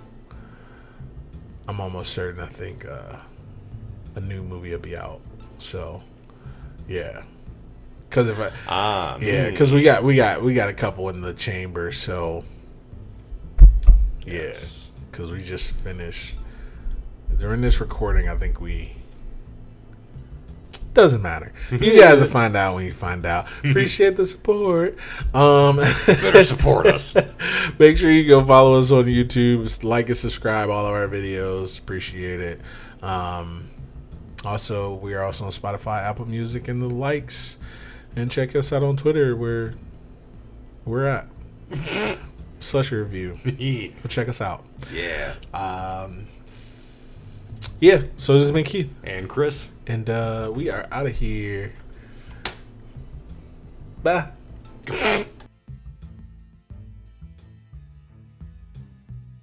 [1.68, 2.40] I'm almost certain.
[2.40, 3.16] I think uh,
[4.14, 5.20] a new movie will be out.
[5.58, 6.02] So,
[6.88, 7.22] yeah.
[8.16, 11.20] Because if I ah, yeah, because we got we got we got a couple in
[11.20, 11.92] the chamber.
[11.92, 12.44] So,
[14.24, 14.32] yeah.
[14.32, 14.90] Yes.
[15.10, 16.36] Because we just finished
[17.38, 18.30] during this recording.
[18.30, 18.94] I think we.
[20.94, 21.52] Doesn't matter.
[21.70, 23.48] You guys will find out when you find out.
[23.58, 24.96] Appreciate the support.
[25.34, 27.14] Um, better support us.
[27.78, 31.78] Make sure you go follow us on YouTube, like and subscribe all of our videos.
[31.78, 32.62] Appreciate it.
[33.02, 33.68] Um,
[34.42, 37.58] also, we are also on Spotify, Apple Music, and the likes.
[38.16, 39.74] And check us out on Twitter where
[40.84, 41.28] we're at.
[42.60, 43.38] slushy review.
[43.44, 43.88] yeah.
[44.02, 44.64] Go check us out.
[44.92, 45.34] Yeah.
[45.52, 46.26] Um,
[47.80, 48.02] yeah.
[48.16, 49.70] So this has been Keith, And Chris.
[49.86, 51.72] and uh, we are out of here.
[54.02, 54.28] Bye.